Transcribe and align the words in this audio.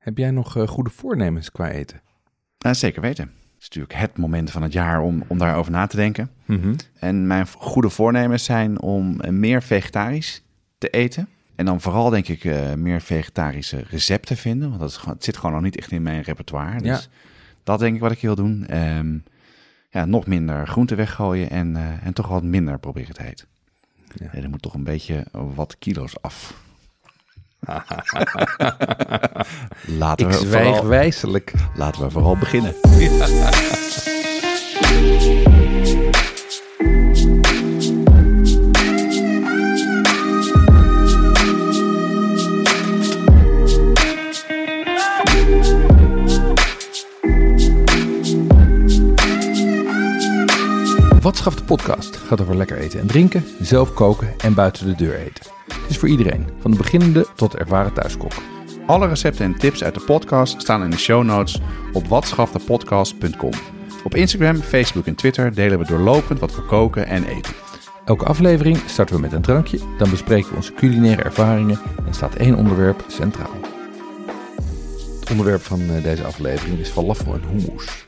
heb 0.00 0.18
jij 0.18 0.30
nog 0.30 0.56
eh, 0.56 0.68
goede 0.68 0.90
voornemens 0.90 1.52
qua 1.52 1.70
eten? 1.70 2.00
Uh, 2.66 2.72
zeker 2.72 3.00
weten. 3.02 3.24
Het 3.24 3.70
is 3.70 3.76
natuurlijk 3.76 3.94
het 3.94 4.18
moment 4.18 4.50
van 4.50 4.62
het 4.62 4.72
jaar 4.72 5.00
om, 5.00 5.22
om 5.26 5.38
daarover 5.38 5.72
na 5.72 5.86
te 5.86 5.96
denken. 5.96 6.30
En 6.98 7.26
mijn 7.26 7.46
goede 7.46 7.90
voornemens 7.90 8.44
zijn 8.44 8.80
om 8.80 9.20
eh, 9.20 9.30
meer 9.30 9.62
vegetarisch 9.62 10.42
te 10.78 10.88
eten. 10.88 11.28
En 11.54 11.64
dan 11.64 11.80
vooral 11.80 12.10
denk 12.10 12.28
ik 12.28 12.44
eh, 12.44 12.74
meer 12.74 13.00
vegetarische 13.00 13.84
recepten 13.90 14.36
vinden. 14.36 14.68
Want 14.68 14.80
dat 14.80 14.90
is 14.90 14.96
gewoon, 14.96 15.14
het 15.14 15.24
zit 15.24 15.36
gewoon 15.36 15.52
nog 15.52 15.62
niet 15.62 15.76
echt 15.76 15.90
in 15.90 16.02
mijn 16.02 16.22
repertoire. 16.22 16.82
Dus 16.82 17.08
dat 17.64 17.78
denk 17.78 17.94
ik 17.94 18.00
wat 18.00 18.12
ik 18.12 18.20
wil 18.20 18.34
doen. 18.34 18.66
Ehm, 18.66 19.18
ja, 19.90 20.04
nog 20.04 20.26
minder 20.26 20.68
groenten 20.68 20.96
weggooien 20.96 21.50
en, 21.50 21.76
en 22.02 22.12
toch 22.12 22.28
wat 22.28 22.42
minder 22.42 22.78
proberen 22.78 23.14
te 23.14 23.24
eten. 23.24 23.46
Ja. 24.14 24.28
Ja, 24.32 24.42
er 24.42 24.50
moet 24.50 24.62
toch 24.62 24.74
een 24.74 24.84
beetje 24.84 25.26
wat 25.32 25.76
kilo's 25.78 26.20
af. 26.20 26.54
Laten, 29.86 30.26
Ik 30.26 30.32
we 30.32 30.38
zwijg 30.38 30.66
vooral, 30.66 30.86
wijselijk. 30.86 31.52
laten 31.74 32.02
we 32.02 32.10
vooral 32.10 32.36
beginnen. 32.36 32.74
Wat 51.20 51.36
schaft 51.36 51.58
de 51.58 51.64
podcast 51.64 52.16
gaat 52.16 52.40
over 52.40 52.56
lekker 52.56 52.76
eten 52.76 53.00
en 53.00 53.06
drinken, 53.06 53.44
zelf 53.60 53.94
koken 53.94 54.34
en 54.38 54.54
buiten 54.54 54.86
de 54.86 54.94
deur 54.94 55.14
eten. 55.14 55.44
Het 55.66 55.90
is 55.90 55.98
voor 55.98 56.08
iedereen, 56.08 56.48
van 56.60 56.70
de 56.70 56.76
beginnende 56.76 57.26
tot 57.34 57.52
de 57.52 57.58
ervaren 57.58 57.92
thuiskok. 57.92 58.32
Alle 58.86 59.08
recepten 59.08 59.44
en 59.44 59.58
tips 59.58 59.84
uit 59.84 59.94
de 59.94 60.00
podcast 60.00 60.60
staan 60.60 60.82
in 60.82 60.90
de 60.90 60.98
show 60.98 61.24
notes 61.24 61.60
op 61.92 62.06
watschaftepodcast.com. 62.06 63.50
Op 64.04 64.14
Instagram, 64.14 64.56
Facebook 64.56 65.06
en 65.06 65.14
Twitter 65.14 65.54
delen 65.54 65.78
we 65.78 65.84
doorlopend 65.84 66.40
wat 66.40 66.56
we 66.56 66.62
koken 66.62 67.06
en 67.06 67.24
eten. 67.24 67.54
Elke 68.04 68.24
aflevering 68.24 68.78
starten 68.86 69.14
we 69.14 69.20
met 69.20 69.32
een 69.32 69.42
drankje, 69.42 69.78
dan 69.98 70.10
bespreken 70.10 70.50
we 70.50 70.56
onze 70.56 70.72
culinaire 70.72 71.22
ervaringen 71.22 71.80
en 72.06 72.14
staat 72.14 72.34
één 72.34 72.54
onderwerp 72.54 73.04
centraal. 73.08 73.54
Het 75.20 75.30
onderwerp 75.30 75.62
van 75.62 75.80
eh, 75.80 76.02
deze 76.02 76.24
aflevering 76.24 76.78
is 76.78 76.88
falafel 76.88 77.34
en 77.34 77.42
hummus. 77.48 78.06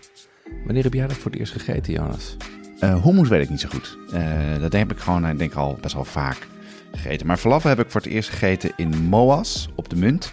Wanneer 0.64 0.82
heb 0.82 0.94
jij 0.94 1.06
dat 1.06 1.16
voor 1.16 1.30
het 1.30 1.41
eerst 1.41 1.52
gegeten, 1.52 1.92
Jonas? 1.92 2.36
Eh 2.83 3.02
hummus 3.02 3.28
weet 3.28 3.42
ik 3.42 3.50
niet 3.50 3.61
zo 3.61 3.69
goed. 3.69 3.98
Eh, 4.12 4.61
dat 4.61 4.72
heb 4.72 4.92
ik 4.92 4.98
gewoon, 4.98 5.27
ik 5.28 5.38
denk 5.38 5.55
al 5.55 5.78
best 5.80 5.94
wel 5.94 6.05
vaak 6.05 6.47
gegeten. 6.92 7.27
Maar 7.27 7.36
falafel 7.36 7.69
heb 7.69 7.80
ik 7.80 7.91
voor 7.91 8.00
het 8.00 8.11
eerst 8.11 8.28
gegeten 8.30 8.72
in 8.77 8.88
Moas 9.08 9.69
op 9.75 9.88
de 9.88 9.97
Munt. 9.97 10.33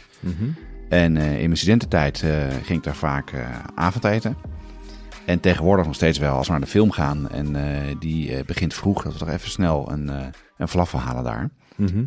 En 0.89 1.17
eh, 1.17 1.31
in 1.33 1.45
mijn 1.45 1.58
studententijd 1.58 2.22
eh, 2.23 2.31
ging 2.64 2.77
ik 2.77 2.83
daar 2.83 2.95
vaak 2.95 3.31
eh, 3.31 3.39
avondeten. 3.75 4.36
En 5.25 5.39
tegenwoordig 5.39 5.86
nog 5.86 5.95
steeds 5.95 6.17
wel, 6.17 6.36
als 6.36 6.45
we 6.45 6.52
naar 6.52 6.61
de 6.61 6.67
film 6.67 6.92
gaan 6.92 7.30
en 7.30 7.55
eh, 7.55 7.95
die 8.00 8.36
eh, 8.36 8.45
begint 8.45 8.73
vroeg, 8.73 9.03
dat 9.03 9.14
we 9.14 9.20
toch 9.20 9.30
even 9.30 9.50
snel 9.50 9.92
een, 9.92 10.10
eh 10.10 10.26
een 10.58 10.67
falafel 10.67 10.99
halen 10.99 11.23
daar. 11.23 11.49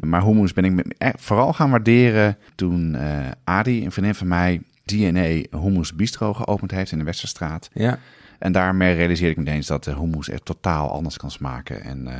Maar 0.00 0.22
hummus 0.24 0.52
ben 0.52 0.64
ik 0.64 0.94
eh, 0.98 1.08
vooral 1.18 1.52
gaan 1.52 1.70
waarderen 1.70 2.36
toen 2.54 2.94
eh, 2.94 3.06
Adi, 3.44 3.84
een 3.84 3.92
vriendin 3.92 4.14
van 4.14 4.28
mij, 4.28 4.62
DNA 4.84 5.58
Hummus 5.60 5.94
Bistro 5.94 6.34
geopend 6.34 6.70
heeft 6.70 6.92
in 6.92 6.98
de 6.98 7.04
Westerstraat. 7.04 7.70
Ja, 7.72 7.98
En 8.42 8.52
daarmee 8.52 8.94
realiseerde 8.94 9.30
ik 9.32 9.36
me 9.36 9.50
ineens 9.50 9.66
dat 9.66 9.84
de 9.84 9.94
hummus 9.94 10.28
echt 10.28 10.44
totaal 10.44 10.90
anders 10.90 11.16
kan 11.16 11.30
smaken 11.30 11.82
en 11.84 12.06
eh, 12.06 12.14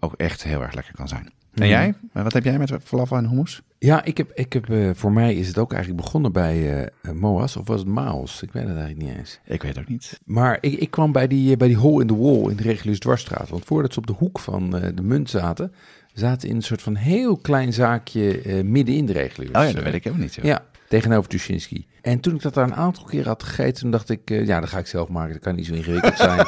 ook 0.00 0.14
echt 0.16 0.42
heel 0.44 0.62
erg 0.62 0.74
lekker 0.74 0.94
kan 0.94 1.08
zijn. 1.08 1.24
En 1.24 1.62
Mhm. 1.64 1.66
jij? 1.68 1.94
Wat 2.12 2.32
heb 2.32 2.44
jij 2.44 2.58
met 2.58 2.72
falafel 2.84 3.16
en 3.16 3.28
hummus? 3.28 3.62
ja 3.78 4.04
ik 4.04 4.16
heb, 4.16 4.30
ik 4.34 4.52
heb, 4.52 4.70
eh, 4.70 4.90
voor 4.94 5.12
mij 5.12 5.34
is 5.34 5.46
het 5.48 5.58
ook 5.58 5.72
eigenlijk 5.72 6.02
begonnen 6.02 6.32
bij 6.32 6.84
eh, 7.02 7.12
Moas, 7.12 7.56
of 7.56 7.66
was 7.66 7.78
het 7.80 7.88
Maos? 7.88 8.42
Ik 8.42 8.52
weet 8.52 8.66
het 8.66 8.76
eigenlijk 8.76 9.08
niet 9.08 9.18
eens. 9.18 9.40
Ik 9.44 9.62
weet 9.62 9.78
ook 9.78 9.88
niet. 9.88 10.20
Maar 10.24 10.58
ik, 10.60 10.72
ik 10.72 10.90
kwam 10.90 11.12
bij 11.12 11.26
die, 11.26 11.50
eh, 11.52 11.56
bij 11.56 11.68
die 11.68 11.76
hole 11.76 12.00
in 12.00 12.06
the 12.06 12.16
wall 12.16 12.50
in 12.50 12.56
de 12.56 12.62
Regulus 12.62 12.98
Dwarsstraat. 12.98 13.48
Want 13.48 13.64
voordat 13.64 13.92
ze 13.92 13.98
op 13.98 14.06
de 14.06 14.12
hoek 14.12 14.38
van 14.38 14.76
eh, 14.78 14.88
de 14.94 15.02
munt 15.02 15.30
zaten, 15.30 15.72
zaten 16.12 16.40
ze 16.40 16.48
in 16.48 16.56
een 16.56 16.62
soort 16.62 16.82
van 16.82 16.94
heel 16.94 17.36
klein 17.36 17.72
zaakje 17.72 18.40
eh, 18.40 18.62
midden 18.64 18.94
in 18.94 19.06
de 19.06 19.12
Regulus. 19.12 19.48
Oh 19.56 19.62
ja, 19.64 19.72
dat 19.72 19.82
weet 19.84 19.94
ik 19.94 20.04
helemaal 20.04 20.24
niet. 20.24 20.34
Zo. 20.34 20.40
Ja, 20.46 20.64
tegenover 20.88 21.28
Tuschinski. 21.28 21.86
En 22.02 22.20
toen 22.20 22.34
ik 22.34 22.42
dat 22.42 22.54
daar 22.54 22.64
een 22.64 22.74
aantal 22.74 23.04
keren 23.04 23.26
had 23.26 23.42
gegeten, 23.42 23.80
toen 23.80 23.90
dacht 23.90 24.10
ik, 24.10 24.30
eh, 24.30 24.46
ja, 24.46 24.60
dat 24.60 24.68
ga 24.68 24.78
ik 24.78 24.86
zelf 24.86 25.08
maken. 25.08 25.32
Dat 25.32 25.42
kan 25.42 25.54
niet 25.54 25.66
zo 25.66 25.74
ingewikkeld 25.74 26.16
zijn. 26.16 26.38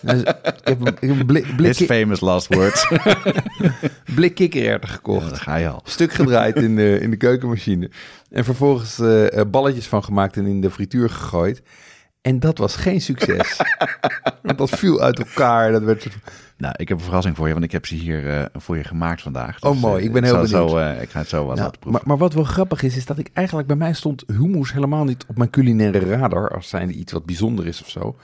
dus 0.00 0.20
ik 0.20 0.60
heb 0.64 0.80
een, 0.80 0.86
ik 0.86 1.08
heb 1.08 1.20
een 1.20 1.26
blik, 1.26 1.56
blik, 1.56 1.76
His 1.76 1.86
famous 1.86 2.20
last 2.20 2.54
words. 2.54 2.92
blik 4.14 4.34
kikkererwten 4.34 4.88
gekocht. 4.88 5.30
Daar 5.30 5.40
ga 5.40 5.56
je 5.56 5.68
al. 5.68 5.80
Stuk 5.84 6.12
gedraaid 6.12 6.56
in 6.56 6.76
de, 6.76 6.98
in 7.00 7.10
de 7.10 7.16
keukenmachine. 7.16 7.90
En 8.30 8.44
vervolgens 8.44 8.98
eh, 8.98 9.38
eh, 9.38 9.50
balletjes 9.50 9.86
van 9.86 10.04
gemaakt 10.04 10.36
en 10.36 10.46
in 10.46 10.60
de 10.60 10.70
frituur 10.70 11.10
gegooid. 11.10 11.62
En 12.24 12.38
dat 12.40 12.58
was 12.58 12.76
geen 12.76 13.00
succes. 13.00 13.60
Want 14.42 14.58
dat 14.58 14.70
viel 14.70 15.00
uit 15.00 15.18
elkaar. 15.18 15.72
Dat 15.72 15.82
werd 15.82 16.08
Nou, 16.56 16.74
ik 16.76 16.88
heb 16.88 16.98
een 16.98 17.04
verrassing 17.04 17.36
voor 17.36 17.46
je, 17.46 17.52
want 17.52 17.64
ik 17.64 17.72
heb 17.72 17.86
ze 17.86 17.94
hier 17.94 18.30
eh, 18.30 18.44
voor 18.54 18.76
je 18.76 18.84
gemaakt 18.84 19.22
vandaag. 19.22 19.62
Oh, 19.62 19.80
mooi. 19.80 19.98
eh, 20.00 20.04
Ik 20.06 20.12
ben 20.12 20.24
heel 20.24 20.32
zal 20.34 20.46
Zo, 20.46 20.66
benieuwd. 20.74 20.96
eh, 20.96 21.02
ik 21.02 21.10
ga 21.10 21.18
het 21.18 21.28
zo 21.28 21.36
wel 21.36 21.46
Nou, 21.46 21.58
laten 21.58 21.78
proeven. 21.80 22.00
maar, 22.00 22.08
maar 22.08 22.18
wat 22.18 22.34
wel 22.34 22.44
grappig 22.44 22.82
is, 22.82 22.96
is 22.96 23.06
dat 23.06 23.18
ik 23.18 23.30
eigenlijk 23.32 23.66
bij 23.68 23.76
mij 23.76 23.92
stond 23.92 24.24
hummus 24.26 24.72
helemaal 24.72 25.04
niet 25.04 25.24
op 25.28 25.36
mijn 25.36 25.50
culinaire 25.50 25.98
radar. 25.98 26.48
Als 26.50 26.68
zijnde 26.68 26.92
iets 26.94 27.12
wat 27.12 27.24
bijzonder 27.26 27.66
is 27.66 27.82
of 27.82 27.88
zo. 27.90 28.16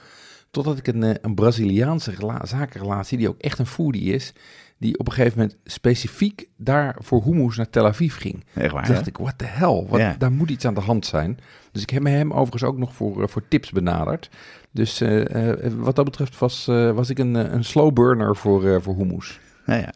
Totdat 0.51 0.77
ik 0.77 0.87
een, 0.87 1.17
een 1.21 1.35
Braziliaanse 1.35 2.11
rela- 2.11 2.45
zakenrelatie, 2.45 3.17
die 3.17 3.29
ook 3.29 3.39
echt 3.39 3.59
een 3.59 3.65
foodie 3.65 4.13
is. 4.13 4.33
Die 4.81 4.99
op 4.99 5.07
een 5.07 5.13
gegeven 5.13 5.39
moment 5.39 5.57
specifiek 5.65 6.47
daar 6.57 6.95
voor 6.99 7.23
hummus 7.23 7.57
naar 7.57 7.69
Tel 7.69 7.85
Aviv 7.85 8.17
ging. 8.17 8.43
Echt 8.53 8.71
waar, 8.71 8.83
Toen 8.85 8.93
dacht 8.93 9.05
hè? 9.05 9.11
ik, 9.11 9.17
what 9.17 9.37
the 9.37 9.45
hell? 9.45 9.85
Wat, 9.87 9.99
Ja. 9.99 10.15
Daar 10.17 10.31
moet 10.31 10.49
iets 10.49 10.65
aan 10.65 10.73
de 10.73 10.81
hand 10.81 11.05
zijn. 11.05 11.39
Dus 11.71 11.81
ik 11.81 11.89
heb 11.89 12.03
hem 12.03 12.33
overigens 12.33 12.63
ook 12.63 12.77
nog 12.77 12.93
voor, 12.93 13.21
eh, 13.21 13.27
voor 13.27 13.47
tips 13.47 13.71
benaderd. 13.71 14.29
Dus 14.71 15.01
eh, 15.01 15.49
eh, 15.49 15.73
wat 15.73 15.95
dat 15.95 16.05
betreft 16.05 16.39
was, 16.39 16.65
was 16.65 17.09
ik 17.09 17.19
een, 17.19 17.33
een 17.33 17.63
slow 17.63 17.93
burner 17.93 18.35
voor, 18.35 18.81
voor 18.81 18.95
hummus. 18.95 19.39
Nou 19.65 19.81
ja. 19.81 19.93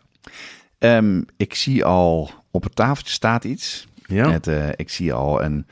Ehm, 0.78 1.22
ik 1.38 1.56
zie 1.56 1.86
al 1.86 2.30
op 2.52 2.64
het 2.64 2.76
tafeltje 2.76 3.14
staat 3.14 3.44
iets. 3.44 3.88
Ja? 4.06 4.32
Het, 4.32 4.50
ik 4.76 4.90
zie 4.90 5.14
al 5.14 5.44
een, 5.44 5.68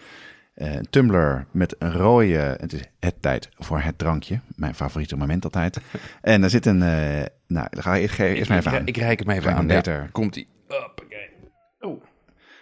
een 0.55 0.87
tumbler 0.89 1.45
met 1.51 1.75
een 1.79 1.91
rode. 1.91 2.57
Het 2.59 2.73
is 2.73 2.81
het 2.99 3.15
tijd 3.21 3.49
voor 3.57 3.79
het 3.79 3.97
drankje. 3.97 4.39
Mijn 4.55 4.75
favoriete 4.75 5.15
moment 5.15 5.43
altijd. 5.43 5.79
en 6.21 6.41
daar 6.41 6.49
zit 6.49 6.65
een. 6.65 6.81
eh, 6.81 7.25
nou, 7.47 7.67
dan 7.69 7.83
ga 7.83 7.95
ik 7.95 8.01
eerst, 8.01 8.19
eerst 8.19 8.49
maar 8.49 8.57
even 8.57 8.71
aan. 8.71 8.81
ik, 8.81 8.87
ik 8.87 8.97
reik 8.97 9.19
hem 9.19 9.29
even 9.29 9.55
aan. 9.55 9.67
Ja. 9.67 9.75
beter. 9.75 10.09
Komt 10.11 10.35
ie. 10.35 10.47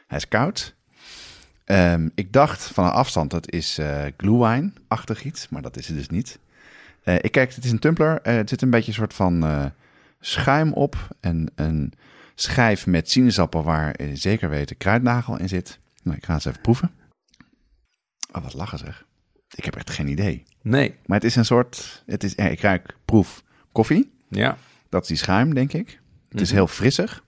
Hij 0.07 0.17
is 0.17 0.27
koud. 0.27 0.75
Ehm, 1.65 2.09
ik 2.15 2.33
dacht 2.33 2.63
van 2.63 2.83
een 2.85 2.91
afstand 2.91 3.31
dat 3.31 3.51
is 3.51 3.77
eh 3.77 4.03
glühwein-achtig 4.17 5.23
iets, 5.23 5.49
maar 5.49 5.61
dat 5.61 5.77
is 5.77 5.87
het 5.87 5.97
dus 5.97 6.09
niet. 6.09 6.39
Eh, 7.03 7.15
ik 7.15 7.31
kijk, 7.31 7.53
het 7.55 7.63
is 7.63 7.71
een 7.71 7.79
tumbler. 7.79 8.21
Eh, 8.21 8.35
het 8.35 8.49
zit 8.49 8.61
een 8.61 8.69
beetje 8.69 8.87
een 8.87 8.93
soort 8.97 9.13
van 9.13 9.43
eh, 9.43 9.65
schuim 10.19 10.73
op. 10.73 10.95
En 11.19 11.51
een 11.55 11.93
schijf 12.35 12.85
met 12.87 13.09
sinaasappel 13.11 13.63
waar 13.63 13.91
eh, 13.91 14.07
zeker 14.13 14.49
weten 14.49 14.77
kruidnagel 14.77 15.37
in 15.39 15.49
zit. 15.49 15.79
Nou, 16.03 16.17
ik 16.17 16.25
ga 16.25 16.33
het 16.33 16.45
eens 16.45 16.53
even 16.53 16.61
proeven. 16.61 16.91
Oh, 18.31 18.43
wat 18.43 18.53
lachen 18.53 18.77
zeg. 18.77 19.05
Ik 19.55 19.65
heb 19.65 19.75
echt 19.75 19.89
geen 19.89 20.07
idee. 20.07 20.43
Nee. 20.61 20.95
Maar 21.05 21.17
het 21.17 21.27
is 21.27 21.35
een 21.35 21.45
soort... 21.45 22.03
Het 22.05 22.23
is, 22.23 22.35
eh, 22.35 22.51
ik 22.51 22.59
ruik, 22.61 22.95
proef 23.05 23.43
koffie. 23.71 24.11
Ja. 24.29 24.57
Dat 24.89 25.01
is 25.01 25.07
die 25.07 25.17
schuim, 25.17 25.53
denk 25.53 25.73
ik. 25.73 25.99
Het 26.29 26.41
is 26.41 26.47
Mhm. 26.47 26.57
heel 26.57 26.67
frissig. 26.67 27.23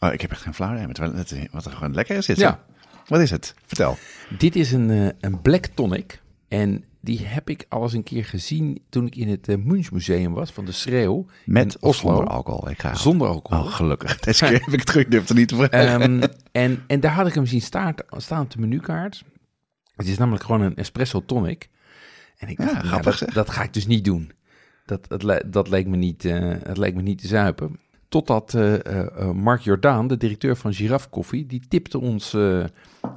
Oh, 0.00 0.12
ik 0.12 0.20
heb 0.20 0.30
echt 0.30 0.40
geen 0.42 0.54
flauw 0.54 0.74
idee. 0.74 1.08
het- 1.14 1.48
Wat 1.50 1.64
er 1.64 1.72
gewoon 1.72 1.94
lekker 1.94 2.16
is. 2.16 2.26
Dit, 2.26 2.36
Ja. 2.36 2.64
Wat 3.06 3.20
is 3.20 3.30
het? 3.30 3.54
Vertel. 3.66 3.98
Dit 4.38 4.56
is 4.56 4.72
een, 4.72 4.90
eh, 4.90 5.08
een 5.20 5.40
black 5.42 5.66
tonic. 5.66 6.22
En 6.48 6.84
die 7.00 7.26
heb 7.26 7.50
ik 7.50 7.64
al 7.68 7.82
eens 7.82 7.92
een 7.92 8.02
keer 8.02 8.24
gezien 8.24 8.82
toen 8.88 9.06
ik 9.06 9.16
in 9.16 9.28
het 9.28 9.48
uh, 9.48 9.56
Museum 9.90 10.32
was 10.32 10.50
van 10.50 10.64
de 10.64 10.72
Schreeuw. 10.72 11.26
Met 11.44 11.76
of 11.78 11.82
Oslo. 11.90 12.08
zonder 12.14 12.26
alcohol? 12.28 12.70
Ik 12.70 12.80
ga 12.80 12.94
Zonder 12.94 13.28
alcohol. 13.28 13.64
Oh, 13.64 13.72
gelukkig. 13.72 14.18
Deze 14.20 14.44
keer 14.44 14.52
heb 14.64 14.66
ik 14.72 14.78
het 14.78 14.86
terug. 14.86 15.04
Ik 15.04 15.10
durf 15.10 15.28
het 15.28 15.36
niet 15.36 15.48
te 15.48 15.54
vragen. 15.56 16.00
Ehm, 16.00 16.22
en, 16.52 16.82
en 16.86 17.00
daar 17.00 17.12
had 17.12 17.26
ik 17.26 17.34
hem 17.34 17.46
zien 17.46 17.62
staan, 17.62 17.94
staan 18.16 18.40
op 18.42 18.50
de 18.50 18.60
menukaart. 18.60 19.24
Het 19.96 20.06
is 20.06 20.18
namelijk 20.18 20.44
gewoon 20.44 20.60
een 20.60 20.76
espresso 20.76 21.22
tonic. 21.26 21.68
En 22.36 22.48
ik 22.48 22.56
dacht, 22.56 22.72
nou, 22.72 22.86
grappig 22.86 23.18
dat, 23.18 23.50
ga 23.50 23.62
ik 23.62 23.72
dus 23.72 23.86
niet 23.86 24.04
doen. 24.04 24.32
Dat, 24.84 25.08
dat, 25.08 25.42
dat, 25.46 25.68
leek 25.68 25.86
me 25.86 25.96
niet, 25.96 26.24
eh, 26.24 26.54
dat 26.64 26.78
leek 26.78 26.94
me 26.94 27.02
niet 27.02 27.20
te 27.20 27.26
zuipen. 27.26 27.78
Totdat 28.08 28.54
eh, 28.54 29.30
Mark 29.30 29.60
Jordaan, 29.60 30.06
de 30.06 30.16
directeur 30.16 30.56
van 30.56 30.74
Giraffe 30.74 31.08
Koffie, 31.08 31.46
die 31.46 31.62
tipte 31.68 32.00
ons. 32.00 32.30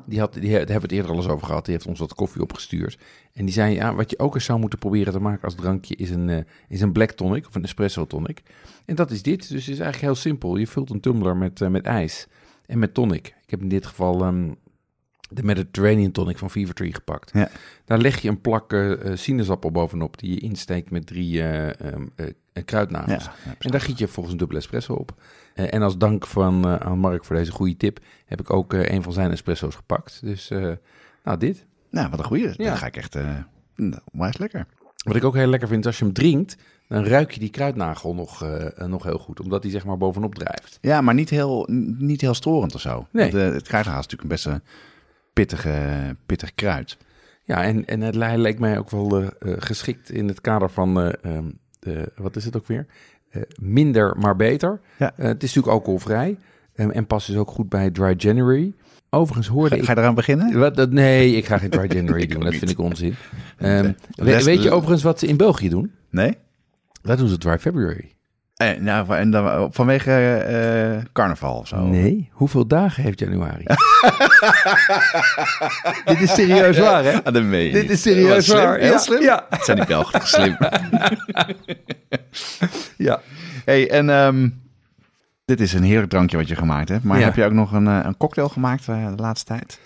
die 0.05 0.19
had, 0.19 0.33
die, 0.33 0.41
daar 0.41 0.51
hebben 0.51 0.67
we 0.67 0.73
het 0.73 0.91
eerder 0.91 1.11
al 1.11 1.17
eens 1.17 1.27
over 1.27 1.45
gehad. 1.47 1.65
Die 1.65 1.73
heeft 1.73 1.87
ons 1.87 1.99
wat 1.99 2.13
koffie 2.13 2.41
opgestuurd. 2.41 2.97
En 3.33 3.45
die 3.45 3.53
zei: 3.53 3.73
ja, 3.73 3.95
Wat 3.95 4.09
je 4.09 4.19
ook 4.19 4.35
eens 4.35 4.45
zou 4.45 4.59
moeten 4.59 4.79
proberen 4.79 5.13
te 5.13 5.19
maken 5.19 5.43
als 5.43 5.55
drankje 5.55 5.95
is 5.95 6.09
een, 6.09 6.45
is 6.67 6.81
een 6.81 6.91
black 6.91 7.11
tonic 7.11 7.47
of 7.47 7.55
een 7.55 7.63
espresso 7.63 8.07
tonic. 8.07 8.41
En 8.85 8.95
dat 8.95 9.11
is 9.11 9.21
dit. 9.21 9.39
Dus 9.39 9.65
het 9.65 9.75
is 9.75 9.79
eigenlijk 9.79 10.01
heel 10.01 10.15
simpel. 10.15 10.57
Je 10.57 10.67
vult 10.67 10.89
een 10.89 10.99
tumbler 10.99 11.37
met, 11.37 11.69
met 11.69 11.85
ijs 11.85 12.27
en 12.65 12.79
met 12.79 12.93
tonic. 12.93 13.27
Ik 13.27 13.49
heb 13.49 13.61
in 13.61 13.69
dit 13.69 13.85
geval 13.85 14.23
ehm, 14.23 14.51
de 15.29 15.43
Mediterranean 15.43 16.11
tonic 16.11 16.37
van 16.37 16.49
Fever 16.49 16.73
Tree 16.73 16.93
gepakt. 16.93 17.31
Ja. 17.33 17.49
Daar 17.85 17.97
leg 17.97 18.21
je 18.21 18.29
een 18.29 18.41
plak 18.41 18.73
eh, 18.73 18.91
eh, 19.11 19.17
sinaasappel 19.17 19.71
bovenop 19.71 20.19
die 20.19 20.33
je 20.33 20.39
insteekt 20.39 20.91
met 20.91 21.05
drie 21.07 21.41
eh, 21.41 21.67
ehm, 21.93 22.05
eh, 22.15 22.25
Ja, 22.53 22.61
kruidnagels. 22.65 23.23
ja, 23.23 23.55
En 23.59 23.71
daar 23.71 23.81
giet 23.81 23.97
je 23.97 24.07
volgens 24.07 24.33
een 24.33 24.39
dubbele 24.39 24.59
espresso 24.59 24.93
op. 24.93 25.13
En 25.53 25.81
als 25.81 25.97
dank 25.97 26.27
van, 26.27 26.65
aan 26.67 26.97
Mark 26.97 27.25
voor 27.25 27.35
deze 27.35 27.51
goede 27.51 27.77
tip, 27.77 27.99
heb 28.25 28.39
ik 28.39 28.53
ook 28.53 28.73
een 28.73 29.03
van 29.03 29.13
zijn 29.13 29.31
espresso's 29.31 29.75
gepakt. 29.75 30.19
Dus, 30.23 30.49
nou, 31.23 31.37
dit. 31.37 31.65
Nou, 31.89 32.09
wat 32.09 32.19
een 32.19 32.25
goeie. 32.25 32.47
Ja. 32.47 32.53
Dan 32.55 32.77
ga 32.77 32.85
ik 32.85 32.97
echt... 32.97 33.13
nou, 33.75 34.01
onwijs 34.11 34.37
lekker. 34.37 34.65
Wat 35.03 35.15
ik 35.15 35.23
ook 35.23 35.35
heel 35.35 35.47
lekker 35.47 35.67
vind, 35.67 35.79
is 35.79 35.85
als 35.87 35.97
je 35.97 36.03
hem 36.03 36.13
drinkt, 36.13 36.57
dan 36.87 37.03
ruik 37.03 37.31
je 37.31 37.39
die 37.39 37.49
kruidnagel 37.49 38.13
nog, 38.13 38.45
nog 38.87 39.03
heel 39.03 39.17
goed. 39.17 39.39
Omdat 39.39 39.61
die 39.61 39.71
zeg 39.71 39.85
maar 39.85 39.97
bovenop 39.97 40.35
drijft. 40.35 40.77
Ja, 40.81 41.01
maar 41.01 41.13
niet 41.13 41.29
heel, 41.29 41.67
niet 41.97 42.21
heel 42.21 42.33
storend 42.33 42.75
of 42.75 42.81
zo. 42.81 43.07
Nee. 43.11 43.31
Want, 43.31 43.53
het 43.53 43.67
kruidhaal 43.67 43.99
is 43.99 44.07
natuurlijk 44.07 44.43
een 44.43 44.51
best 44.53 44.61
pittige, 45.39 46.15
pittig 46.25 46.53
kruid. 46.55 46.97
Ja, 47.43 47.63
en, 47.63 47.85
en 47.85 48.01
het 48.01 48.15
li- 48.15 48.37
lijkt 48.37 48.59
mij 48.59 48.77
ook 48.77 48.89
wel 48.89 49.17
eh, 49.21 49.27
eh, 49.39 49.55
geschikt 49.59 50.11
in 50.11 50.27
het 50.27 50.41
kader 50.41 50.69
van, 50.69 51.01
eh, 51.01 51.13
ehm, 51.35 51.45
de, 51.79 52.11
wat 52.15 52.35
is 52.35 52.45
het 52.45 52.57
ook 52.57 52.67
weer? 52.67 52.85
Minder, 53.59 54.15
maar 54.17 54.35
beter. 54.35 54.79
Ja. 54.97 55.11
Het 55.15 55.43
is 55.43 55.47
natuurlijk 55.55 55.67
alcoholvrij. 55.73 56.37
ehm, 56.75 56.89
en 56.89 57.07
past 57.07 57.27
dus 57.27 57.35
ook 57.35 57.51
goed 57.51 57.69
bij 57.69 57.89
Dry 57.89 58.13
January. 58.17 58.73
Overigens 59.09 59.47
hoorde 59.47 59.69
Ga, 59.69 59.75
ik... 59.75 59.83
ga 59.83 59.91
je 59.93 59.97
eraan 59.99 60.15
beginnen? 60.15 60.59
Wat, 60.59 60.75
dat, 60.75 60.91
nee, 60.91 61.35
ik 61.35 61.45
ga 61.45 61.57
geen 61.57 61.69
Dry 61.69 61.87
January 61.95 62.25
doen. 62.25 62.39
Dat 62.41 62.49
niet. 62.49 62.59
vind 62.59 62.71
ik 62.71 62.79
onzin. 62.79 63.15
Ehm, 63.57 63.91
rest- 64.15 64.45
weet 64.45 64.63
je 64.63 64.71
overigens 64.71 65.03
wat 65.03 65.19
ze 65.19 65.27
in 65.27 65.37
België 65.37 65.69
doen? 65.69 65.91
Nee? 66.09 66.37
Daar 67.01 67.17
doen 67.17 67.27
ze 67.27 67.37
Dry 67.37 67.59
February. 67.59 68.11
Eh, 68.59 68.79
nou, 68.79 69.15
en 69.15 69.31
dan, 69.31 69.73
vanwege 69.73 70.35
eh, 70.35 71.03
carnaval 71.13 71.57
of 71.57 71.67
zo? 71.67 71.85
Nee, 71.85 72.29
hoeveel 72.31 72.67
dagen 72.67 73.03
heeft 73.03 73.19
januari? 73.19 73.63
Dit 76.05 76.21
is 76.21 76.33
serieus 76.33 76.77
waar, 76.77 77.03
hè? 77.03 77.23
Ah, 77.23 77.33
dat 77.33 77.43
meen 77.43 77.63
je 77.65 77.71
Dit 77.71 77.81
niet. 77.81 77.91
is 77.91 78.01
serieus 78.01 78.45
slim, 78.45 78.57
waar. 78.57 78.77
Heel 78.77 78.91
Ja, 78.91 78.97
slim. 78.97 79.21
ja. 79.21 79.45
Het 79.49 79.65
zijn 79.65 79.77
die 79.77 79.85
Belgen 79.85 80.27
slim. 80.27 80.57
Ja. 82.97 83.21
hey, 83.65 83.89
en 83.89 84.09
ehm, 84.09 84.49
dit 85.45 85.61
is 85.61 85.73
een 85.73 85.83
heerlijk 85.83 86.09
drankje 86.09 86.37
wat 86.37 86.47
je 86.47 86.55
gemaakt 86.55 86.89
hebt. 86.89 87.03
Maar 87.03 87.19
Ja. 87.19 87.25
heb 87.25 87.35
je 87.35 87.45
ook 87.45 87.51
nog 87.51 87.71
een, 87.71 87.87
eh, 87.87 87.99
een 88.03 88.17
cocktail 88.17 88.49
gemaakt 88.49 88.85
de 88.85 89.13
laatste 89.15 89.53
tijd? 89.53 89.79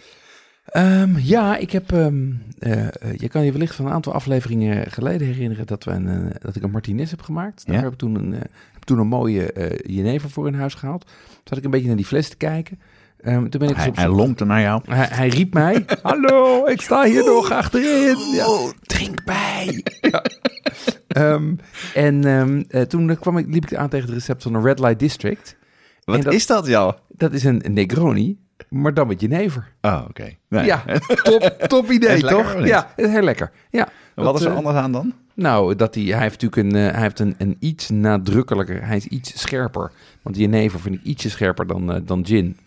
Ehm, 0.74 1.18
ja, 1.18 1.58
ik 1.58 1.72
heb. 1.72 1.92
ehm, 1.92 2.32
eh, 2.60 2.82
eh, 2.88 2.90
je 3.18 3.28
kan 3.28 3.46
je 3.46 3.52
wellicht 3.52 3.76
van 3.76 3.86
een 3.86 3.92
aantal 3.92 4.14
afleveringen 4.14 4.92
geleden 4.92 5.28
herinneren 5.28 5.66
dat, 5.68 5.84
we 5.84 5.92
een, 5.92 6.08
eh, 6.08 6.36
dat 6.40 6.56
ik 6.56 6.64
een 6.64 6.72
Martinez 6.72 7.10
heb 7.10 7.22
gemaakt. 7.22 7.66
Daar 7.66 7.76
Ja. 7.76 7.82
heb 7.82 7.92
ik 7.92 7.98
toen 7.98 8.16
een, 8.16 8.32
heb 8.74 8.84
toen 8.84 9.00
een 9.00 9.08
mooie 9.08 9.78
jenever 9.86 10.30
voor 10.30 10.48
in 10.48 10.54
huis 10.54 10.74
gehaald. 10.74 11.06
Toen 11.06 11.42
zat 11.44 11.58
ik 11.58 11.64
een 11.64 11.72
beetje 11.72 11.88
naar 11.88 11.96
die 11.96 12.06
fles 12.06 12.30
te 12.30 12.36
kijken. 12.38 12.80
Ehm, 13.22 13.50
toen 13.50 13.60
ben 13.60 13.70
ik 13.70 13.76
Hij, 13.76 13.88
op 13.88 13.96
hij 13.96 14.08
lonkte 14.10 14.46
naar 14.46 14.62
jou. 14.62 14.82
Hij, 14.90 15.08
hij 15.12 15.28
riep 15.28 15.54
mij: 15.54 15.86
Hallo, 16.02 16.66
ik 16.66 16.82
sta 16.82 17.04
hier 17.04 17.26
nog 17.26 17.52
achterin. 17.52 18.18
Ja, 18.34 18.72
drink 18.82 19.24
bij. 19.24 19.84
Ja. 20.12 20.24
En 21.94 22.66
toen 22.88 23.18
kwam 23.20 23.38
ik, 23.38 23.48
liep 23.48 23.64
ik 23.66 23.76
aan 23.76 23.90
tegen 23.90 24.06
het 24.06 24.16
recept 24.16 24.44
van 24.44 24.54
een 24.54 24.64
Red 24.64 24.80
Light 24.80 25.00
District. 25.00 25.56
Wat 26.04 26.22
dat- 26.22 26.34
is 26.34 26.46
dat, 26.48 26.68
jou? 26.68 26.94
Dat 27.10 27.34
is 27.34 27.44
een 27.44 27.62
Negroni, 27.70 28.38
maar 28.70 28.94
dan 28.94 29.08
met 29.08 29.22
jenever. 29.22 29.72
Oh, 29.82 30.06
oké. 30.10 30.36
Nee. 30.48 30.66
Ja, 30.66 30.84
top, 31.24 31.42
top 31.68 31.92
idee, 31.98 32.22
toch? 32.22 32.66
Ja, 32.66 32.94
heel 32.96 33.22
lekker. 33.22 33.52
Ja, 33.70 33.90
Wat 34.16 34.26
dat, 34.26 34.36
is 34.40 34.46
er 34.46 34.52
eh, 34.52 34.58
anders 34.58 34.76
aan 34.76 34.92
dan? 34.92 35.14
Nou, 35.34 35.76
dat 35.76 35.96
hij, 35.96 36.04
hij 36.04 36.22
heeft 36.22 36.42
natuurlijk 36.42 36.74
een, 36.74 36.86
eh, 36.86 36.92
hij 36.94 37.02
heeft 37.02 37.20
een, 37.20 37.36
een 37.38 37.58
iets 37.60 37.90
nadrukkelijker, 37.90 38.86
hij 38.86 38.98
is 38.98 39.08
iets 39.08 39.42
scherper. 39.42 39.92
Want 40.22 40.38
jenever 40.38 40.80
vind 40.80 40.96
ik 40.96 41.04
ietsje 41.04 41.30
scherper 41.30 41.68
dan, 41.68 41.94
eh, 41.94 42.02
dan 42.06 42.26
gin. 42.26 42.58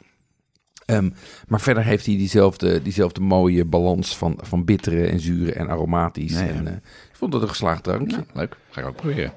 Ehm, 0.87 1.11
maar 1.49 1.61
verder 1.61 1.85
heeft 1.85 2.06
hij 2.06 2.17
diezelfde, 2.17 2.83
diezelfde 2.83 3.21
mooie 3.21 3.65
balans 3.65 4.17
van, 4.17 4.38
van 4.43 4.65
bittere 4.65 5.06
en 5.06 5.21
zure 5.21 5.53
en 5.53 5.69
aromatisch. 5.69 6.33
Nee, 6.33 6.47
ja. 6.47 6.55
en, 6.55 6.67
ik 7.11 7.17
vond 7.17 7.33
het 7.33 7.43
een 7.43 7.49
geslaagd 7.49 7.83
drankje. 7.83 8.17
Ja, 8.17 8.25
leuk. 8.33 8.56
Ga 8.71 8.81
ik 8.81 8.87
ook 8.87 8.97
proberen. 8.97 9.33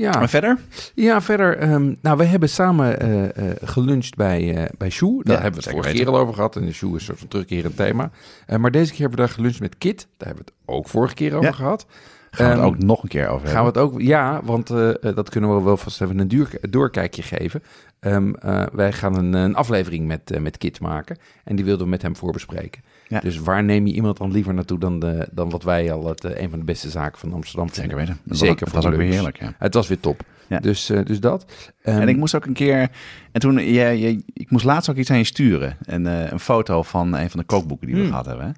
Ja, 0.00 0.18
Maar 0.18 0.28
verder? 0.28 0.58
ja 0.94 1.20
verder. 1.20 1.56
ehm, 1.58 1.94
nou, 2.02 2.16
we 2.16 2.24
hebben 2.24 2.48
samen 2.48 3.00
eh, 3.00 3.24
eh, 3.50 3.56
geluncht 3.62 4.14
bij, 4.16 4.56
eh 4.56 4.64
bij 4.78 4.90
Sjoe. 4.90 5.24
Daar 5.24 5.36
Ja, 5.36 5.42
hebben 5.42 5.60
we 5.60 5.66
het 5.66 5.76
vorige 5.76 5.94
keer 5.96 6.08
al 6.08 6.18
over 6.18 6.34
gehad. 6.34 6.56
En 6.56 6.64
de 6.64 6.72
Sjoe 6.72 6.88
is 6.90 6.94
een 7.00 7.00
soort 7.06 7.18
van 7.18 7.28
terugkerend 7.28 7.76
thema. 7.76 8.10
Maar 8.58 8.70
deze 8.70 8.90
keer 8.90 9.00
hebben 9.00 9.18
we 9.18 9.24
daar 9.24 9.34
geluncht 9.34 9.60
met 9.60 9.78
Kit. 9.78 10.06
Daar 10.16 10.28
hebben 10.28 10.44
we 10.46 10.52
het 10.64 10.76
ook 10.76 10.88
vorige 10.88 11.14
keer 11.14 11.32
over 11.34 11.44
Ja. 11.44 11.52
gehad. 11.52 11.86
Gaan 12.30 12.46
we 12.46 12.52
Ehm, 12.52 12.62
het 12.62 12.72
ook 12.74 12.82
nog 12.82 13.02
een 13.02 13.08
keer 13.08 13.28
over 13.28 13.48
Gaan 13.48 13.56
we 13.64 13.64
hebben. 13.64 13.82
het 13.82 13.92
ook, 13.92 14.00
ja, 14.00 14.40
want 14.44 14.66
dat 15.16 15.28
kunnen 15.30 15.56
we 15.56 15.62
wel 15.62 15.76
vast 15.76 16.00
even 16.02 16.18
een 16.18 16.28
duur, 16.28 16.50
doorkijkje 16.60 17.22
geven. 17.22 17.62
Ehm, 18.00 18.32
eh, 18.34 18.62
wij 18.72 18.92
gaan 18.92 19.16
een, 19.16 19.32
een 19.32 19.54
aflevering 19.54 20.06
met, 20.06 20.38
met 20.40 20.58
Kit 20.58 20.80
maken 20.80 21.18
en 21.44 21.56
die 21.56 21.64
wilden 21.64 21.84
we 21.84 21.90
met 21.90 22.02
hem 22.02 22.16
voorbespreken. 22.16 22.82
Ja. 23.10 23.20
Dus 23.20 23.38
waar 23.38 23.64
neem 23.64 23.86
je 23.86 23.92
iemand 23.92 24.16
dan 24.16 24.30
liever 24.32 24.54
naartoe 24.54 24.78
dan, 24.78 24.98
de, 25.00 25.28
dan 25.32 25.50
wat 25.50 25.62
wij 25.62 25.92
al 25.92 26.06
het, 26.06 26.24
eh, 26.24 26.42
een 26.42 26.50
van 26.50 26.58
de 26.58 26.64
beste 26.64 26.90
zaken 26.90 27.18
van 27.18 27.32
Amsterdam 27.32 27.68
Zeker 27.72 27.96
weten. 27.96 28.18
Dat 28.24 28.38
Zeker 28.38 28.64
was, 28.64 28.72
dat 28.72 28.82
was 28.84 28.92
ook 28.92 28.98
weer 28.98 29.12
heerlijk, 29.12 29.38
ja. 29.40 29.54
Het 29.58 29.74
was 29.74 29.88
weer 29.88 30.00
top. 30.00 30.22
Ja. 30.46 30.58
Dus, 30.60 30.90
eh, 30.90 31.04
dus 31.04 31.20
dat. 31.20 31.44
Ehm, 31.82 32.00
En 32.00 32.08
ik 32.08 32.16
moest 32.16 32.34
ook 32.34 32.46
een 32.46 32.52
keer... 32.52 32.88
En 33.32 33.40
toen, 33.40 33.58
je, 33.72 34.22
ik 34.32 34.50
moest 34.50 34.64
laatst 34.64 34.90
ook 34.90 34.96
iets 34.96 35.10
aan 35.10 35.18
je 35.18 35.24
sturen. 35.24 35.76
En, 35.86 36.06
eh, 36.06 36.30
een 36.30 36.40
foto 36.40 36.82
van 36.82 37.14
een 37.16 37.30
van 37.30 37.40
de 37.40 37.46
kookboeken 37.46 37.86
die 37.86 37.96
we 37.96 38.02
Hmm. 38.02 38.10
gehad 38.10 38.26
hebben. 38.26 38.46
Hè? 38.46 38.52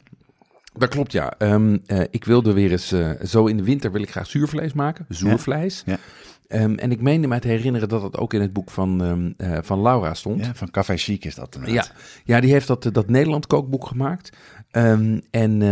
Dat 0.74 0.88
klopt, 0.88 1.12
ja. 1.12 1.34
Ehm, 1.38 1.76
eh, 1.86 2.00
ik 2.10 2.24
wilde 2.24 2.52
weer 2.52 2.70
eens, 2.70 2.94
zo 3.24 3.46
in 3.46 3.56
de 3.56 3.62
winter 3.64 3.92
wil 3.92 4.02
ik 4.02 4.10
graag 4.10 4.26
zuurvlees 4.26 4.72
maken. 4.72 5.06
Zuurvlees. 5.08 5.82
Ja. 5.86 5.98
Ehm, 6.52 6.74
en 6.74 6.90
ik 6.90 7.00
meende 7.00 7.26
mij 7.28 7.40
te 7.40 7.48
herinneren 7.48 7.88
dat 7.88 8.02
het 8.02 8.16
ook 8.18 8.34
in 8.34 8.40
het 8.40 8.52
boek 8.52 8.70
van, 8.70 9.02
ehm, 9.04 9.50
eh, 9.52 9.58
van 9.62 9.82
Laura 9.82 10.14
stond. 10.14 10.44
Ja, 10.44 10.54
van 10.54 10.70
Café 10.70 10.96
Chic 10.96 11.24
is 11.24 11.34
dat 11.34 11.54
Ja, 11.54 11.58
inderdaad. 11.66 11.92
ja 12.24 12.40
die 12.40 12.52
heeft 12.52 12.66
dat, 12.66 12.88
dat 12.92 13.08
Nederland 13.08 13.46
kookboek 13.46 13.86
gemaakt. 13.86 14.36
Ehm, 14.70 15.20
en 15.30 15.62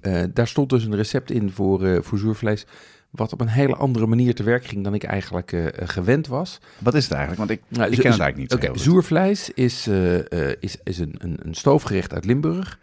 eh, 0.00 0.22
daar 0.34 0.48
stond 0.48 0.70
dus 0.70 0.84
een 0.84 0.94
recept 0.96 1.30
in 1.30 1.50
voor, 1.50 1.84
eh 1.86 2.02
voor 2.02 2.18
zuurvlees. 2.18 2.66
Wat 3.10 3.32
op 3.32 3.40
een 3.40 3.48
hele 3.48 3.74
andere 3.76 4.06
manier 4.06 4.34
te 4.34 4.42
werk 4.42 4.64
ging 4.64 4.84
dan 4.84 4.94
ik 4.94 5.04
eigenlijk 5.04 5.52
eh, 5.52 5.66
eh, 5.66 5.72
gewend 5.88 6.26
was. 6.26 6.58
Wat 6.78 6.94
is 6.94 7.04
het 7.04 7.12
eigenlijk? 7.12 7.48
Want 7.48 7.60
ik, 7.60 7.78
Nou, 7.78 7.90
ik 7.90 7.98
ken 7.98 8.10
het 8.10 8.20
eigenlijk 8.20 8.36
niet 8.36 8.50
zo 8.50 8.56
Oké, 8.56 8.66
goed. 8.68 8.80
zuurvlees 8.80 9.50
is, 9.50 9.86
eh, 9.86 10.32
eh, 10.50 10.56
is, 10.60 10.76
is 10.84 10.98
een, 10.98 11.14
een, 11.18 11.38
een 11.42 11.54
stoofgerecht 11.54 12.12
uit 12.14 12.24
Limburg. 12.24 12.78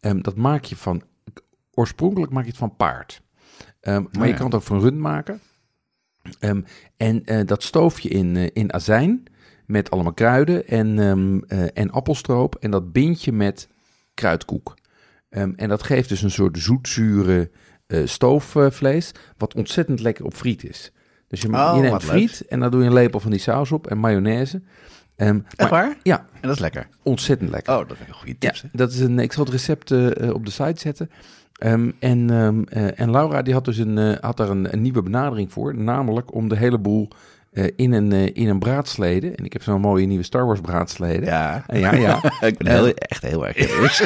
Dat 0.00 0.36
maak 0.36 0.64
je 0.64 0.76
van, 0.76 1.02
oorspronkelijk 1.74 2.32
maak 2.32 2.42
je 2.44 2.48
het 2.50 2.58
van 2.58 2.76
paard. 2.76 3.22
Maar 3.82 3.96
Oh, 3.98 4.06
je 4.12 4.26
ja. 4.26 4.34
kan 4.34 4.46
het 4.46 4.54
ook 4.54 4.62
van 4.62 4.80
rund 4.80 4.98
maken. 4.98 5.40
Ehm, 6.38 6.60
en 6.96 7.24
eh, 7.24 7.46
dat 7.46 7.62
stoof 7.62 8.00
je 8.00 8.08
in, 8.08 8.36
eh, 8.36 8.46
in 8.52 8.72
azijn 8.72 9.22
met 9.66 9.90
allemaal 9.90 10.12
kruiden 10.12 10.66
en, 10.68 10.98
ehm, 10.98 11.38
eh, 11.60 11.66
en 11.74 11.90
appelstroop. 11.90 12.54
En 12.54 12.70
dat 12.70 12.92
bind 12.92 13.24
je 13.24 13.32
met 13.32 13.68
kruidkoek. 14.14 14.74
Ehm, 15.28 15.52
en 15.56 15.68
dat 15.68 15.82
geeft 15.82 16.08
dus 16.08 16.22
een 16.22 16.30
soort 16.30 16.58
zoetzure 16.58 17.50
stoofvlees, 18.04 19.12
wat 19.36 19.54
ontzettend 19.54 20.00
lekker 20.00 20.24
op 20.24 20.34
friet 20.34 20.64
is. 20.68 20.92
Dus 21.28 21.40
je, 21.40 21.48
Oh, 21.52 21.72
je 21.74 21.80
neemt 21.80 21.92
leuk. 21.92 22.10
friet 22.10 22.46
en 22.48 22.60
dan 22.60 22.70
doe 22.70 22.80
je 22.80 22.86
een 22.86 22.92
lepel 22.92 23.20
van 23.20 23.30
die 23.30 23.40
saus 23.40 23.72
op 23.72 23.86
en 23.86 23.98
mayonaise. 23.98 24.62
Echt 25.16 25.32
maar- 25.56 25.68
waar? 25.70 25.96
Ja, 26.02 26.18
En 26.18 26.40
dat 26.40 26.50
is 26.52 26.58
lekker. 26.58 26.88
ontzettend 27.02 27.50
lekker. 27.50 27.72
Oh, 27.72 27.78
dat 27.88 27.96
vind 27.96 28.00
ik 28.00 28.14
een 28.14 28.14
goede 28.20 28.36
Ja, 28.38 28.48
tips. 28.48 28.62
hè? 28.62 28.68
dat 28.72 28.92
is 28.92 29.00
een, 29.00 29.18
ik 29.18 29.32
zal 29.32 29.44
het 29.44 29.52
recept 29.52 29.90
op 30.32 30.44
de 30.44 30.50
site 30.50 30.80
zetten. 30.80 31.10
Ehm, 31.58 31.90
en, 31.98 32.30
ehm, 32.30 32.62
eh, 32.68 33.00
en 33.00 33.10
Laura 33.10 33.42
die 33.42 33.54
had 33.54 33.64
dus 33.64 33.78
een, 33.78 33.98
eh, 33.98 34.12
had 34.20 34.36
daar 34.36 34.48
een, 34.50 34.72
een 34.72 34.82
nieuwe 34.82 35.02
benadering 35.02 35.52
voor. 35.52 35.74
Namelijk 35.76 36.34
om 36.34 36.48
de 36.48 36.56
hele 36.56 36.78
boel 36.78 37.08
eh, 37.52 37.64
in, 37.76 37.92
een, 37.92 38.12
in 38.34 38.48
een 38.48 38.58
braadslede. 38.58 39.30
En 39.30 39.44
ik 39.44 39.52
heb 39.52 39.62
zo'n 39.62 39.80
mooie 39.80 40.06
nieuwe 40.06 40.24
Star 40.24 40.46
Wars 40.46 40.60
braadslede. 40.60 41.24
Ja. 41.26 41.64
Ja, 41.72 41.94
ja. 41.94 42.20
ik 42.46 42.58
ben 42.58 42.66
heel, 42.66 42.94
echt 42.94 43.22
heel 43.22 43.46
erg 43.46 43.68
jaloers. 43.70 44.00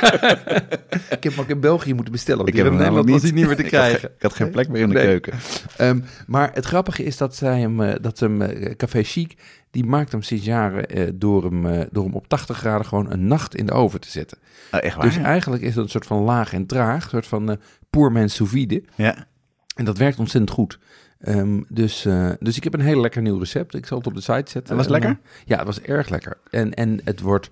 ik 1.17 1.23
heb 1.23 1.33
hem 1.33 1.39
ook 1.41 1.49
in 1.49 1.61
België 1.61 1.95
moeten 1.95 2.13
bestellen. 2.13 2.47
Ik 2.47 2.57
heb 2.57 2.67
in 2.67 2.73
hem 2.73 2.81
Nederland 2.81 3.11
was 3.11 3.23
hij 3.23 3.31
namelijk 3.31 3.49
niet 3.59 3.59
meer 3.59 3.71
te 3.71 3.77
Ik 3.77 3.81
had 3.81 3.81
krijgen. 3.81 4.01
ge- 4.09 4.15
Ik 4.17 4.23
had 4.23 4.35
geen 4.35 4.51
plek 4.51 4.69
meer 4.69 4.83
in 4.83 4.89
de 4.89 4.95
Nee. 4.95 5.05
keuken. 5.07 5.33
Ehm, 5.77 6.01
maar 6.27 6.51
het 6.55 6.65
grappige 6.65 7.03
is 7.05 7.17
dat 7.17 7.37
zij 7.37 7.61
hem, 7.61 7.77
dat 8.01 8.19
ze 8.19 8.25
hem, 8.25 8.43
Café 8.77 9.03
Chic, 9.03 9.35
die 9.73 9.85
maakt 9.85 10.13
hem 10.13 10.23
sinds 10.23 10.45
jaren 10.45 10.87
eh, 10.87 11.09
door, 11.15 11.45
hem, 11.45 11.67
eh, 11.67 11.87
door 11.91 12.05
hem 12.05 12.15
op 12.15 12.29
80 12.29 12.59
graden 12.59 12.87
gewoon 12.87 13.11
een 13.11 13.27
nacht 13.27 13.55
in 13.55 13.67
de 13.67 13.73
oven 13.73 14.01
te 14.01 14.11
zetten. 14.11 14.39
Oh, 14.73 14.81
echt 14.83 14.97
waar? 14.97 15.07
Dus 15.07 15.17
eigenlijk 15.17 15.63
is 15.63 15.75
dat 15.75 15.85
een 15.85 15.91
soort 15.91 16.07
van 16.07 16.23
laag 16.23 16.53
en 16.53 16.67
traag, 16.67 17.05
een 17.05 17.11
soort 17.11 17.27
van 17.27 17.51
eh 17.51 17.57
poor 17.91 18.13
mens 18.13 18.35
sous 18.35 18.51
vide. 18.51 18.83
ja. 18.95 19.27
En 19.75 19.85
dat 19.85 19.99
werkt 19.99 20.19
ontzettend 20.19 20.53
goed. 20.53 20.79
Ehm, 21.19 21.61
dus, 21.69 22.07
dus 22.39 22.57
ik 22.57 22.65
heb 22.65 22.75
een 22.75 22.81
heel 22.81 23.01
lekker 23.01 23.23
nieuw 23.23 23.39
recept. 23.39 23.75
Ik 23.75 23.87
zal 23.87 23.99
het 23.99 24.07
op 24.07 24.15
de 24.15 24.21
site 24.21 24.51
zetten. 24.51 24.71
En 24.71 24.77
was 24.77 24.87
het 24.87 24.95
lekker? 24.95 25.19
ja, 25.45 25.57
het 25.57 25.67
was 25.67 25.81
erg 25.81 26.09
lekker. 26.09 26.39
En, 26.51 26.75
en 26.75 27.01
het 27.05 27.21
wordt 27.21 27.51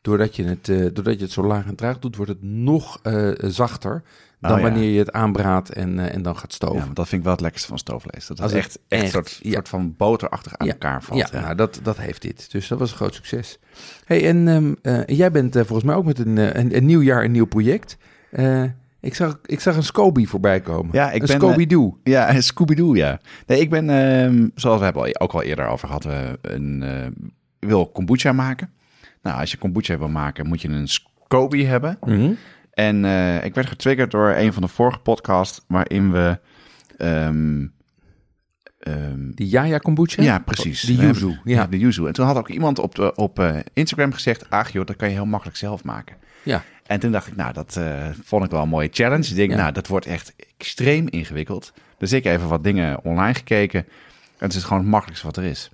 doordat 0.00 0.36
je 0.36 0.44
het, 0.44 0.66
doordat 0.66 1.18
je 1.18 1.24
het 1.24 1.32
zo 1.32 1.42
laag 1.42 1.66
en 1.66 1.74
traag 1.74 1.98
doet, 1.98 2.16
wordt 2.16 2.30
het 2.30 2.42
nog 2.42 3.00
zachter 3.36 4.02
dan 4.42 4.50
Oh, 4.52 4.56
ja. 4.58 4.62
wanneer 4.62 4.90
je 4.90 4.98
het 4.98 5.12
aanbraadt 5.12 5.70
en, 5.70 5.98
eh, 5.98 6.14
en 6.14 6.22
dan 6.22 6.36
gaat 6.36 6.52
stoven. 6.52 6.78
Ja, 6.86 6.92
dat 6.92 7.08
vind 7.08 7.12
ik 7.20 7.22
wel 7.22 7.32
het 7.32 7.40
lekkerste 7.40 7.68
van 7.68 7.78
stoofvlees. 7.78 8.26
Dat 8.26 8.38
het 8.38 8.52
echt, 8.52 8.66
echt, 8.66 8.78
echt- 8.88 9.02
een 9.02 9.08
soort, 9.08 9.38
ja. 9.42 9.52
soort 9.52 9.68
van 9.68 9.94
boterachtig 9.96 10.56
aan 10.56 10.68
elkaar 10.68 11.02
valt. 11.02 11.30
ja, 11.32 11.40
Nou, 11.40 11.54
dat, 11.54 11.80
dat 11.82 11.96
heeft 11.98 12.22
dit. 12.22 12.50
Dus 12.50 12.68
dat 12.68 12.78
was 12.78 12.90
een 12.90 12.96
groot 12.96 13.14
succes. 13.14 13.58
Hey, 14.04 14.28
en 14.28 14.48
ehm, 14.48 14.72
eh, 14.82 15.16
jij 15.16 15.30
bent 15.30 15.56
eh, 15.56 15.62
volgens 15.64 15.86
mij 15.86 15.94
ook 15.96 16.04
met 16.04 16.18
een, 16.18 16.36
een, 16.58 16.76
een 16.76 16.86
nieuw 16.86 17.00
jaar 17.02 17.24
een 17.24 17.30
nieuw 17.32 17.46
project. 17.46 17.96
Ik, 19.00 19.14
zag, 19.14 19.38
ik 19.46 19.60
zag 19.60 19.76
een 19.76 19.82
Scoby 19.82 20.26
voorbij 20.26 20.60
komen. 20.60 20.88
Ja, 20.92 21.10
ik 21.10 21.20
een 21.20 21.26
ben, 21.26 21.36
Scooby-Doo. 21.36 21.98
Ja, 22.04 22.26
en 22.26 22.42
Scooby-Doo, 22.42 22.96
ja. 22.96 23.20
Nee, 23.46 23.60
ik 23.60 23.70
ben, 23.70 23.90
ehm, 23.90 24.48
zoals 24.54 24.78
we 24.78 24.84
hebben 24.84 25.20
ook 25.20 25.32
al 25.32 25.42
eerder 25.42 25.66
over 25.66 25.86
gehad, 25.88 26.04
eh, 26.04 26.20
een, 26.42 26.84
wil 27.58 27.86
kombucha 27.86 28.32
maken. 28.32 28.70
Nou, 29.22 29.40
als 29.40 29.50
je 29.50 29.56
kombucha 29.56 29.98
wil 29.98 30.08
maken, 30.08 30.46
moet 30.46 30.60
je 30.62 30.68
een 30.68 30.88
Scoby 30.88 31.64
hebben. 31.64 31.98
Mhm. 32.04 32.32
En 32.72 33.04
eh, 33.04 33.44
ik 33.44 33.54
werd 33.54 33.68
getriggerd 33.68 34.10
door 34.10 34.28
een 34.30 34.52
van 34.52 34.62
de 34.62 34.68
vorige 34.68 34.98
podcasts, 34.98 35.60
waarin 35.68 36.12
we... 36.12 36.38
ehm, 36.96 37.66
ehm, 38.78 39.30
Die 39.34 39.48
Jaja 39.48 39.78
kombucha? 39.78 40.22
ja, 40.22 40.38
precies. 40.38 40.80
Die 40.80 40.96
yuzu. 41.00 41.38
Ja. 41.44 41.66
de 41.66 41.78
yuzu. 41.78 42.06
En 42.06 42.12
toen 42.12 42.26
had 42.26 42.36
ook 42.36 42.48
iemand 42.48 42.78
op, 42.78 42.94
de, 42.94 43.14
op 43.14 43.38
eh, 43.38 43.56
Instagram 43.72 44.12
gezegd, 44.12 44.50
ach 44.50 44.70
joh, 44.72 44.86
dat 44.86 44.96
kan 44.96 45.08
je 45.08 45.14
heel 45.14 45.26
makkelijk 45.26 45.58
zelf 45.58 45.84
maken. 45.84 46.16
Ja. 46.42 46.62
En 46.86 47.00
toen 47.00 47.12
dacht 47.12 47.26
ik, 47.26 47.36
nou, 47.36 47.52
dat 47.52 47.76
eh, 47.76 48.08
vond 48.22 48.44
ik 48.44 48.50
wel 48.50 48.62
een 48.62 48.68
mooie 48.68 48.88
challenge. 48.92 49.28
Ik 49.28 49.36
denk, 49.36 49.50
Ja. 49.50 49.56
nou, 49.56 49.72
dat 49.72 49.86
wordt 49.86 50.06
echt 50.06 50.34
extreem 50.58 51.08
ingewikkeld. 51.08 51.72
Dus 51.98 52.12
ik 52.12 52.24
even 52.24 52.48
wat 52.48 52.64
dingen 52.64 53.04
online 53.04 53.34
gekeken. 53.34 53.80
En 54.38 54.48
het 54.48 54.54
is 54.54 54.62
gewoon 54.62 54.78
het 54.78 54.88
makkelijkste 54.90 55.26
wat 55.26 55.36
er 55.36 55.44
is. 55.44 55.70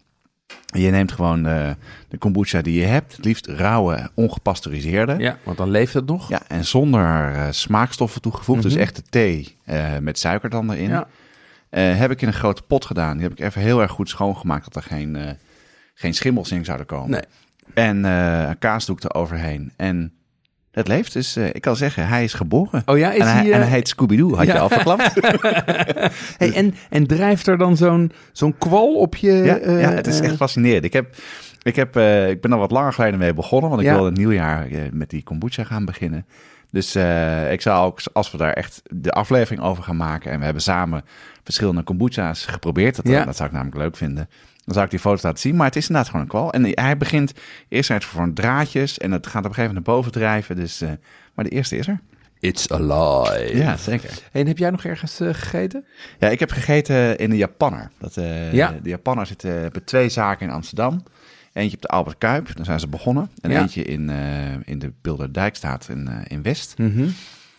Je 0.75 0.91
neemt 0.91 1.13
gewoon 1.13 1.47
eh, 1.47 1.71
de 2.09 2.19
kombucha 2.19 2.63
die 2.63 2.81
je 2.81 2.87
hebt, 2.87 3.17
het 3.17 3.25
liefst 3.25 3.47
rauwe, 3.47 4.11
ongepasteuriseerde. 4.15 5.15
ja, 5.19 5.37
want 5.43 5.57
dan 5.57 5.71
leeft 5.71 5.95
het 5.95 6.07
nog. 6.07 6.29
Ja, 6.29 6.41
en 6.49 6.65
zonder 6.65 7.33
eh, 7.35 7.47
smaakstoffen 7.51 8.21
toegevoegd. 8.21 8.63
Dus 8.63 8.73
Mhm. 8.73 8.81
echt 8.83 8.97
de 8.97 9.03
thee 9.11 9.57
eh, 9.65 9.99
met 9.99 10.19
suiker 10.19 10.51
dan 10.51 10.73
erin. 10.73 10.89
Ja. 10.89 11.07
Heb 11.71 12.11
ik 12.11 12.23
in 12.23 12.29
een 12.29 12.35
grote 12.35 12.63
pot 12.63 12.85
gedaan. 12.85 13.13
Die 13.17 13.23
heb 13.29 13.33
ik 13.39 13.45
even 13.45 13.61
heel 13.63 13.81
erg 13.83 13.91
goed 13.91 14.09
schoongemaakt, 14.09 14.65
dat 14.65 14.77
er 14.77 14.83
geen, 14.89 15.37
geen 15.95 16.15
schimmels 16.15 16.51
in 16.53 16.65
zouden 16.65 16.87
komen. 16.87 17.11
Nee. 17.11 17.23
En 17.75 18.59
kaasdoek 18.59 19.05
eroverheen. 19.05 19.73
En 19.77 20.13
het 20.71 20.89
leeft, 20.89 21.13
dus 21.13 21.37
eh, 21.37 21.47
ik 21.47 21.61
kan 21.61 21.77
zeggen, 21.77 22.09
hij 22.09 22.25
is 22.25 22.33
geboren. 22.33 22.83
Oh 22.87 22.99
ja, 22.99 23.11
is 23.13 23.21
en, 23.21 23.27
hij, 23.27 23.35
hij, 23.35 23.53
en 23.53 23.61
eh, 23.61 23.67
hij 23.67 23.69
heet 23.69 23.89
Scooby-Doo, 23.89 24.35
had 24.35 24.47
ja. 24.47 24.55
je 24.55 24.61
al 24.61 24.69
verklapt? 24.69 25.13
Hey, 26.39 26.53
en, 26.53 26.75
en 26.91 27.07
drijft 27.07 27.47
er 27.47 27.59
dan 27.59 27.77
zo'n 27.77 28.13
zo'n 28.33 28.59
kwal 28.59 28.95
op 28.95 29.17
je... 29.17 29.33
ja, 29.33 29.59
eh, 29.59 29.81
ja, 29.81 29.91
het 29.91 30.07
is 30.07 30.21
echt 30.21 30.37
fascinerend. 30.37 30.85
Ik, 30.85 30.93
heb, 30.93 31.17
ik, 31.63 31.77
heb, 31.77 31.97
ik 32.29 32.41
ben 32.41 32.53
al 32.53 32.59
wat 32.59 32.71
langer 32.71 32.93
geleden 32.93 33.19
mee 33.19 33.35
begonnen, 33.35 33.71
want 33.71 33.83
ik 33.83 33.89
wilde 33.89 34.05
het 34.05 34.17
nieuwjaar 34.17 34.69
met 34.93 35.11
die 35.11 35.23
kombucha 35.23 35.65
gaan 35.65 35.85
beginnen. 35.85 36.27
Dus 36.71 36.97
ik 37.51 37.61
zou 37.61 37.87
ook, 37.87 38.01
als 38.13 38.31
we 38.31 38.39
daar 38.39 38.53
echt 38.53 38.83
de 38.91 39.11
aflevering 39.11 39.63
over 39.63 39.83
gaan 39.83 39.97
maken... 39.97 40.31
en 40.31 40.39
we 40.39 40.45
hebben 40.45 40.63
samen 40.63 41.05
verschillende 41.45 41.83
kombucha's 41.83 42.47
geprobeerd... 42.47 42.97
dat, 42.97 43.25
dat 43.25 43.37
zou 43.37 43.49
ik 43.49 43.55
namelijk 43.55 43.77
leuk 43.77 43.97
vinden... 43.97 44.29
Dan 44.69 44.77
zou 44.77 44.87
ik 44.87 44.91
die 44.93 45.01
foto's 45.01 45.23
laten 45.23 45.41
zien. 45.41 45.57
Maar 45.57 45.67
het 45.67 45.77
is 45.77 45.83
inderdaad 45.89 46.07
gewoon 46.11 46.23
een 46.23 46.31
kwal. 46.33 46.53
En 46.53 46.83
hij 46.85 46.97
begint 46.97 47.33
eerst 47.69 47.91
uit 47.91 48.05
voor 48.05 48.33
draadjes. 48.33 48.99
En 48.99 49.13
het 49.13 49.27
gaat 49.27 49.45
op 49.45 49.49
een 49.49 49.55
gegeven 49.55 49.67
moment 49.75 49.87
naar 49.87 49.95
boven 49.97 50.13
drijven. 50.13 50.57
Dus, 50.57 50.81
eh, 50.81 50.91
maar 51.35 51.45
de 51.45 51.51
eerste 51.51 51.77
is 51.77 51.87
er. 51.87 52.01
It's 52.41 52.71
alive. 52.71 53.57
Ja, 53.57 53.77
zeker. 53.77 54.11
En 54.33 54.47
heb 54.47 54.59
jij 54.59 54.71
nog 54.71 54.85
ergens 54.85 55.21
eh, 55.21 55.29
gegeten? 55.35 55.85
Ja, 56.19 56.29
ik 56.29 56.41
heb 56.41 56.51
gegeten 56.51 57.19
in 57.19 57.31
de 57.31 57.37
Japanner. 57.37 57.91
Dat, 57.99 58.17
eh, 58.17 58.53
Ja. 58.53 58.75
De 58.83 58.89
Japanner 58.89 59.27
zit 59.27 59.45
eh, 59.45 59.53
bij 59.53 59.81
twee 59.85 60.09
zaken 60.09 60.47
in 60.47 60.53
Amsterdam. 60.53 61.03
Eentje 61.53 61.77
op 61.77 61.83
de 61.83 61.89
Albert 61.89 62.19
Kuip, 62.19 62.57
daar 62.57 62.65
zijn 62.65 62.81
ze 62.81 62.89
begonnen. 62.89 63.31
En 63.41 63.51
Ja. 63.51 63.61
eentje 63.61 63.83
in, 63.83 64.11
eh, 64.11 64.53
in 64.65 64.79
de 64.79 64.93
Bilderdijkstraat 65.03 65.87
in, 65.89 66.09
eh, 66.09 66.15
in 66.27 66.43
West. 66.43 66.79
Mhm. 66.79 67.09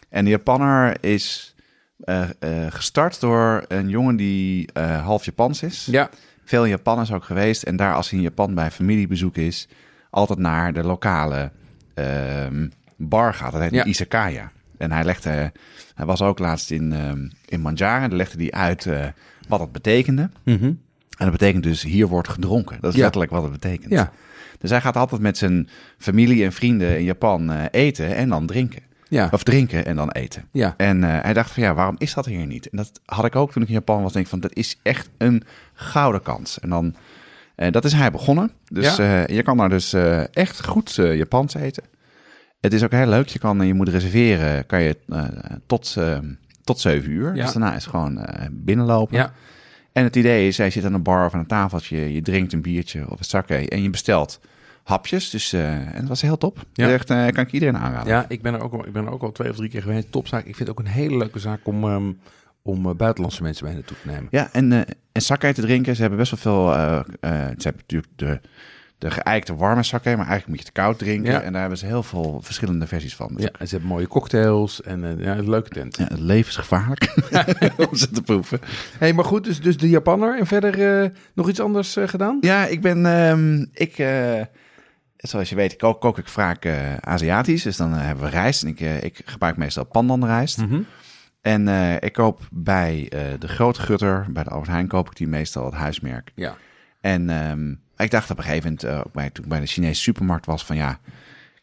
En 0.10 0.24
de 0.26 0.30
Japanner 0.32 0.98
is 1.04 1.54
eh, 2.00 2.22
eh, 2.40 2.66
gestart 2.70 3.20
door 3.20 3.66
een 3.68 3.90
jongen 3.90 4.16
die 4.16 4.70
eh, 4.74 5.04
half 5.06 5.26
Japans 5.26 5.64
is. 5.64 5.88
Ja. 5.92 6.10
Veel 6.50 6.64
in 6.64 6.70
Japan 6.70 7.02
is 7.02 7.12
ook 7.12 7.24
geweest. 7.24 7.64
En 7.64 7.76
daar 7.76 7.94
als 7.96 8.10
hij 8.10 8.18
in 8.20 8.24
Japan 8.26 8.54
bij 8.54 8.72
familiebezoek 8.72 9.36
is... 9.38 9.68
altijd 10.10 10.40
naar 10.40 10.74
de 10.74 10.84
lokale 10.84 11.52
ehm, 11.94 12.68
bar 12.98 13.34
gaat. 13.34 13.52
Dat 13.52 13.62
heet 13.62 13.72
Ja. 13.72 13.84
izakaya. 13.84 14.52
En 14.78 14.92
hij 14.92 15.04
legde... 15.04 15.52
Hij 15.96 16.06
was 16.06 16.22
ook 16.22 16.40
laatst 16.40 16.72
in, 16.72 16.94
ehm 16.94 17.28
in 17.46 17.62
Manjaren. 17.62 18.10
Daar 18.10 18.18
legde 18.18 18.38
hij 18.42 18.52
uit 18.52 18.86
eh, 18.86 19.06
wat 19.48 19.60
het 19.60 19.72
betekende. 19.72 20.30
Mhm. 20.44 20.64
En 20.66 20.76
dat 21.18 21.32
betekent 21.32 21.64
dus 21.64 21.84
hier 21.84 22.08
wordt 22.08 22.28
gedronken. 22.28 22.78
Dat 22.82 22.90
is 22.92 22.96
Ja. 22.98 23.02
letterlijk 23.04 23.32
wat 23.32 23.44
het 23.44 23.52
betekent. 23.52 23.92
Ja. 23.92 24.12
Dus 24.60 24.70
hij 24.70 24.82
gaat 24.82 24.96
altijd 24.98 25.22
met 25.22 25.38
zijn 25.38 25.70
familie 25.98 26.44
en 26.44 26.54
vrienden 26.54 26.98
in 26.98 27.04
Japan 27.04 27.52
eh, 27.52 27.64
eten 27.72 28.16
en 28.16 28.30
dan 28.30 28.46
drinken. 28.46 28.82
Ja. 29.10 29.30
Of 29.32 29.44
drinken 29.44 29.86
en 29.86 29.96
dan 29.96 30.12
eten. 30.12 30.48
Ja. 30.52 30.74
En 30.78 31.04
eh, 31.04 31.22
hij 31.22 31.34
dacht 31.34 31.52
van 31.52 31.64
ja, 31.64 31.74
waarom 31.74 31.96
is 31.98 32.14
dat 32.14 32.26
hier 32.26 32.46
niet? 32.46 32.70
En 32.70 32.78
dat 32.78 32.92
had 33.06 33.26
ik 33.26 33.36
ook 33.36 33.52
toen 33.52 33.62
ik 33.62 33.68
in 33.68 33.74
Japan 33.74 34.02
was. 34.04 34.14
Denk 34.14 34.28
van 34.28 34.40
dat 34.40 34.54
is 34.56 34.80
echt 34.84 35.10
een 35.18 35.44
gouden 35.74 36.22
kans. 36.22 36.60
En 36.60 36.70
dan, 36.70 36.96
eh, 37.56 37.72
dat 37.72 37.86
is 37.86 37.94
hij 37.94 38.12
begonnen. 38.12 38.52
Dus 38.66 38.96
Ja. 38.96 39.24
eh, 39.26 39.36
je 39.36 39.44
kan 39.44 39.58
daar 39.58 39.70
dus 39.70 39.94
echt 40.34 40.66
goed 40.66 40.94
Japans 40.96 41.54
eten. 41.54 41.84
Het 42.62 42.74
is 42.74 42.84
ook 42.84 42.92
heel 42.92 43.08
leuk. 43.08 43.28
Je 43.28 43.40
kan, 43.40 43.68
je 43.68 43.74
moet 43.74 43.90
reserveren, 43.90 44.66
kan 44.66 44.82
je 44.82 44.98
tot, 45.66 45.96
eh, 45.98 46.18
tot 46.64 46.80
7 46.80 47.12
uur. 47.12 47.36
Ja. 47.36 47.44
Dus 47.44 47.54
daarna 47.54 47.76
is 47.76 47.86
gewoon 47.86 48.26
binnenlopen. 48.52 49.18
Ja. 49.18 49.34
En 49.92 50.04
het 50.04 50.16
idee 50.16 50.48
is, 50.48 50.58
hij 50.58 50.70
zit 50.70 50.86
aan 50.86 50.94
een 50.94 51.04
bar 51.04 51.26
of 51.26 51.34
aan 51.34 51.40
een 51.40 51.46
tafeltje, 51.46 52.14
je 52.14 52.22
drinkt 52.22 52.54
een 52.54 52.62
biertje 52.62 53.10
of 53.12 53.20
een 53.20 53.26
sake 53.26 53.70
en 53.70 53.84
je 53.84 53.90
bestelt 53.90 54.40
hapjes. 54.90 55.30
Dus 55.30 55.54
eh, 55.54 55.72
en 55.74 56.00
dat 56.00 56.08
was 56.08 56.22
heel 56.22 56.38
top. 56.38 56.66
Ja. 56.74 56.90
Echt, 56.92 57.10
eh, 57.10 57.28
kan 57.28 57.44
ik 57.44 57.52
iedereen 57.52 57.78
aanraden. 57.78 58.08
Ja, 58.08 58.26
ik 58.28 58.42
ben 58.42 58.54
er 58.54 58.62
ook 58.62 58.74
al, 58.74 58.86
ik 58.86 58.94
ben 58.94 59.06
er 59.06 59.12
ook 59.12 59.22
al 59.22 59.32
twee 59.32 59.50
of 59.50 59.56
drie 59.56 59.70
keer 59.70 59.82
geweest. 59.82 60.12
Topzaak. 60.12 60.46
Ik 60.46 60.56
vind 60.56 60.70
het 60.70 60.70
ook 60.70 60.80
een 60.80 60.92
hele 60.92 61.18
leuke 61.18 61.40
zaak 61.40 61.60
om, 61.64 61.84
ehm, 61.84 62.12
om 62.62 62.86
eh, 62.90 62.96
buitenlandse 62.96 63.44
mensen 63.44 63.66
mee 63.66 63.74
naartoe 63.74 63.98
te 64.02 64.08
nemen. 64.08 64.28
Ja, 64.32 64.50
en, 64.52 64.72
eh 64.72 64.82
en 65.12 65.22
sake 65.22 65.54
te 65.54 65.62
drinken. 65.62 65.96
Ze 65.96 66.02
hebben 66.02 66.20
best 66.20 66.32
wel 66.32 66.40
veel. 66.40 66.74
ze 67.58 67.64
hebben 67.64 67.82
natuurlijk 67.88 68.12
de, 68.16 68.40
de 68.98 69.12
geëikte 69.12 69.56
warme 69.56 69.84
sake, 69.84 70.10
maar 70.10 70.28
eigenlijk 70.28 70.48
moet 70.48 70.58
je 70.58 70.64
het 70.64 70.72
koud 70.74 70.98
drinken. 71.00 71.32
Ja. 71.32 71.42
En 71.42 71.52
daar 71.52 71.62
hebben 71.62 71.80
ze 71.80 71.86
heel 71.86 72.04
veel 72.04 72.40
verschillende 72.44 72.88
versies 72.88 73.16
van. 73.16 73.32
Dus 73.36 73.44
Ja, 73.44 73.50
en 73.60 73.68
ze 73.68 73.76
hebben 73.76 73.94
mooie 73.94 74.08
cocktails 74.08 74.82
en 74.82 75.16
ja, 75.20 75.38
een 75.38 75.50
leuke 75.50 75.70
tent. 75.70 75.98
ja, 75.98 76.04
het 76.04 76.20
leven 76.20 76.50
is 76.50 76.56
gevaarlijk 76.56 77.14
om 77.90 77.96
ze 77.96 78.10
te 78.10 78.22
proeven. 78.22 78.60
hey, 78.98 79.14
maar 79.14 79.26
goed, 79.26 79.44
dus, 79.44 79.62
dus 79.62 79.78
de 79.78 79.90
Japanner. 79.90 80.40
En 80.40 80.48
verder 80.48 81.12
nog 81.34 81.50
iets 81.50 81.60
anders 81.60 81.98
gedaan? 82.06 82.38
Ja, 82.42 82.66
ik 82.66 82.82
ben. 82.82 83.06
ehm, 83.06 83.66
ik, 83.74 83.98
zoals 85.20 85.50
je 85.50 85.56
weet, 85.56 85.76
kook, 85.76 86.02
kook 86.02 86.18
ik 86.18 86.28
vaak 86.28 86.66
eh, 86.66 86.98
Aziatisch. 86.98 87.64
Dus 87.64 87.78
dan 87.78 87.94
eh, 87.94 88.02
hebben 88.02 88.24
we 88.24 88.30
rijst. 88.30 88.64
En 88.64 88.70
ik, 88.70 88.80
eh, 88.80 89.04
ik 89.04 89.22
gebruik 89.26 89.58
meestal 89.58 89.84
pandanrijst. 89.84 90.58
Mhm. 90.58 90.82
En 91.42 91.68
ik 92.00 92.14
koop 92.14 92.48
bij 92.52 93.08
de 93.40 93.48
Grote 93.48 93.82
Gutter, 93.82 94.26
bij 94.30 94.44
de 94.44 94.50
Albert 94.50 94.70
Heijn, 94.70 94.88
koop 94.88 95.08
ik 95.10 95.16
die 95.16 95.28
meestal 95.28 95.66
het 95.66 95.74
huismerk. 95.74 96.32
Ja. 96.36 96.56
En 97.02 97.30
ehm, 97.30 97.72
ik 97.98 98.12
dacht 98.12 98.32
op 98.32 98.38
een 98.38 98.44
gegeven 98.44 98.78
moment, 98.82 99.06
ook 99.06 99.14
bij, 99.14 99.30
toen 99.30 99.44
ik 99.44 99.50
bij 99.50 99.60
de 99.60 99.66
Chinese 99.66 100.02
supermarkt 100.02 100.46
was, 100.46 100.66
van 100.66 100.76
ja, 100.76 101.00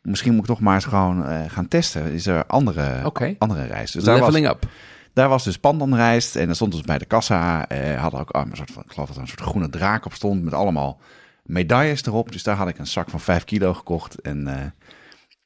misschien 0.03 0.33
moet 0.33 0.41
ik 0.41 0.47
toch 0.47 0.61
maar 0.61 0.75
eens 0.75 0.85
gewoon 0.85 1.51
gaan 1.51 1.69
testen. 1.69 2.13
Is 2.13 2.27
er 2.27 2.47
andere, 2.47 3.05
Oké. 3.05 3.35
andere 3.39 3.65
rijst? 3.65 3.93
Dus 3.93 4.05
daar 4.05 4.19
was, 4.19 4.29
Leveling 4.29 4.49
up. 4.49 4.69
daar 5.13 5.29
was 5.29 5.45
dus 5.45 5.59
pandanrijst 5.59 6.37
en 6.37 6.47
dan 6.47 6.55
stond 6.55 6.73
dus 6.73 6.81
bij 6.81 6.99
de 6.99 7.05
kassa, 7.05 7.67
hadden 7.97 8.21
ook 8.21 8.31
ah, 8.31 8.47
een 8.51 8.57
soort 8.57 8.71
van, 8.71 8.83
ik 8.83 8.93
geloof 8.93 9.07
dat 9.07 9.17
er 9.17 9.23
een 9.23 9.29
soort 9.29 9.41
groene 9.41 9.69
draak 9.69 10.05
op 10.05 10.13
stond 10.13 10.43
met 10.43 10.55
allemaal 10.55 11.01
medailles 11.47 12.07
erop. 12.07 12.33
Dus 12.33 12.43
daar 12.43 12.57
had 12.57 12.69
ik 12.69 12.79
een 12.79 12.87
zak 12.87 13.11
van 13.11 13.21
5 13.21 13.45
kilo 13.45 13.75
gekocht. 13.75 14.21
En, 14.21 14.47
eh, 14.49 14.65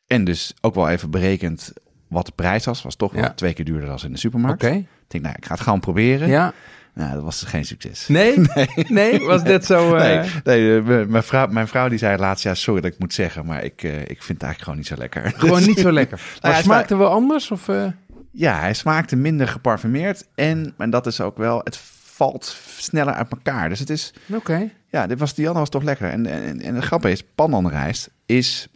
en 0.07 0.25
dus 0.25 0.55
ook 0.61 0.75
wel 0.75 0.89
even 0.89 1.11
berekend 1.11 1.73
wat 2.09 2.27
de 2.27 2.33
prijs 2.35 2.65
was. 2.65 2.83
Was 2.83 2.97
toch 2.97 3.13
wel 3.13 3.23
Ja. 3.23 3.31
twee 3.35 3.53
keer 3.53 3.65
duurder 3.65 3.87
dan 3.89 3.97
in 3.97 4.03
de 4.03 4.09
Oké. 4.09 4.19
supermarkt. 4.19 4.63
Ik 4.65 4.87
denk, 5.09 5.25
nou, 5.25 5.37
ik 5.39 5.45
ga 5.47 5.53
het 5.55 5.63
gewoon 5.63 5.81
proberen. 5.81 6.29
Ja. 6.29 6.53
Nou, 6.95 7.15
dat 7.15 7.23
was 7.23 7.41
dus 7.41 7.49
geen 7.49 7.65
succes. 7.65 8.09
Nee? 8.09 8.35
nee? 8.89 9.21
Was 9.21 9.43
dit 9.45 9.65
zo... 9.65 9.95
eh, 9.95 10.03
Nee, 10.05 10.31
nee 10.45 10.77
eh, 10.79 10.85
m- 10.85 11.11
mijn, 11.11 11.23
vrouw, 11.23 11.47
mijn 11.47 11.69
vrouw 11.69 11.89
die 11.89 11.99
zei 11.99 12.17
laatst, 12.19 12.45
ja, 12.45 12.55
sorry 12.55 12.81
dat 12.81 12.93
ik 12.93 12.99
moet 12.99 13.15
zeggen, 13.15 13.47
maar 13.47 13.65
ik, 13.65 13.83
eh, 13.83 14.01
ik 14.01 14.23
vind 14.23 14.43
het 14.43 14.43
eigenlijk 14.43 14.63
gewoon 14.63 14.79
niet 14.79 14.87
zo 14.87 14.97
lekker. 14.97 15.33
Gewoon 15.41 15.63
niet 15.67 15.79
zo 15.79 15.93
lekker. 15.93 16.21
Maar 16.43 16.51
ja, 16.51 16.57
het 16.57 16.67
smaakte 16.67 16.97
wel 16.97 17.11
anders? 17.11 17.51
Of, 17.51 17.69
eh? 17.69 17.87
Ja, 18.33 18.59
hij 18.59 18.75
smaakte 18.75 19.17
minder 19.17 19.49
geparfumeerd 19.49 20.27
en, 20.35 20.75
en 20.79 20.91
dat 20.91 21.07
is 21.07 21.21
ook 21.21 21.37
wel, 21.37 21.61
het 21.65 21.77
valt 22.21 22.57
sneller 22.79 23.15
uit 23.15 23.31
elkaar. 23.33 23.69
Dus 23.69 23.79
het 23.79 23.91
is, 23.91 24.13
Oké. 24.35 24.71
ja, 24.87 25.07
dit 25.07 25.19
was, 25.19 25.35
die 25.35 25.45
andere 25.47 25.61
was 25.61 25.69
toch 25.71 25.83
lekker. 25.83 26.11
En, 26.11 26.27
en, 26.27 26.61
en 26.61 26.75
het 26.75 26.85
grappige 26.85 27.13
is, 27.13 27.23
pandanrijst 27.35 28.11
is, 28.27 28.69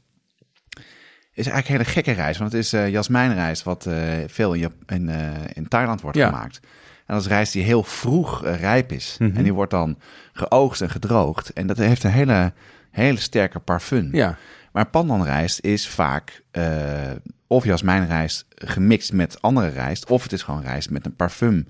is 1.33 1.47
eigenlijk 1.47 1.69
een 1.69 1.73
hele 1.73 1.85
gekke 1.85 2.13
rijst. 2.13 2.39
Want 2.39 2.53
het 2.53 2.61
is 2.61 2.73
eh 2.73 2.89
jasmijnrijst 2.89 3.63
wat 3.63 3.87
eh, 3.87 3.97
veel 4.27 4.53
in, 4.55 4.73
in, 4.87 5.09
eh, 5.09 5.27
in 5.53 5.69
Thailand 5.69 6.01
wordt 6.01 6.17
Ja. 6.17 6.27
gemaakt. 6.29 6.61
En 7.07 7.15
dat 7.15 7.21
is 7.21 7.29
rijst 7.29 7.53
die 7.53 7.63
heel 7.63 7.83
vroeg 7.83 8.45
rijp 8.45 8.93
is. 8.93 9.17
Mhm. 9.19 9.37
En 9.37 9.43
die 9.43 9.55
wordt 9.55 9.71
dan 9.71 9.99
geoogst 10.33 10.83
en 10.83 10.91
gedroogd. 10.91 11.53
En 11.53 11.67
dat 11.67 11.77
heeft 11.77 12.05
een 12.05 12.11
hele, 12.11 12.53
hele 12.91 13.19
sterke 13.19 13.59
parfum. 13.59 14.09
Ja. 14.13 14.37
Maar 14.73 14.87
pandanrijst 14.87 15.61
is 15.61 15.89
vaak 15.89 16.43
of 17.47 17.65
jasmijnrijst 17.65 18.47
gemixt 18.55 19.13
met 19.13 19.43
andere 19.43 19.69
rijst, 19.69 20.11
of 20.11 20.23
het 20.23 20.33
is 20.33 20.43
gewoon 20.43 20.63
rijst 20.63 20.91
met 20.91 21.07
een 21.07 21.17
parfum 21.17 21.69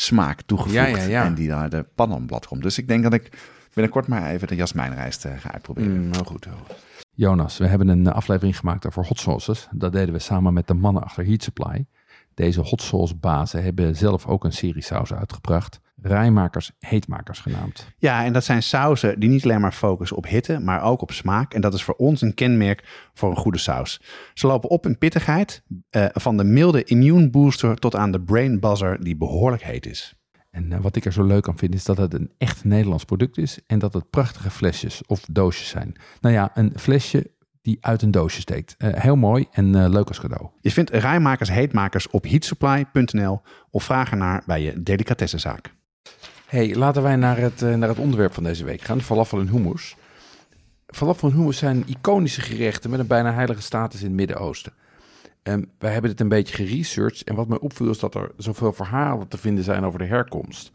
smaak 0.00 0.42
toegevoegd 0.42 0.76
Ja, 0.76 0.86
ja, 0.86 1.02
ja. 1.02 1.24
en 1.24 1.34
die 1.34 1.48
naar 1.48 1.70
de 1.70 1.86
pandanblad 1.94 2.46
komt. 2.46 2.62
Dus 2.62 2.78
ik 2.78 2.88
denk 2.88 3.02
dat 3.02 3.12
ik 3.12 3.38
binnenkort 3.74 4.06
maar 4.06 4.30
even 4.30 4.48
de 4.48 4.54
jasmijnrijst 4.54 5.24
eh, 5.24 5.32
ga 5.38 5.52
uitproberen. 5.52 6.02
Mm, 6.02 6.08
nou 6.08 6.24
goed. 6.26 6.44
heel 6.44 6.54
goed. 6.66 6.76
Jonas, 7.14 7.58
we 7.58 7.66
hebben 7.66 7.88
een 7.88 8.06
aflevering 8.06 8.58
gemaakt 8.58 8.86
over 8.86 9.06
hot 9.06 9.18
sauces. 9.18 9.68
Dat 9.70 9.92
deden 9.92 10.14
we 10.14 10.20
samen 10.20 10.52
met 10.52 10.66
de 10.66 10.74
mannen 10.74 11.02
achter 11.02 11.24
Heat 11.24 11.42
Supply. 11.42 11.86
Deze 12.34 12.60
hot 12.60 12.82
sauce 12.82 13.14
bazen 13.14 13.62
hebben 13.62 13.96
zelf 13.96 14.26
ook 14.26 14.44
een 14.44 14.52
serie 14.52 14.82
saus 14.82 15.12
uitgebracht. 15.12 15.80
Rijmakers, 16.02 16.70
heetmakers 16.78 17.38
genaamd. 17.38 17.86
Ja, 17.98 18.24
en 18.24 18.32
dat 18.32 18.44
zijn 18.44 18.62
sauzen 18.62 19.20
die 19.20 19.28
niet 19.28 19.44
alleen 19.44 19.60
maar 19.60 19.72
focussen 19.72 20.16
op 20.16 20.26
hitte, 20.26 20.58
maar 20.58 20.82
ook 20.82 21.02
op 21.02 21.12
smaak. 21.12 21.54
En 21.54 21.60
dat 21.60 21.74
is 21.74 21.82
voor 21.82 21.94
ons 21.94 22.20
een 22.20 22.34
kenmerk 22.34 23.10
voor 23.14 23.30
een 23.30 23.36
goede 23.36 23.58
saus. 23.58 24.00
Ze 24.34 24.46
lopen 24.46 24.70
op 24.70 24.86
in 24.86 24.98
pittigheid, 24.98 25.62
uh, 25.90 26.06
van 26.12 26.36
de 26.36 26.44
milde 26.44 26.84
immune 26.84 27.30
booster 27.30 27.76
tot 27.76 27.96
aan 27.96 28.10
de 28.10 28.20
brain 28.20 28.60
buzzer 28.60 29.04
die 29.04 29.16
behoorlijk 29.16 29.62
heet 29.62 29.86
is. 29.86 30.14
En 30.50 30.70
uh, 30.70 30.80
wat 30.80 30.96
ik 30.96 31.04
er 31.04 31.12
zo 31.12 31.24
leuk 31.24 31.48
aan 31.48 31.58
vind 31.58 31.74
is 31.74 31.84
dat 31.84 31.96
het 31.96 32.14
een 32.14 32.32
echt 32.38 32.64
Nederlands 32.64 33.04
product 33.04 33.38
is 33.38 33.58
en 33.66 33.78
dat 33.78 33.92
het 33.92 34.10
prachtige 34.10 34.50
flesjes 34.50 35.06
of 35.06 35.24
doosjes 35.30 35.68
zijn. 35.68 35.96
Nou 36.20 36.34
ja, 36.34 36.50
een 36.54 36.72
flesje 36.76 37.30
die 37.70 37.78
uit 37.80 38.02
een 38.02 38.10
doosje 38.10 38.40
steekt. 38.40 38.74
Uh, 38.78 38.90
heel 38.94 39.16
mooi 39.16 39.46
en 39.52 39.76
uh, 39.76 39.88
leuk 39.88 40.08
als 40.08 40.20
cadeau. 40.20 40.48
Je 40.60 40.70
vindt 40.70 40.90
rijmakers 40.90 41.50
heetmakers 41.50 42.10
op 42.10 42.24
heatsupply.nl 42.24 43.40
of 43.70 43.84
vraag 43.84 44.10
ernaar 44.10 44.42
bij 44.46 44.62
je 44.62 44.82
delicatessenzaak. 44.82 45.74
Hey, 46.46 46.74
laten 46.74 47.02
wij 47.02 47.16
naar 47.16 47.38
het, 47.38 47.62
uh, 47.62 47.74
naar 47.74 47.88
het 47.88 47.98
onderwerp 47.98 48.34
van 48.34 48.42
deze 48.42 48.64
week 48.64 48.80
gaan. 48.80 49.00
Falafel 49.00 49.40
en 49.40 49.48
hummus. 49.48 49.96
Falafel 50.86 51.28
en 51.28 51.34
hummus 51.34 51.58
zijn 51.58 51.84
iconische 51.86 52.40
gerechten 52.40 52.90
met 52.90 53.00
een 53.00 53.06
bijna 53.06 53.32
heilige 53.32 53.62
status 53.62 54.00
in 54.00 54.06
het 54.06 54.16
Midden-Oosten. 54.16 54.72
Um, 55.42 55.70
wij 55.78 55.92
hebben 55.92 56.10
dit 56.10 56.20
een 56.20 56.28
beetje 56.28 56.54
geresearched 56.54 57.28
en 57.28 57.34
wat 57.34 57.48
mij 57.48 57.58
opviel 57.58 57.90
is 57.90 57.98
dat 57.98 58.14
er 58.14 58.30
zoveel 58.36 58.72
verhalen 58.72 59.28
te 59.28 59.38
vinden 59.38 59.64
zijn 59.64 59.84
over 59.84 59.98
de 59.98 60.04
herkomst. 60.04 60.70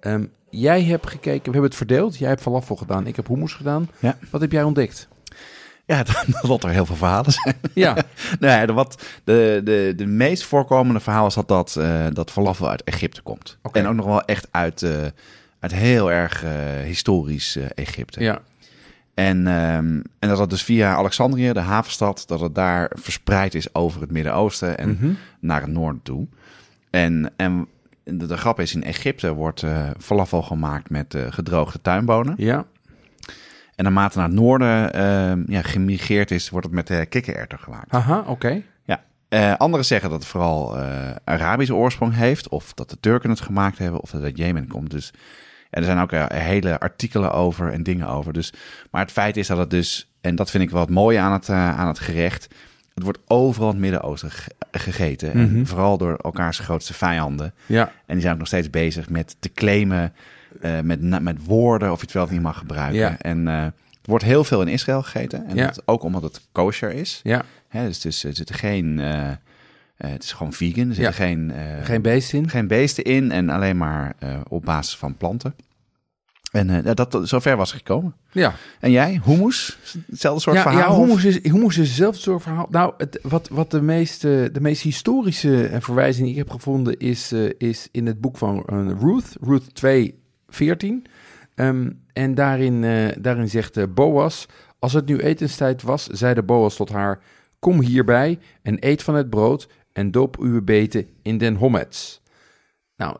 Um, 0.00 0.32
jij 0.50 0.82
hebt 0.82 1.06
gekeken, 1.06 1.44
we 1.44 1.50
hebben 1.50 1.62
het 1.62 1.74
verdeeld. 1.74 2.18
Jij 2.18 2.28
hebt 2.28 2.40
falafel 2.40 2.76
gedaan, 2.76 3.06
ik 3.06 3.16
heb 3.16 3.26
hummus 3.26 3.52
gedaan. 3.52 3.88
Ja. 3.98 4.18
Wat 4.30 4.40
heb 4.40 4.52
jij 4.52 4.62
ontdekt? 4.62 5.08
Ja, 5.90 6.04
dat 6.48 6.64
er 6.64 6.70
heel 6.70 6.86
veel 6.86 6.96
verhalen 6.96 7.32
zijn. 7.32 7.56
Ja. 7.74 7.96
nee, 8.40 8.66
de, 8.66 8.72
wat, 8.72 9.02
de, 9.24 9.60
de, 9.64 9.92
de 9.96 10.06
meest 10.06 10.44
voorkomende 10.44 11.00
verhaal 11.00 11.26
is 11.26 11.34
dat, 11.34 11.48
dat, 11.48 11.76
uh, 11.78 12.06
dat 12.12 12.30
falafel 12.30 12.68
uit 12.68 12.84
Egypte 12.84 13.22
komt. 13.22 13.58
Okay. 13.62 13.82
En 13.82 13.88
ook 13.88 13.94
nog 13.94 14.06
wel 14.06 14.22
echt 14.22 14.48
uit, 14.50 14.82
uh, 14.82 14.90
uit 15.60 15.72
heel 15.72 16.12
erg 16.12 16.44
uh, 16.44 16.50
historisch 16.84 17.58
Egypte. 17.74 18.20
Ja. 18.22 18.40
En, 19.14 19.46
um, 19.46 20.02
en 20.18 20.28
dat 20.28 20.36
dat 20.38 20.50
dus 20.50 20.62
via 20.62 20.94
Alexandrië, 20.94 21.52
de 21.52 21.60
havenstad, 21.60 22.24
dat 22.26 22.40
het 22.40 22.54
daar 22.54 22.90
verspreid 22.94 23.54
is 23.54 23.74
over 23.74 24.00
het 24.00 24.10
Midden-Oosten 24.10 24.78
en 24.78 24.88
Mm 24.88 24.96
-hmm. 25.00 25.16
naar 25.40 25.60
het 25.60 25.70
noorden 25.70 26.02
toe. 26.02 26.26
En, 26.90 27.32
en 27.36 27.66
de, 28.04 28.26
de 28.26 28.36
grap 28.36 28.60
is, 28.60 28.74
in 28.74 28.84
Egypte 28.84 29.32
wordt 29.32 29.64
falafel 29.98 30.42
gemaakt 30.42 30.90
met 30.90 31.16
gedroogde 31.30 31.80
tuinbonen. 31.80 32.34
Ja. 32.36 32.66
En 33.80 33.86
naarmate 33.86 34.18
naar 34.18 34.26
het 34.26 34.36
noorden 34.36 34.96
uh, 34.96 35.46
ja, 35.46 35.62
gemigreerd 35.62 36.30
is, 36.30 36.50
wordt 36.50 36.66
het 36.66 36.74
met 36.74 36.90
uh, 36.90 37.00
kikkererwten 37.08 37.58
gemaakt. 37.58 37.92
Aha, 37.92 38.18
oké. 38.18 38.30
Okay. 38.30 38.64
Ja. 38.84 39.02
Uh, 39.28 39.56
anderen 39.56 39.86
zeggen 39.86 40.10
dat 40.10 40.18
het 40.18 40.28
vooral 40.28 40.78
uh, 40.78 41.10
Arabische 41.24 41.74
oorsprong 41.74 42.14
heeft, 42.14 42.48
of 42.48 42.74
dat 42.74 42.90
de 42.90 42.96
Turken 43.00 43.30
het 43.30 43.40
gemaakt 43.40 43.78
hebben, 43.78 44.00
of 44.00 44.10
dat 44.10 44.20
het 44.20 44.30
uit 44.30 44.38
Jemen 44.38 44.68
komt. 44.68 44.90
Dus 44.90 45.12
en 45.70 45.80
er 45.80 45.84
zijn 45.84 45.98
ook 45.98 46.10
hele 46.32 46.80
artikelen 46.80 47.32
over 47.32 47.72
en 47.72 47.82
dingen 47.82 48.08
over. 48.08 48.32
Dus, 48.32 48.52
maar 48.90 49.02
het 49.02 49.12
feit 49.12 49.36
is 49.36 49.46
dat 49.46 49.58
het 49.58 49.70
dus, 49.70 50.12
en 50.20 50.36
dat 50.36 50.50
vind 50.50 50.62
ik 50.62 50.70
wel 50.70 50.80
het 50.80 50.90
mooie 50.90 51.18
aan 51.18 51.32
het, 51.32 51.48
aan 51.48 51.88
het 51.88 51.98
gerecht, 51.98 52.48
het 52.94 53.02
wordt 53.02 53.18
overal 53.26 53.68
in 53.68 53.74
het 53.74 53.82
Midden-Oosten 53.82 54.30
gegeten. 54.70 55.30
Mm 55.36 55.48
-hmm. 55.48 55.56
En 55.56 55.66
vooral 55.66 55.98
door 55.98 56.16
elkaars 56.16 56.58
grootste 56.58 56.94
vijanden. 56.94 57.54
Ja. 57.66 57.92
En 58.06 58.12
die 58.12 58.20
zijn 58.20 58.32
ook 58.32 58.38
nog 58.38 58.48
steeds 58.48 58.70
bezig 58.70 59.08
met 59.08 59.36
te 59.38 59.52
claimen 59.52 60.12
uh, 60.62 60.80
met, 60.80 61.22
met 61.22 61.44
woorden 61.44 61.92
of 61.92 61.98
je 61.98 62.04
het 62.04 62.14
wel 62.14 62.24
of 62.24 62.30
niet 62.30 62.42
mag 62.42 62.58
gebruiken. 62.58 62.98
Ja. 62.98 63.16
En 63.18 63.38
uh, 63.46 63.62
er 63.64 63.72
wordt 64.02 64.24
heel 64.24 64.44
veel 64.44 64.60
in 64.62 64.68
Israël 64.68 65.02
gegeten. 65.02 65.46
En 65.46 65.56
Ja. 65.56 65.66
dat 65.66 65.82
ook 65.84 66.02
omdat 66.02 66.22
het 66.22 66.40
kosher 66.52 66.92
is. 66.92 67.20
Ja. 67.22 67.44
Hè, 67.68 67.86
dus 67.86 67.96
het 67.96 68.04
is, 68.04 68.24
er 68.24 68.34
zitten 68.34 68.54
geen... 68.54 68.98
uh, 68.98 69.30
het 69.96 70.22
is 70.24 70.32
gewoon 70.32 70.52
vegan. 70.52 70.88
Er 70.88 70.94
zitten 70.94 71.14
geen, 71.14 71.52
Geen 71.82 72.02
beest 72.02 72.32
in? 72.32 72.48
geen 72.48 72.66
beesten 72.66 73.04
in. 73.04 73.30
En 73.32 73.48
alleen 73.50 73.76
maar 73.76 74.14
op 74.48 74.64
basis 74.64 74.96
van 74.96 75.16
planten. 75.16 75.54
En 76.52 76.82
dat, 76.82 76.96
dat, 76.96 77.28
zover 77.28 77.56
was 77.56 77.72
gekomen. 77.72 78.14
Ja. 78.32 78.54
En 78.80 78.90
jij, 78.90 79.20
hummus? 79.24 79.78
Hetzelfde 80.10 80.40
soort 80.40 80.56
ja, 80.56 80.62
verhaal? 80.62 80.98
Ja, 81.00 81.04
hummus 81.06 81.24
is, 81.24 81.42
hummus 81.42 81.78
is 81.78 81.88
hetzelfde 81.88 82.20
soort 82.20 82.42
verhaal. 82.42 82.66
Nou, 82.70 82.94
het, 82.98 83.18
wat, 83.22 83.48
wat 83.48 83.70
de, 83.70 83.82
meest, 83.82 84.24
eh, 84.24 84.30
de 84.52 84.60
meest 84.60 84.82
historische 84.82 85.66
eh, 85.66 85.80
verwijzing 85.80 86.22
die 86.26 86.32
ik 86.36 86.38
heb 86.38 86.50
gevonden 86.50 86.98
is, 86.98 87.32
eh, 87.32 87.50
is 87.58 87.88
in 87.92 88.06
het 88.06 88.20
boek 88.20 88.36
van 88.36 88.64
eh, 88.66 88.90
Ruth, 89.00 89.36
Ruth 89.40 89.74
2, 89.74 90.19
14. 90.50 91.06
Ehm, 91.54 91.90
en 92.12 92.34
daarin, 92.34 92.84
eh, 92.84 93.08
daarin 93.18 93.48
zegt 93.48 93.76
eh, 93.76 93.84
Boas, 93.94 94.46
als 94.78 94.92
het 94.92 95.06
nu 95.06 95.18
etenstijd 95.18 95.82
was, 95.82 96.06
zeide 96.06 96.42
Boas 96.42 96.76
tot 96.76 96.88
haar, 96.88 97.20
kom 97.58 97.80
hierbij 97.80 98.38
en 98.62 98.76
eet 98.80 99.02
van 99.02 99.14
het 99.14 99.30
brood 99.30 99.68
en 99.92 100.10
doop 100.10 100.38
uw 100.38 100.62
beten 100.62 101.06
in 101.22 101.38
den 101.38 101.54
hommets. 101.54 102.22
Nou, 102.96 103.16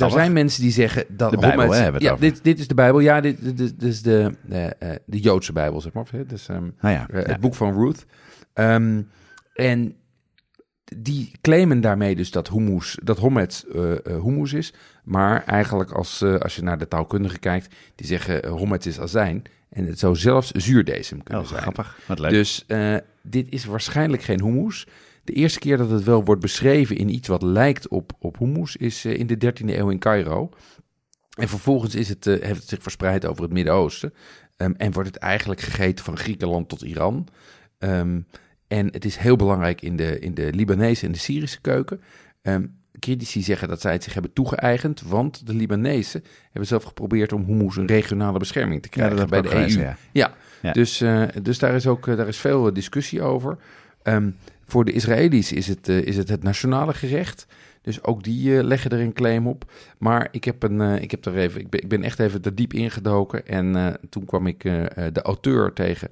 er 0.00 0.10
zijn 0.10 0.32
mensen 0.32 0.62
die 0.62 0.70
zeggen 0.72 1.04
dat 1.08 1.30
De 1.30 1.36
Bijbel, 1.36 1.58
hommets- 1.58 1.76
hè, 1.76 1.82
hebben 1.82 2.02
ja, 2.02 2.12
over. 2.12 2.24
dit, 2.24 2.44
dit 2.44 2.58
is 2.58 2.68
de 2.68 2.74
Bijbel. 2.74 3.00
Ja, 3.00 3.20
dit, 3.20 3.44
dit, 3.44 3.56
dit 3.56 3.82
is 3.82 4.02
de, 4.02 4.34
de, 4.46 4.56
eh, 4.78 4.90
de 5.06 5.20
Joodse 5.20 5.52
Bijbel, 5.52 5.80
zeg 5.80 5.92
maar. 5.92 6.06
Dus, 6.26 6.48
ehm, 6.48 6.64
ja, 6.80 7.08
eh, 7.08 7.22
ja. 7.22 7.32
het 7.32 7.40
boek 7.40 7.54
van 7.54 7.74
Ruth. 7.74 8.06
Ehm, 8.52 9.02
en 9.54 9.94
die 10.96 11.30
claimen 11.40 11.80
daarmee 11.80 12.16
dus 12.16 12.30
dat 12.30 12.48
hummus, 12.48 12.98
dat 13.02 13.18
hommet 13.18 13.64
eh, 13.74 13.92
eh, 13.92 13.98
hummus 14.04 14.52
is. 14.52 14.72
Maar 15.04 15.44
eigenlijk 15.44 15.90
als, 15.90 16.22
eh, 16.22 16.34
als 16.34 16.56
je 16.56 16.62
naar 16.62 16.78
de 16.78 16.88
taalkundigen 16.88 17.38
kijkt, 17.38 17.74
die 17.94 18.06
zeggen 18.06 18.44
uh, 18.46 18.50
hommet 18.50 18.86
is 18.86 19.00
azijn. 19.00 19.42
En 19.72 19.86
het 19.86 19.98
zou 19.98 20.16
zelfs 20.16 20.50
zuurdesem 20.50 21.22
kunnen 21.22 21.42
Oh, 21.42 21.48
zijn. 21.48 21.60
grappig. 21.62 21.98
Wat 22.06 22.18
leuk. 22.18 22.30
Dus 22.30 22.64
eh, 22.66 22.96
dit 23.22 23.46
is 23.50 23.64
waarschijnlijk 23.64 24.22
geen 24.22 24.42
hummus. 24.42 24.86
De 25.24 25.32
eerste 25.32 25.58
keer 25.58 25.76
dat 25.76 25.90
het 25.90 26.04
wel 26.04 26.24
wordt 26.24 26.40
beschreven 26.40 26.96
in 26.96 27.08
iets 27.08 27.28
wat 27.28 27.42
lijkt 27.42 27.88
op, 27.88 28.12
op 28.18 28.38
hummus 28.38 28.76
is 28.76 29.04
eh, 29.04 29.18
in 29.18 29.26
de 29.26 29.36
13e 29.36 29.64
eeuw 29.78 29.90
in 29.90 29.98
Cairo. 29.98 30.50
En 31.38 31.48
vervolgens 31.48 31.94
is 31.94 32.08
het, 32.08 32.26
eh, 32.26 32.42
heeft 32.42 32.60
het 32.60 32.68
zich 32.68 32.82
verspreid 32.82 33.26
over 33.26 33.42
het 33.42 33.52
Midden-Oosten. 33.52 34.14
Ehm, 34.56 34.72
en 34.76 34.92
wordt 34.92 35.08
het 35.08 35.18
eigenlijk 35.18 35.60
gegeten 35.60 36.04
van 36.04 36.16
Griekenland 36.16 36.68
tot 36.68 36.82
Iran. 36.82 37.28
Ehm, 37.78 38.20
en 38.72 38.88
het 38.92 39.04
is 39.04 39.16
heel 39.16 39.36
belangrijk 39.36 39.82
in 39.82 39.96
de, 39.96 40.18
in 40.18 40.34
de 40.34 40.52
Libanese 40.52 41.06
en 41.06 41.12
de 41.12 41.18
Syrische 41.18 41.60
keuken. 41.60 42.00
Ehm, 42.42 42.66
critici 42.98 43.42
zeggen 43.42 43.68
dat 43.68 43.80
zij 43.80 43.92
het 43.92 44.02
zich 44.02 44.12
hebben 44.12 44.32
toegeëigend, 44.32 45.02
want 45.06 45.46
de 45.46 45.54
Libanezen 45.54 46.24
hebben 46.44 46.66
zelf 46.66 46.82
geprobeerd 46.82 47.32
om 47.32 47.44
hummus 47.44 47.76
een 47.76 47.86
regionale 47.86 48.38
bescherming 48.38 48.82
te 48.82 48.88
ja, 48.90 48.96
krijgen 48.96 49.16
dat 49.16 49.28
bij 49.28 49.42
de 49.42 49.48
EU. 49.48 49.54
gelezen, 49.54 49.80
ja. 49.80 49.96
Ja, 50.12 50.34
Ja. 50.62 50.72
Dus, 50.72 51.00
eh, 51.00 51.22
dus 51.42 51.58
daar 51.58 51.74
is 51.74 51.86
ook 51.86 52.08
eh, 52.08 52.16
daar 52.16 52.28
is 52.28 52.36
veel 52.36 52.66
eh, 52.66 52.74
discussie 52.74 53.22
over. 53.22 53.58
Ehm, 54.02 54.30
voor 54.64 54.84
de 54.84 54.92
Israëli's 54.92 55.52
is 55.52 55.66
het, 55.66 55.88
is 55.88 56.16
het 56.16 56.28
het 56.28 56.42
nationale 56.42 56.94
gerecht. 56.94 57.46
Dus 57.82 58.02
ook 58.04 58.22
die 58.22 58.56
eh, 58.58 58.64
leggen 58.64 58.90
er 58.90 59.00
een 59.00 59.12
claim 59.12 59.46
op. 59.46 59.64
Maar 59.98 60.28
ik, 60.30 60.44
heb 60.44 60.62
een, 60.62 60.80
eh, 60.80 61.02
ik, 61.02 61.10
heb 61.10 61.24
er 61.24 61.36
even, 61.36 61.60
ik, 61.60 61.70
ben, 61.70 61.80
ik 61.82 61.88
ben 61.88 62.02
echt 62.02 62.18
even 62.18 62.42
er 62.42 62.54
diep 62.54 62.72
ingedoken. 62.72 63.46
En 63.46 63.76
eh, 63.76 63.94
toen 64.10 64.24
kwam 64.24 64.46
ik 64.46 64.62
de 65.12 65.22
auteur 65.22 65.72
tegen, 65.72 66.08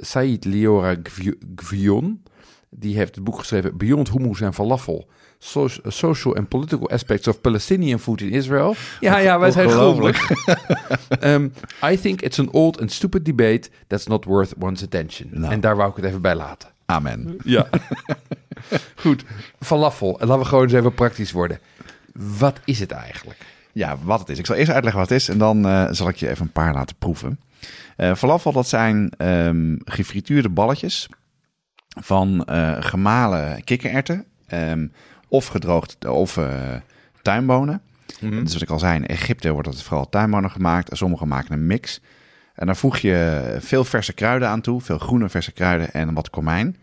Said 0.00 0.44
Liora 0.44 0.96
Gvi- 1.02 1.38
Gvion. 1.56 2.22
Die 2.70 2.96
heeft 2.96 3.14
het 3.14 3.24
boek 3.24 3.38
geschreven 3.38 3.76
Beyond 3.76 4.10
Hummus 4.10 4.40
en 4.40 4.54
Falafel. 4.54 5.08
So- 5.38 5.68
social 5.86 6.36
and 6.36 6.48
Political 6.48 6.90
Aspects 6.90 7.28
of 7.28 7.40
Palestinian 7.40 7.98
Food 7.98 8.20
in 8.20 8.30
Israel. 8.30 8.74
Ja, 9.00 9.18
ja, 9.18 9.38
wij 9.38 9.50
zijn 9.50 9.66
Ongelooflijk. 9.66 10.16
grondig. 10.16 10.58
Um, 11.24 11.52
I 11.92 11.96
think 12.00 12.20
it's 12.22 12.38
an 12.38 12.52
old 12.52 12.80
and 12.80 12.92
stupid 12.92 13.24
debate 13.24 13.70
that's 13.86 14.06
not 14.06 14.24
worth 14.24 14.54
one's 14.58 14.82
attention. 14.82 15.28
Nou. 15.32 15.52
En 15.52 15.60
daar 15.60 15.76
wou 15.76 15.90
ik 15.90 15.96
het 15.96 16.04
even 16.04 16.22
bij 16.22 16.34
laten. 16.34 16.68
Amen. 16.86 17.36
Ja. 17.44 17.68
Goed, 19.02 19.24
falafel. 19.60 20.20
En 20.20 20.26
laten 20.26 20.42
we 20.42 20.48
gewoon 20.48 20.64
eens 20.64 20.72
even 20.72 20.94
praktisch 20.94 21.32
worden. 21.32 21.58
Wat 22.12 22.60
is 22.64 22.80
het 22.80 22.90
eigenlijk? 22.90 23.46
Ja, 23.72 23.98
wat 24.02 24.20
het 24.20 24.28
is. 24.28 24.38
Ik 24.38 24.46
zal 24.46 24.56
eerst 24.56 24.70
uitleggen 24.70 25.00
wat 25.00 25.10
het 25.10 25.20
is 25.20 25.28
en 25.28 25.38
dan 25.38 25.66
eh, 25.66 25.86
zal 25.90 26.08
ik 26.08 26.16
je 26.16 26.28
even 26.28 26.44
een 26.44 26.52
paar 26.52 26.74
laten 26.74 26.96
proeven. 26.96 27.40
Eh 27.96 28.14
falafel, 28.14 28.52
dat 28.52 28.68
zijn 28.68 29.10
ehm, 29.16 29.76
gefrituurde 29.84 30.48
balletjes 30.48 31.08
van 32.00 32.44
eh, 32.44 32.76
gemalen 32.80 33.64
kikkererwten 33.64 34.24
ehm, 34.46 34.86
of 35.28 35.46
gedroogd 35.46 36.06
of 36.06 36.38
tuinbonen. 37.22 37.82
Dus 38.20 38.52
wat 38.52 38.62
ik 38.62 38.70
al 38.70 38.78
zei, 38.78 38.94
in 38.94 39.06
Egypte 39.06 39.50
wordt 39.50 39.68
het 39.68 39.82
vooral 39.82 40.08
tuinbonen 40.08 40.50
gemaakt 40.50 40.90
en 40.90 40.96
sommigen 40.96 41.28
maken 41.28 41.52
een 41.52 41.66
mix. 41.66 42.00
En 42.54 42.66
dan 42.66 42.76
voeg 42.76 42.98
je 42.98 43.56
veel 43.60 43.84
verse 43.84 44.12
kruiden 44.12 44.48
aan 44.48 44.60
toe, 44.60 44.80
veel 44.80 44.98
groene 44.98 45.28
verse 45.28 45.52
kruiden 45.52 45.92
en 45.92 46.14
wat 46.14 46.30
komijn. 46.30 46.76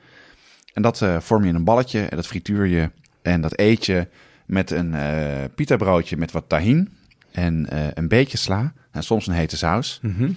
En 0.78 0.84
dat 0.84 1.02
eh, 1.02 1.20
vorm 1.20 1.44
je 1.44 1.50
in 1.50 1.56
een 1.56 1.64
balletje 1.64 2.02
en 2.02 2.16
dat 2.16 2.28
frituur 2.28 2.66
je 2.66 2.92
en 3.22 3.42
dat 3.42 3.60
eet 3.60 3.86
je 3.86 4.08
met 4.46 4.72
een 4.72 4.94
eh 4.94 5.44
pita 5.56 5.76
broodje 5.76 6.18
met 6.18 6.32
wat 6.32 6.50
tahin 6.50 6.98
en 7.32 7.70
eh, 7.70 7.88
een 7.94 8.08
beetje 8.08 8.38
sla 8.38 8.74
en 8.92 9.04
soms 9.04 9.28
een 9.28 9.34
hete 9.34 9.58
saus. 9.58 10.00
Mhm. 10.02 10.32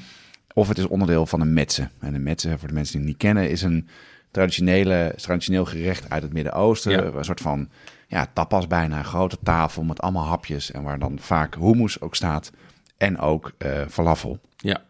Of 0.54 0.68
het 0.68 0.78
is 0.78 0.86
onderdeel 0.86 1.26
van 1.26 1.40
een 1.40 1.52
metse. 1.52 1.88
En 1.98 2.14
een 2.14 2.22
metse, 2.22 2.58
voor 2.58 2.68
de 2.68 2.74
mensen 2.74 2.92
die 2.92 3.00
het 3.00 3.10
niet 3.10 3.20
kennen, 3.20 3.50
is 3.50 3.62
een 3.62 3.88
traditionele, 4.30 5.12
traditioneel 5.16 5.64
gerecht 5.64 6.10
uit 6.10 6.22
het 6.22 6.32
Midden-Oosten. 6.32 6.92
Ja. 6.92 7.02
Een 7.02 7.24
soort 7.24 7.40
van 7.40 7.68
ja, 8.06 8.26
tapas 8.32 8.66
bijna, 8.66 8.98
een 8.98 9.04
grote 9.04 9.38
tafel 9.42 9.82
met 9.82 10.00
allemaal 10.00 10.26
hapjes. 10.26 10.70
En 10.70 10.82
waar 10.82 10.98
dan 10.98 11.18
vaak 11.18 11.54
hummus 11.54 12.00
ook 12.00 12.14
staat. 12.14 12.52
En 12.96 13.18
ook 13.18 13.52
eh 13.58 13.82
falafel. 13.88 14.40
Ja. 14.56 14.82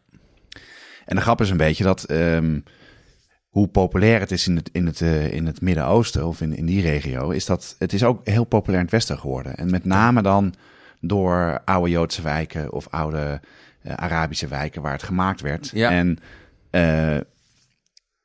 En 1.05 1.17
de 1.17 1.23
grap 1.23 1.41
is 1.41 1.51
een 1.51 1.57
beetje 1.57 1.85
dat 1.85 2.05
ehm, 2.05 2.59
hoe 3.51 3.69
populair 3.69 4.21
het 4.21 4.31
is 4.31 4.49
in 4.49 4.57
het, 4.57 4.71
in 4.73 4.87
het, 4.87 5.01
uh, 5.01 5.33
in 5.33 5.47
het 5.47 5.61
Midden-Oosten 5.61 6.27
of 6.27 6.41
in, 6.41 6.57
in 6.57 6.67
die 6.67 6.83
regio, 6.83 7.31
is 7.31 7.47
dat 7.47 7.77
het 7.79 7.93
is 7.93 8.05
ook 8.05 8.27
heel 8.27 8.45
populair 8.45 8.79
in 8.79 8.85
het 8.85 8.95
Westen 8.95 9.19
geworden. 9.19 9.55
En 9.55 9.71
met 9.71 9.85
name 9.85 10.23
dan 10.23 10.55
door 11.01 11.61
oude 11.65 11.91
Joodse 11.91 12.23
wijken 12.23 12.73
of 12.73 12.89
oude 12.91 13.41
uh, 13.83 13.93
Arabische 13.93 14.49
wijken 14.49 14.83
waar 14.83 14.93
het 14.93 15.03
gemaakt 15.03 15.41
werd. 15.41 15.71
Ja. 15.73 15.91
En, 15.91 16.19
uh, 16.71 17.15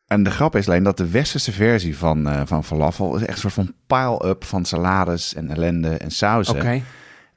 en 0.07 0.23
de 0.23 0.31
grap 0.31 0.55
is 0.55 0.67
alleen 0.67 0.83
dat 0.83 0.97
de 0.97 1.09
westerse 1.09 1.51
versie 1.51 1.97
van, 1.97 2.47
van 2.47 2.63
falafel 2.63 3.15
is 3.15 3.21
echt 3.21 3.43
een 3.43 3.51
soort 3.51 3.53
van 3.53 3.73
pile-up 3.88 4.43
van 4.43 4.65
salades 4.65 5.33
en 5.33 5.49
ellende 5.49 5.97
en 5.97 6.11
sauzen. 6.11 6.83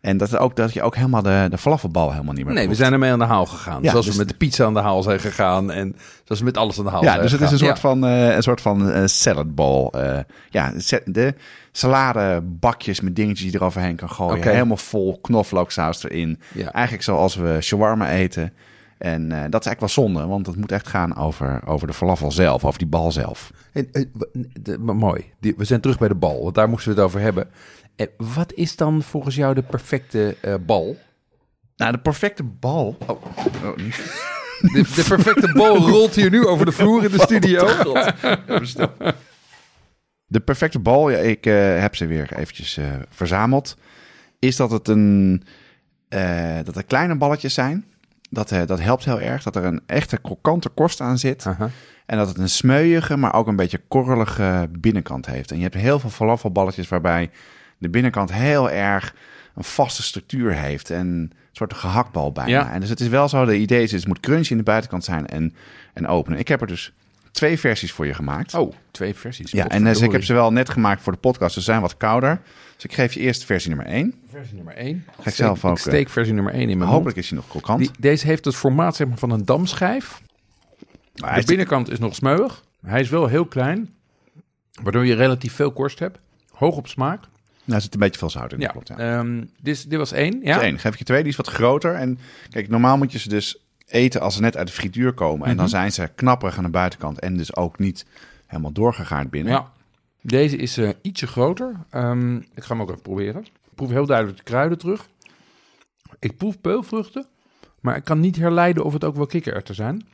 En 0.01 0.17
dat, 0.17 0.37
ook, 0.37 0.57
dat 0.57 0.73
je 0.73 0.83
ook 0.83 0.97
helemaal 0.97 1.23
de, 1.23 1.47
de 1.51 1.59
falafelbal 1.59 2.13
helemaal 2.13 2.35
niet 2.35 2.45
meer 2.45 2.55
Nee, 2.55 2.69
we 2.69 2.75
zijn 2.75 2.93
ermee 2.93 3.11
aan 3.11 3.19
de 3.19 3.25
haal 3.25 3.47
gegaan. 3.47 3.83
Ja, 3.83 3.91
zoals 3.91 4.05
dus- 4.07 4.15
we 4.15 4.21
met 4.21 4.29
de 4.31 4.37
pizza 4.37 4.65
aan 4.65 4.75
de 4.75 4.81
haal 4.81 5.03
zijn 5.03 5.21
gegaan. 5.21 5.71
En 5.71 5.97
zoals 6.25 6.39
we 6.41 6.45
met 6.47 6.57
alles 6.57 6.79
aan 6.79 6.85
de 6.85 6.91
haal 6.91 7.03
Ja, 7.03 7.09
zijn 7.11 7.23
dus 7.23 7.33
het 7.33 7.41
is 7.41 7.51
een 7.51 7.59
soort 7.59 7.79
van, 7.79 8.07
eh, 8.07 8.35
een 8.35 8.43
soort 8.43 8.61
van 8.61 8.91
eh, 8.91 9.03
salad 9.07 9.55
bowl. 9.55 9.91
Eh, 9.91 10.19
ja, 10.51 10.73
de 11.05 11.35
saladebakjes 11.73 13.01
met 13.01 13.17
dingetjes 13.17 13.43
die 13.43 13.53
je 13.53 13.59
eroverheen 13.59 13.97
kan 13.97 14.11
gooien. 14.11 14.43
Helemaal 14.53 14.77
vol 14.77 15.19
knoflooksaus 15.21 16.05
erin. 16.05 16.41
Ja. 16.55 16.73
Eigenlijk 16.73 17.05
zoals 17.05 17.35
we 17.37 17.59
shawarma 17.61 18.11
eten. 18.11 18.53
En 18.99 19.29
dat 19.29 19.37
is 19.61 19.67
eigenlijk 19.67 19.81
wel 19.81 19.89
zonde, 19.89 20.27
want 20.27 20.47
het 20.47 20.57
moet 20.57 20.73
echt 20.73 20.89
gaan 20.89 21.17
over, 21.17 21.61
over 21.67 21.87
de 21.87 21.93
falafel 21.93 22.33
zelf, 22.33 22.65
over 22.65 22.79
die 22.79 22.89
bal 22.89 23.13
zelf. 23.13 23.51
En, 23.73 23.89
w- 23.93 24.23
de- 24.63 24.79
maar 24.79 24.97
mooi. 24.97 25.25
Die- 25.41 25.55
we 25.57 25.65
zijn 25.65 25.81
terug 25.81 25.99
bij 25.99 26.09
de 26.09 26.15
bal, 26.15 26.43
want 26.43 26.55
daar 26.55 26.69
moesten 26.69 26.91
we 26.91 26.97
het 26.97 27.05
over 27.07 27.21
hebben. 27.21 27.49
Eh, 27.99 28.07
wat 28.17 28.53
is 28.53 28.77
dan 28.77 29.03
volgens 29.03 29.35
jou 29.35 29.55
de 29.55 29.63
perfecte 29.63 30.37
eh, 30.41 30.55
bal? 30.67 30.97
Nou, 31.77 31.93
de 31.93 31.99
perfecte 31.99 32.43
bal... 32.43 32.97
Oh, 33.07 33.25
oh 33.65 33.77
niet. 33.77 33.97
De, 34.59 34.83
de 34.83 35.05
perfecte 35.09 35.53
bal 35.53 35.77
rolt 35.77 36.15
hier 36.15 36.31
nu 36.31 36.47
over 36.47 36.65
de 36.65 36.73
vloer 36.73 37.05
in 37.05 37.11
de 37.11 37.21
studio. 37.21 37.67
De 40.27 40.41
perfecte 40.41 40.79
bal, 40.79 41.11
ja, 41.11 41.19
ik 41.19 41.47
eh, 41.47 41.81
heb 41.81 41.97
ze 41.97 42.07
weer 42.07 42.33
eventjes 42.33 42.77
eh, 42.77 42.85
verzameld. 43.09 43.77
Is 44.39 44.57
dat 44.57 44.71
het 44.71 44.89
een 44.89 45.43
eh, 46.09 46.57
dat 46.65 46.77
er 46.77 46.85
kleine 46.85 47.17
balletjes 47.17 47.55
zijn. 47.55 47.85
Dat, 48.31 48.53
eh, 48.53 48.67
dat 48.67 48.81
helpt 48.81 49.05
heel 49.05 49.21
erg. 49.21 49.43
Dat 49.43 49.57
er 49.57 49.65
een 49.65 49.81
echte 49.87 50.19
krokante 50.21 50.69
korst 50.69 51.01
aan 51.01 51.19
zit. 51.19 51.47
Aha. 51.47 51.71
En 52.07 52.17
dat 52.17 52.29
het 52.29 52.39
een 52.39 52.49
smeuïge, 52.49 53.17
maar 53.17 53.35
ook 53.35 53.47
een 53.47 53.57
beetje 53.57 53.81
korrelige 53.89 54.69
binnenkant 54.79 55.27
heeft. 55.27 55.51
En 55.51 55.57
je 55.57 55.63
hebt 55.63 55.75
heel 55.75 55.99
veel 55.99 56.11
falafelballetjes 56.11 56.89
waarbij 56.89 57.31
de 57.79 57.89
binnenkant 57.89 58.33
heel 58.33 58.71
erg 58.71 59.15
een 59.55 59.65
vaste 59.65 60.03
structuur 60.03 60.53
heeft. 60.55 60.91
En 60.91 61.07
een 61.07 61.33
soort 61.53 61.75
gehaktbal 61.75 62.33
bijna. 62.33 62.51
Ja. 62.51 62.73
En 62.73 62.81
dus 62.81 62.89
het 62.89 63.01
is 63.01 63.09
wel 63.09 63.29
zo, 63.29 63.45
de 63.45 63.57
idee 63.59 63.83
is, 63.83 63.93
het 63.93 64.07
moet 64.07 64.21
crunchy 64.21 64.51
in 64.51 64.57
de 64.59 64.63
buitenkant 64.63 65.05
zijn 65.05 65.27
en, 65.27 65.55
en 65.95 66.07
openen. 66.07 66.39
Ik 66.39 66.49
heb 66.49 66.61
er 66.61 66.67
dus 66.67 66.93
twee 67.33 67.59
versies 67.59 67.93
voor 67.93 68.07
je 68.07 68.15
gemaakt. 68.15 68.55
Oh, 68.55 68.73
twee 68.91 69.15
versies. 69.15 69.51
Ja, 69.51 69.69
en 69.69 69.85
dus 69.85 70.01
ik 70.01 70.13
heb 70.13 70.25
ze 70.25 70.33
wel 70.33 70.53
net 70.53 70.69
gemaakt 70.71 71.03
voor 71.03 71.13
de 71.13 71.19
podcast. 71.19 71.55
Ze 71.55 71.61
zijn 71.61 71.81
wat 71.81 71.97
kouder. 71.97 72.41
Dus 72.75 72.85
ik 72.85 72.93
geef 72.93 73.13
je 73.13 73.21
eerst 73.21 73.45
versie 73.45 73.69
nummer 73.75 73.87
1. 73.87 74.15
Versie 74.31 74.55
nummer 74.55 74.75
1. 74.75 75.05
ik 75.25 75.35
zelf 75.35 75.65
ook, 75.65 75.73
Ik 75.73 75.79
steek 75.79 76.09
versie 76.09 76.35
nummer 76.35 76.53
1 76.53 76.69
in 76.69 76.79
mijn 76.79 76.91
Hopelijk 76.91 77.05
mond. 77.17 77.25
is 77.25 77.29
hij 77.31 77.39
nog 77.39 77.49
krokant. 77.49 77.79
Die, 77.81 77.91
deze 77.99 78.27
heeft 78.27 78.45
het 78.45 78.57
formaat 78.57 78.97
zeg 78.97 79.09
maar, 79.09 79.19
van 79.19 79.31
een 79.31 79.45
damschijf. 79.45 80.23
Maar 81.17 81.33
De 81.33 81.39
is- 81.39 81.45
binnenkant 81.45 81.91
is 81.91 81.99
nog 81.99 82.15
smeuig. 82.15 82.65
Hij 82.87 83.01
is 83.01 83.09
wel 83.09 83.27
heel 83.27 83.47
klein. 83.47 83.95
Waardoor 84.83 85.07
je 85.07 85.15
relatief 85.15 85.53
veel 85.55 85.73
korst 85.73 85.99
hebt. 85.99 86.19
Hoog 86.51 86.77
op 86.77 86.87
smaak. 86.89 87.25
Nou, 87.69 87.81
er 87.81 87.85
zit 87.87 87.95
een 87.95 88.01
beetje 88.01 88.19
veel 88.19 88.31
zout 88.31 88.53
in. 88.53 88.61
Ja. 88.61 88.69
klopt, 88.69 88.89
ja. 88.89 88.97
Ehm, 88.97 89.45
dit, 89.61 89.91
dit 89.91 89.99
was 89.99 90.13
één. 90.13 90.41
Ja. 90.43 90.61
één. 90.63 90.79
Geef 90.79 90.93
ik 90.93 90.99
je 90.99 91.05
twee, 91.05 91.21
die 91.23 91.31
is 91.31 91.37
wat 91.37 91.49
groter. 91.49 91.95
En 91.95 92.19
kijk, 92.51 92.69
normaal 92.69 92.97
moet 92.99 93.13
je 93.13 93.19
ze 93.19 93.29
dus 93.29 93.59
eten 93.87 94.21
als 94.21 94.35
ze 94.35 94.41
net 94.41 94.57
uit 94.57 94.67
de 94.67 94.73
frituur 94.73 95.13
komen. 95.13 95.47
En 95.47 95.57
dan 95.57 95.65
Mhm. 95.65 95.75
zijn 95.75 95.93
ze 95.93 96.11
knapperig 96.15 96.57
aan 96.59 96.65
de 96.65 96.71
buitenkant 96.71 97.19
en 97.19 97.37
dus 97.37 97.57
ook 97.57 97.79
niet 97.79 98.07
helemaal 98.47 98.73
doorgegaard 98.73 99.31
binnen. 99.31 99.53
Ja. 99.53 99.71
Deze 100.21 100.57
is 100.57 100.77
eh, 100.77 100.89
ietsje 101.03 101.27
groter. 101.27 101.75
Ehm, 101.91 102.37
ik 102.37 102.45
ga 102.55 102.69
hem 102.69 102.81
ook 102.83 102.89
even 102.91 103.03
proberen. 103.03 103.43
Ik 103.43 103.75
proef 103.75 103.91
heel 103.91 104.07
duidelijk 104.07 104.37
de 104.39 104.45
kruiden 104.45 104.79
terug. 104.79 105.09
Ik 106.19 106.37
proef 106.37 106.61
peulvruchten. 106.61 107.27
Maar 107.81 107.97
ik 107.97 108.05
kan 108.05 108.21
niet 108.21 108.37
herleiden 108.37 108.85
of 108.85 108.93
het 108.93 109.05
ook 109.05 109.17
wel 109.17 109.27
kikkererwten 109.27 109.75
zijn. 109.75 110.07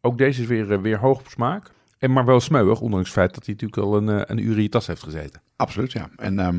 Ook 0.00 0.18
deze 0.18 0.40
is 0.42 0.46
weer, 0.48 0.72
eh, 0.72 0.80
weer 0.80 0.98
hoog 0.98 1.18
op 1.18 1.28
smaak. 1.28 1.70
En 1.98 2.12
maar 2.12 2.24
wel 2.24 2.40
smeuig, 2.40 2.80
ondanks 2.80 3.04
het 3.08 3.18
feit 3.18 3.34
dat 3.34 3.46
hij 3.46 3.54
natuurlijk 3.54 3.82
al 3.82 3.96
een, 3.96 4.08
eh, 4.08 4.22
een 4.26 4.38
uur 4.46 4.56
in 4.56 4.62
je 4.62 4.68
tas 4.68 4.86
heeft 4.86 5.02
gezeten. 5.02 5.40
Absoluut, 5.56 5.92
ja. 5.92 6.08
En 6.16 6.38
ehm, 6.38 6.58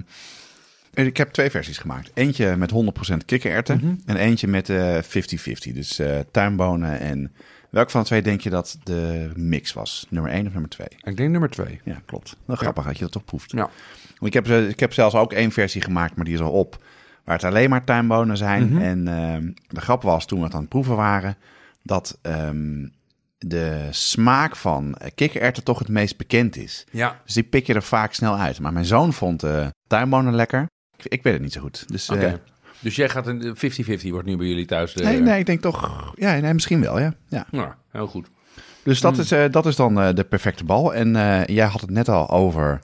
en 0.93 1.05
ik 1.05 1.17
heb 1.17 1.31
twee 1.31 1.49
versies 1.49 1.77
gemaakt. 1.77 2.11
Eentje 2.13 2.55
met 2.55 2.71
100% 2.71 3.25
kikkererwten 3.25 3.77
Mhm. 3.83 3.95
en 4.05 4.15
eentje 4.15 4.47
met 4.47 4.69
eh 4.69 4.97
50-50. 5.01 5.73
Dus 5.73 5.99
eh, 5.99 6.19
tuinbonen 6.31 6.99
en... 6.99 7.33
Welk 7.69 7.89
van 7.89 8.01
de 8.01 8.07
twee 8.07 8.21
denk 8.21 8.41
je 8.41 8.49
dat 8.49 8.77
de 8.83 9.31
mix 9.35 9.73
was? 9.73 10.05
Nummer 10.09 10.31
1 10.31 10.45
of 10.47 10.51
nummer 10.51 10.69
2? 10.69 10.87
Ik 11.01 11.17
denk 11.17 11.29
nummer 11.31 11.49
twee. 11.49 11.81
Ja, 11.83 12.01
klopt. 12.05 12.35
Nou, 12.45 12.59
grappig 12.59 12.85
dat 12.85 12.95
je 12.97 13.03
dat 13.03 13.11
toch 13.11 13.25
proeft. 13.25 13.51
Ja. 13.51 13.69
Want 14.19 14.25
Ik 14.25 14.33
heb, 14.33 14.47
eh, 14.47 14.69
ik 14.69 14.79
heb 14.79 14.93
zelfs 14.93 15.15
ook 15.15 15.33
één 15.33 15.51
versie 15.51 15.81
gemaakt, 15.81 16.15
maar 16.15 16.25
die 16.25 16.33
is 16.33 16.39
al 16.39 16.51
op. 16.51 16.83
Waar 17.23 17.35
het 17.35 17.43
alleen 17.45 17.69
maar 17.69 17.83
tuinbonen 17.83 18.37
zijn. 18.37 18.69
Mhm. 18.69 18.81
En 18.81 19.07
ehm, 19.07 19.51
de 19.67 19.81
grap 19.81 20.01
was 20.01 20.25
toen 20.25 20.39
we 20.39 20.45
het 20.45 20.53
aan 20.53 20.59
het 20.59 20.69
proeven 20.69 20.95
waren... 20.95 21.35
dat 21.83 22.17
ehm, 22.21 22.87
de 23.37 23.87
smaak 23.91 24.55
van 24.55 24.95
eh, 24.95 25.11
kikkererwten 25.15 25.63
toch 25.63 25.79
het 25.79 25.87
meest 25.87 26.17
bekend 26.17 26.57
is. 26.57 26.85
Ja. 26.91 27.21
Dus 27.25 27.33
die 27.33 27.43
pik 27.43 27.67
je 27.67 27.73
er 27.73 27.83
vaak 27.83 28.13
snel 28.13 28.37
uit. 28.37 28.59
Maar 28.59 28.73
mijn 28.73 28.85
zoon 28.85 29.13
vond 29.13 29.43
eh 29.43 29.67
tuinbonen 29.87 30.35
lekker. 30.35 30.69
Ik, 30.97 31.05
ik 31.05 31.23
weet 31.23 31.33
het 31.33 31.41
niet 31.41 31.53
zo 31.53 31.61
goed. 31.61 31.83
Dus, 31.87 32.09
eh. 32.09 32.33
Dus 32.79 32.95
jij 32.95 33.09
gaat 33.09 33.27
een 33.27 33.55
50-50 33.57 34.09
wordt 34.09 34.27
nu 34.27 34.37
bij 34.37 34.47
jullie 34.47 34.65
thuis. 34.65 34.93
De, 34.93 35.03
nee, 35.03 35.19
nee, 35.19 35.39
ik 35.39 35.45
denk 35.45 35.61
toch... 35.61 36.11
Ja, 36.15 36.39
nee, 36.39 36.53
misschien 36.53 36.81
wel, 36.81 36.99
ja. 36.99 37.13
ja. 37.27 37.45
Ja, 37.51 37.77
heel 37.91 38.07
goed. 38.07 38.27
Dus 38.83 39.01
dat, 39.01 39.17
is, 39.17 39.31
eh, 39.31 39.43
dat 39.51 39.65
is 39.65 39.75
dan 39.75 40.15
de 40.15 40.23
perfecte 40.23 40.63
bal. 40.63 40.93
En 40.93 41.13
jij 41.45 41.65
had 41.65 41.81
het 41.81 41.89
net 41.89 42.09
al 42.09 42.29
over 42.29 42.81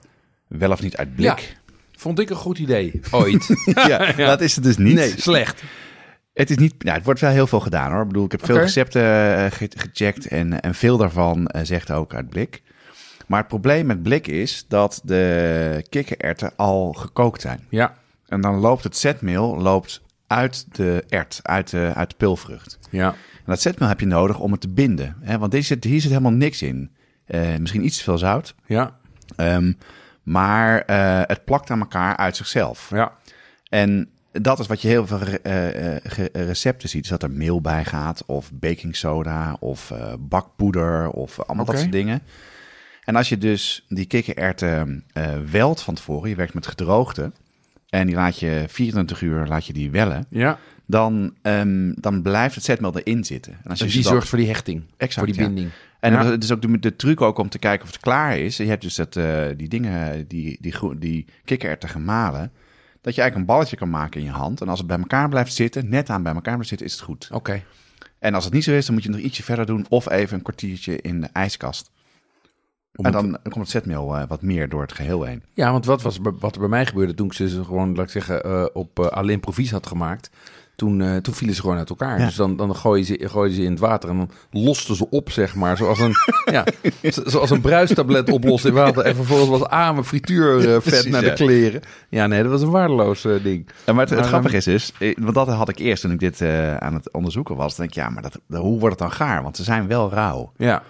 wel 0.48 0.70
of 0.70 0.82
niet 0.82 0.96
uit 0.96 1.14
blik. 1.14 1.56
Vond 1.96 2.18
ik 2.18 2.30
een 2.30 2.36
goed 2.36 2.58
idee, 2.58 3.00
ooit. 3.10 3.46
Ja, 3.88 4.12
dat 4.12 4.40
is 4.40 4.54
het 4.54 4.64
dus 4.64 4.76
niet. 4.76 4.94
nee, 4.94 5.14
slecht. 5.16 5.62
Het 6.34 6.50
is 6.50 6.56
niet, 6.56 6.74
ja, 6.78 6.92
het 6.94 7.04
wordt 7.04 7.20
wel 7.20 7.30
heel 7.30 7.46
veel 7.46 7.60
gedaan 7.60 7.92
hoor. 7.92 8.00
Ik 8.02 8.06
bedoel, 8.08 8.24
ik 8.24 8.32
heb 8.32 8.44
veel 8.44 8.54
recepten 8.58 9.02
eh, 9.36 9.50
ge- 9.50 9.70
gecheckt 9.76 10.26
en, 10.26 10.60
en 10.60 10.74
veel 10.74 10.96
daarvan 10.96 11.46
eh, 11.46 11.62
zegt 11.64 11.90
ook 11.90 12.14
uit 12.14 12.28
blik. 12.28 12.62
Maar 13.26 13.38
het 13.38 13.48
probleem 13.48 13.86
met 13.86 14.02
blik 14.02 14.26
is 14.26 14.64
dat 14.68 15.00
de 15.04 15.84
kikkererwten 15.88 16.52
al 16.56 16.92
gekookt 16.92 17.40
zijn. 17.40 17.66
Ja, 17.68 17.94
En 18.28 18.40
dan 18.40 18.54
loopt 18.54 18.84
het 18.84 18.96
zetmeel 18.96 19.56
loopt 19.58 20.02
uit 20.26 20.76
de 20.76 21.04
ert, 21.08 21.40
uit 21.42 21.70
de, 21.70 21.92
uit 21.94 22.10
de 22.10 22.16
pulvrucht. 22.16 22.78
ja. 22.90 23.08
En 23.44 23.48
dat 23.48 23.60
zetmeel 23.60 23.88
heb 23.88 24.00
je 24.00 24.06
nodig 24.06 24.38
om 24.38 24.52
het 24.52 24.60
te 24.60 24.68
binden. 24.68 25.16
Hè? 25.20 25.38
Want 25.38 25.52
hier 25.52 25.62
zit, 25.62 25.84
hier 25.84 26.00
zit 26.00 26.10
helemaal 26.10 26.32
niks 26.32 26.62
in. 26.62 26.90
Eh, 27.24 27.40
misschien 27.58 27.84
iets 27.84 27.96
te 27.96 28.02
veel 28.04 28.18
zout. 28.18 28.54
Ja, 28.66 28.96
Ehm, 29.36 29.72
maar 30.22 30.82
het 31.26 31.44
plakt 31.44 31.70
aan 31.70 31.80
elkaar 31.80 32.16
uit 32.16 32.36
zichzelf. 32.36 32.90
ja. 32.90 33.12
En 33.68 34.10
dat 34.32 34.58
is 34.58 34.66
wat 34.66 34.82
je 34.82 34.88
heel 34.88 35.06
veel 35.06 35.20
eh, 35.20 35.94
eh, 35.96 36.00
ge- 36.04 36.30
recepten 36.32 36.88
ziet. 36.88 37.04
Is 37.04 37.10
dat 37.10 37.22
er 37.22 37.30
meel 37.30 37.60
bij 37.60 37.84
gaat, 37.84 38.24
of 38.26 38.52
baking 38.52 38.96
soda, 38.96 39.56
of 39.60 39.90
eh, 39.90 40.12
bakpoeder, 40.18 41.10
of 41.10 41.40
allemaal 41.40 41.64
dat 41.66 41.78
soort 41.78 41.92
dingen. 41.92 42.22
En 43.04 43.16
als 43.16 43.28
je 43.28 43.38
dus 43.38 43.84
die 43.88 44.06
kikkererwten 44.06 45.04
eh 45.12 45.32
welt 45.50 45.80
van 45.80 45.94
tevoren, 45.94 46.28
je 46.28 46.36
werkt 46.36 46.54
met 46.54 46.66
gedroogde, 46.66 47.32
en 47.88 48.06
die 48.06 48.16
laat 48.16 48.38
je 48.38 48.64
24 48.68 49.20
uur 49.20 49.46
laat 49.46 49.66
je 49.66 49.72
die 49.72 49.90
wellen, 49.90 50.26
ja. 50.28 50.58
dan, 50.86 51.34
ehm, 51.42 51.92
dan 51.96 52.22
blijft 52.22 52.54
het 52.54 52.64
zetmeel 52.64 52.98
erin 52.98 53.24
zitten. 53.24 53.52
En 53.64 53.70
als 53.70 53.78
je 53.78 53.84
Dus 53.84 53.94
die 53.94 54.02
dan- 54.02 54.12
zorgt 54.12 54.28
voor 54.28 54.38
die 54.38 54.46
hechting. 54.46 54.82
Exact, 54.96 55.14
voor 55.14 55.26
die 55.26 55.36
ja. 55.36 55.46
binding. 55.46 55.70
En 56.00 56.12
Ja. 56.12 56.24
het 56.24 56.42
is 56.44 56.52
ook 56.52 56.62
de, 56.62 56.78
de 56.78 56.96
truc 56.96 57.20
ook 57.20 57.38
om 57.38 57.48
te 57.48 57.58
kijken 57.58 57.86
of 57.86 57.92
het 57.92 58.00
klaar 58.00 58.38
is. 58.38 58.56
Je 58.56 58.64
hebt 58.66 58.82
dus 58.82 58.94
dat, 58.94 59.16
eh, 59.16 59.44
die 59.56 59.68
dingen, 59.68 60.28
die, 60.28 60.58
die, 60.60 60.72
groe- 60.72 60.98
die 60.98 61.26
kikkererwten 61.44 61.88
gemalen. 61.88 62.52
Dat 63.02 63.14
je 63.14 63.20
eigenlijk 63.20 63.36
een 63.50 63.54
balletje 63.56 63.76
kan 63.76 63.90
maken 63.90 64.20
in 64.20 64.26
je 64.26 64.32
hand. 64.32 64.60
En 64.60 64.68
als 64.68 64.78
het 64.78 64.88
bij 64.88 64.98
elkaar 64.98 65.28
blijft 65.28 65.54
zitten, 65.54 65.88
net 65.88 66.10
aan 66.10 66.22
bij 66.22 66.32
elkaar 66.34 66.52
blijft 66.52 66.68
zitten, 66.68 66.86
is 66.86 66.92
het 66.92 67.02
goed. 67.02 67.28
Oké. 67.32 67.62
En 68.18 68.34
als 68.34 68.44
het 68.44 68.52
niet 68.52 68.64
zo 68.64 68.72
is, 68.72 68.86
dan 68.86 68.94
moet 68.94 69.04
je 69.04 69.10
nog 69.10 69.18
ietsje 69.20 69.42
verder 69.42 69.66
doen. 69.66 69.86
Of 69.88 70.08
even 70.10 70.36
een 70.36 70.42
kwartiertje 70.42 71.00
in 71.00 71.20
de 71.20 71.28
ijskast. 71.32 71.90
Om 72.94 73.04
en 73.04 73.14
het- 73.14 73.22
dan 73.22 73.38
komt 73.42 73.54
het 73.54 73.68
zetmeel 73.70 74.16
eh, 74.16 74.22
wat 74.28 74.42
meer 74.42 74.68
door 74.68 74.82
het 74.82 74.92
geheel 74.92 75.22
heen. 75.22 75.42
Ja, 75.54 75.70
want 75.72 75.84
wat, 75.84 76.02
was, 76.02 76.18
wat 76.22 76.54
er 76.54 76.60
bij 76.60 76.68
mij 76.68 76.86
gebeurde 76.86 77.14
toen 77.14 77.26
ik 77.26 77.32
ze 77.32 77.64
gewoon, 77.64 77.94
laat 77.94 78.04
ik 78.04 78.10
zeggen, 78.10 78.42
eh, 78.44 78.64
op 78.72 78.98
uh, 78.98 79.06
alleen 79.06 79.40
provies 79.40 79.70
had 79.70 79.86
gemaakt. 79.86 80.30
Toen, 80.82 81.00
uh, 81.00 81.16
toen 81.16 81.34
vielen 81.34 81.54
ze 81.54 81.60
gewoon 81.60 81.76
uit 81.76 81.88
elkaar. 81.90 82.18
Ja. 82.18 82.24
Dus 82.24 82.34
dan, 82.34 82.56
dan 82.56 82.76
gooi, 82.76 83.00
je 83.00 83.28
ze, 83.30 83.50
ze 83.54 83.62
in 83.62 83.70
het 83.70 83.78
water 83.80 84.08
en 84.10 84.16
dan 84.16 84.30
losten 84.50 84.96
ze 84.96 85.10
op, 85.10 85.30
zeg 85.30 85.54
maar. 85.54 85.76
Zoals 85.76 85.98
een, 86.00 86.14
ja, 86.52 86.64
zo- 87.12 87.22
zoals 87.26 87.50
een 87.50 87.60
bruistablet 87.60 88.30
oplost 88.30 88.64
in 88.64 88.72
water. 88.72 89.04
En 89.04 89.14
vervolgens 89.14 89.58
was 89.58 89.68
mijn 89.70 90.04
frituurvet 90.04 90.82
Precies, 90.82 91.10
naar 91.10 91.22
de 91.22 91.32
kleren. 91.32 91.80
Ja, 92.08 92.26
nee, 92.26 92.42
dat 92.42 92.50
was 92.50 92.62
een 92.62 92.70
waardeloos 92.70 93.24
eh, 93.24 93.42
ding. 93.42 93.68
En 93.84 93.94
maar 93.94 94.04
het, 94.04 94.10
het 94.10 94.18
Maar, 94.18 94.28
grappige 94.28 94.56
is 94.56 94.64
dus, 94.64 94.92
eh, 94.98 95.16
want 95.20 95.34
dat 95.34 95.48
had 95.48 95.68
ik 95.68 95.78
eerst 95.78 96.02
toen 96.02 96.12
ik 96.12 96.18
dit 96.18 96.40
eh, 96.40 96.76
aan 96.76 96.94
het 96.94 97.12
onderzoeken 97.12 97.56
was. 97.56 97.76
Denk 97.76 97.88
ik, 97.88 97.94
ja, 97.94 98.08
maar 98.08 98.22
dat, 98.22 98.38
hoe 98.60 98.78
wordt 98.78 98.98
het 99.00 99.08
dan 99.08 99.12
gaar? 99.12 99.42
Want 99.42 99.56
ze 99.56 99.62
zijn 99.62 99.86
wel 99.86 100.10
rauw. 100.10 100.52
Ja, 100.56 100.82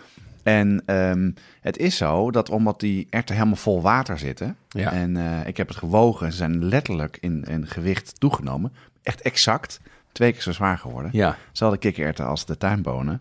En 0.43 0.83
ehm, 0.87 1.31
het 1.61 1.79
is 1.79 1.97
zo 1.97 2.31
dat 2.31 2.51
omdat 2.51 2.81
die 2.81 3.07
erwten 3.11 3.35
helemaal 3.35 3.57
vol 3.57 3.83
water 3.83 4.19
zitten. 4.19 4.57
Ja. 4.69 4.93
En 4.93 5.17
eh, 5.17 5.47
ik 5.47 5.57
heb 5.57 5.69
het 5.69 5.77
gewogen. 5.77 6.31
Ze 6.31 6.37
zijn 6.37 6.65
letterlijk 6.65 7.19
in, 7.21 7.45
in 7.49 7.67
gewicht 7.67 8.21
toegenomen. 8.21 8.73
Echt 9.03 9.21
exact. 9.21 9.81
Twee 10.13 10.33
keer 10.33 10.43
zo 10.43 10.53
zwaar 10.53 10.79
geworden. 10.79 11.11
ja, 11.15 11.37
Zowel 11.53 11.73
de 11.73 11.79
kikkererwten 11.79 12.27
als 12.27 12.47
de 12.47 12.57
tuinbonen. 12.57 13.21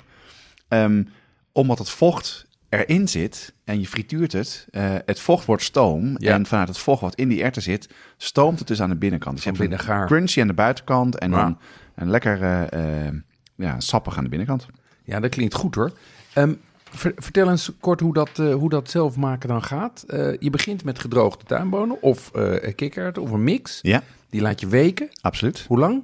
Ehm, 0.67 1.03
omdat 1.51 1.77
het 1.77 1.89
vocht 1.89 2.45
erin 2.69 3.07
zit 3.07 3.53
en 3.63 3.79
je 3.79 3.87
frituurt 3.87 4.31
het, 4.31 4.67
uh, 4.71 4.95
het 5.05 5.19
vocht 5.19 5.45
wordt 5.45 5.63
stoom. 5.63 6.15
Ja. 6.17 6.33
En 6.33 6.45
vanuit 6.45 6.67
het 6.67 6.77
vocht 6.77 7.01
wat 7.01 7.15
in 7.15 7.27
die 7.27 7.43
erwten 7.43 7.61
zit, 7.61 7.89
stoomt 8.17 8.59
het 8.59 8.67
dus 8.67 8.81
aan 8.81 8.89
de 8.89 8.95
binnenkant. 8.95 9.35
Dus 9.35 9.43
je 9.43 9.51
hebt 9.51 9.71
een 9.71 9.79
gaar. 9.79 10.05
crunchy 10.07 10.41
aan 10.41 10.47
de 10.47 10.53
buitenkant 10.53 11.17
en 11.17 11.31
Ja. 11.31 11.37
dan 11.37 11.57
een 11.95 12.09
lekker 12.09 12.41
eh, 12.41 13.07
eh, 13.07 13.13
ja, 13.55 13.79
sappig 13.79 14.17
aan 14.17 14.23
de 14.23 14.29
binnenkant. 14.29 14.65
Ja, 15.03 15.19
dat 15.19 15.29
klinkt 15.29 15.53
goed 15.53 15.75
hoor. 15.75 15.91
Ehm, 16.33 16.53
ver- 16.91 17.13
vertel 17.15 17.49
eens 17.49 17.71
kort 17.79 17.99
hoe 17.99 18.13
dat, 18.13 18.39
eh, 18.39 18.53
hoe 18.53 18.69
dat 18.69 18.89
zelf 18.89 19.15
maken 19.15 19.49
dan 19.49 19.63
gaat. 19.63 20.03
Eh, 20.07 20.37
je 20.39 20.49
begint 20.49 20.83
met 20.83 20.99
gedroogde 20.99 21.45
tuinbonen 21.45 22.01
of 22.01 22.31
eh 22.33 22.75
kikkererwten 22.75 23.21
of 23.21 23.31
een 23.31 23.43
mix. 23.43 23.79
Ja, 23.81 24.01
Die 24.31 24.41
laat 24.41 24.59
je 24.59 24.67
weken. 24.67 25.09
absoluut. 25.21 25.65
Hoe 25.67 25.79
lang? 25.79 26.03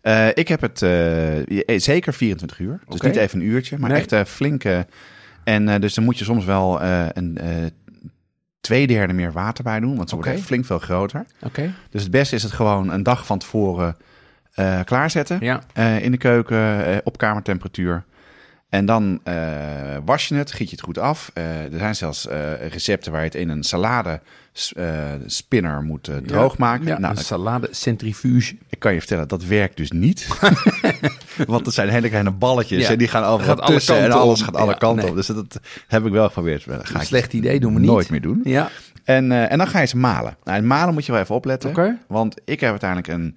Eh, 0.00 0.28
ik 0.34 0.48
heb 0.48 0.60
het 0.60 0.78
je- 0.80 1.74
zeker 1.76 2.14
24 2.14 2.58
uur. 2.58 2.80
Dus 2.88 3.00
niet 3.00 3.16
even 3.16 3.40
een 3.40 3.46
uurtje, 3.46 3.78
maar 3.78 3.90
Nee. 3.90 3.98
echt 3.98 4.12
eh, 4.12 4.24
flinke. 4.24 4.86
En 5.44 5.80
dus 5.80 5.94
dan 5.94 6.04
moet 6.04 6.18
je 6.18 6.24
soms 6.24 6.44
wel 6.44 6.82
een 6.82 7.38
twee 8.60 8.86
derde 8.86 9.12
meer 9.12 9.32
water 9.32 9.64
bij 9.64 9.80
doen, 9.80 9.96
want 9.96 10.08
ze 10.10 10.16
echt 10.22 10.40
flink 10.40 10.64
veel 10.64 10.78
groter. 10.78 11.26
Oké. 11.42 11.72
Dus 11.90 12.02
het 12.02 12.10
beste 12.10 12.34
is 12.34 12.42
het 12.42 12.52
gewoon 12.52 12.90
een 12.92 13.02
dag 13.02 13.26
van 13.26 13.38
tevoren 13.38 13.96
klaarzetten 14.84 15.38
Ja. 15.40 15.60
in 15.98 16.10
de 16.10 16.16
keuken 16.16 17.00
op 17.04 17.18
kamertemperatuur. 17.18 18.04
En 18.76 18.86
dan 18.86 19.20
eh, 19.24 19.34
was 20.04 20.28
je 20.28 20.34
het, 20.34 20.52
giet 20.52 20.70
je 20.70 20.76
het 20.76 20.84
goed 20.84 20.98
af. 20.98 21.30
Eh, 21.34 21.72
er 21.72 21.78
zijn 21.78 21.94
zelfs 21.96 22.26
eh, 22.28 22.66
recepten 22.68 23.12
waar 23.12 23.20
je 23.20 23.26
het 23.26 23.34
in 23.36 23.48
een 23.48 23.62
salade 23.62 24.20
spinner 25.26 25.82
moet 25.82 26.08
eh, 26.08 26.16
droog 26.16 26.58
maken. 26.58 26.86
Ja, 26.86 26.98
Nou, 26.98 27.16
een 27.16 27.22
salade 27.24 27.68
centrifuge. 27.70 28.56
ik 28.70 28.78
kan 28.78 28.92
je 28.92 28.98
vertellen, 28.98 29.28
dat 29.28 29.44
werkt 29.44 29.76
dus 29.76 29.90
niet. 29.90 30.26
Want 31.46 31.66
het 31.66 31.74
zijn 31.74 31.88
hele 31.88 32.08
kleine 32.08 32.30
balletjes 32.30 32.82
Ja. 32.82 32.90
en 32.90 32.98
die 32.98 33.08
gaan 33.08 33.24
overal 33.24 33.56
Gaat 33.56 33.90
alle 33.90 33.98
en 34.04 34.12
alles 34.12 34.42
gaat 34.42 34.56
alle 34.56 34.70
Ja, 34.72 34.76
kanten 34.78 35.00
nee. 35.02 35.10
op. 35.10 35.16
Dus 35.16 35.26
dat 35.26 35.60
heb 35.86 36.04
ik 36.06 36.12
wel 36.12 36.26
geprobeerd. 36.26 36.64
Dat 36.66 36.86
ga 36.88 36.94
Een 36.94 37.00
ik 37.00 37.06
slecht 37.06 37.32
idee, 37.32 37.60
doen 37.60 37.74
we 37.74 37.80
niet. 37.80 37.90
nooit 37.90 38.10
meer 38.10 38.20
doen. 38.20 38.40
Ja. 38.44 38.68
En, 39.04 39.32
en 39.48 39.58
dan 39.58 39.66
ga 39.68 39.80
je 39.80 39.86
ze 39.86 39.96
malen. 39.96 40.36
Nou, 40.44 40.58
en 40.58 40.66
malen 40.66 40.94
moet 40.94 41.06
je 41.06 41.12
wel 41.12 41.20
even 41.20 41.34
opletten. 41.34 41.98
Want 42.08 42.34
ik 42.44 42.60
heb 42.60 42.70
uiteindelijk 42.70 43.08
een, 43.08 43.36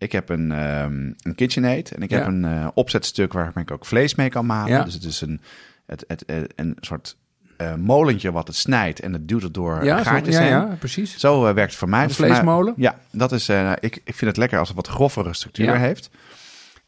ik 0.00 0.12
heb 0.12 0.28
een, 0.28 0.52
ehm 0.52 1.12
een 1.22 1.34
KitchenAid. 1.34 1.90
En 1.92 2.02
ik 2.02 2.10
Ja. 2.10 2.18
heb 2.18 2.26
een 2.26 2.44
eh, 2.44 2.68
opzetstuk 2.74 3.32
waar 3.32 3.52
ik 3.56 3.70
ook 3.70 3.86
vlees 3.86 4.14
mee 4.14 4.28
kan 4.28 4.46
malen. 4.46 4.72
Ja. 4.72 4.82
Dus 4.84 4.94
het 4.94 5.04
is 5.04 5.20
een, 5.20 5.40
het, 5.86 6.04
het, 6.06 6.24
een 6.56 6.76
soort 6.80 7.16
eh, 7.56 7.74
molentje 7.74 8.32
wat 8.32 8.46
het 8.46 8.56
snijdt. 8.56 9.00
En 9.00 9.12
het 9.12 9.28
duwt 9.28 9.42
het 9.42 9.54
door 9.54 9.84
Ja, 9.84 9.96
zo- 9.98 10.04
gaatjes 10.10 10.34
ja, 10.34 10.40
heen. 10.40 10.50
ja, 10.50 10.76
precies. 10.78 11.16
Zo 11.18 11.46
eh, 11.46 11.54
werkt 11.54 11.70
het 11.70 11.78
voor 11.78 11.88
mij. 11.88 12.00
Een 12.02 12.06
Dus 12.06 12.16
voor 12.16 12.26
mij- 12.26 12.34
vleesmolen? 12.34 12.74
ja, 12.76 12.98
dat 13.12 13.32
is, 13.32 13.48
ik, 13.80 13.96
ik 14.04 14.14
vind 14.14 14.20
het 14.20 14.36
lekker 14.36 14.58
als 14.58 14.68
het 14.68 14.76
wat 14.76 14.86
grovere 14.88 15.34
structuur 15.34 15.64
Ja. 15.66 15.76
heeft. 15.76 16.10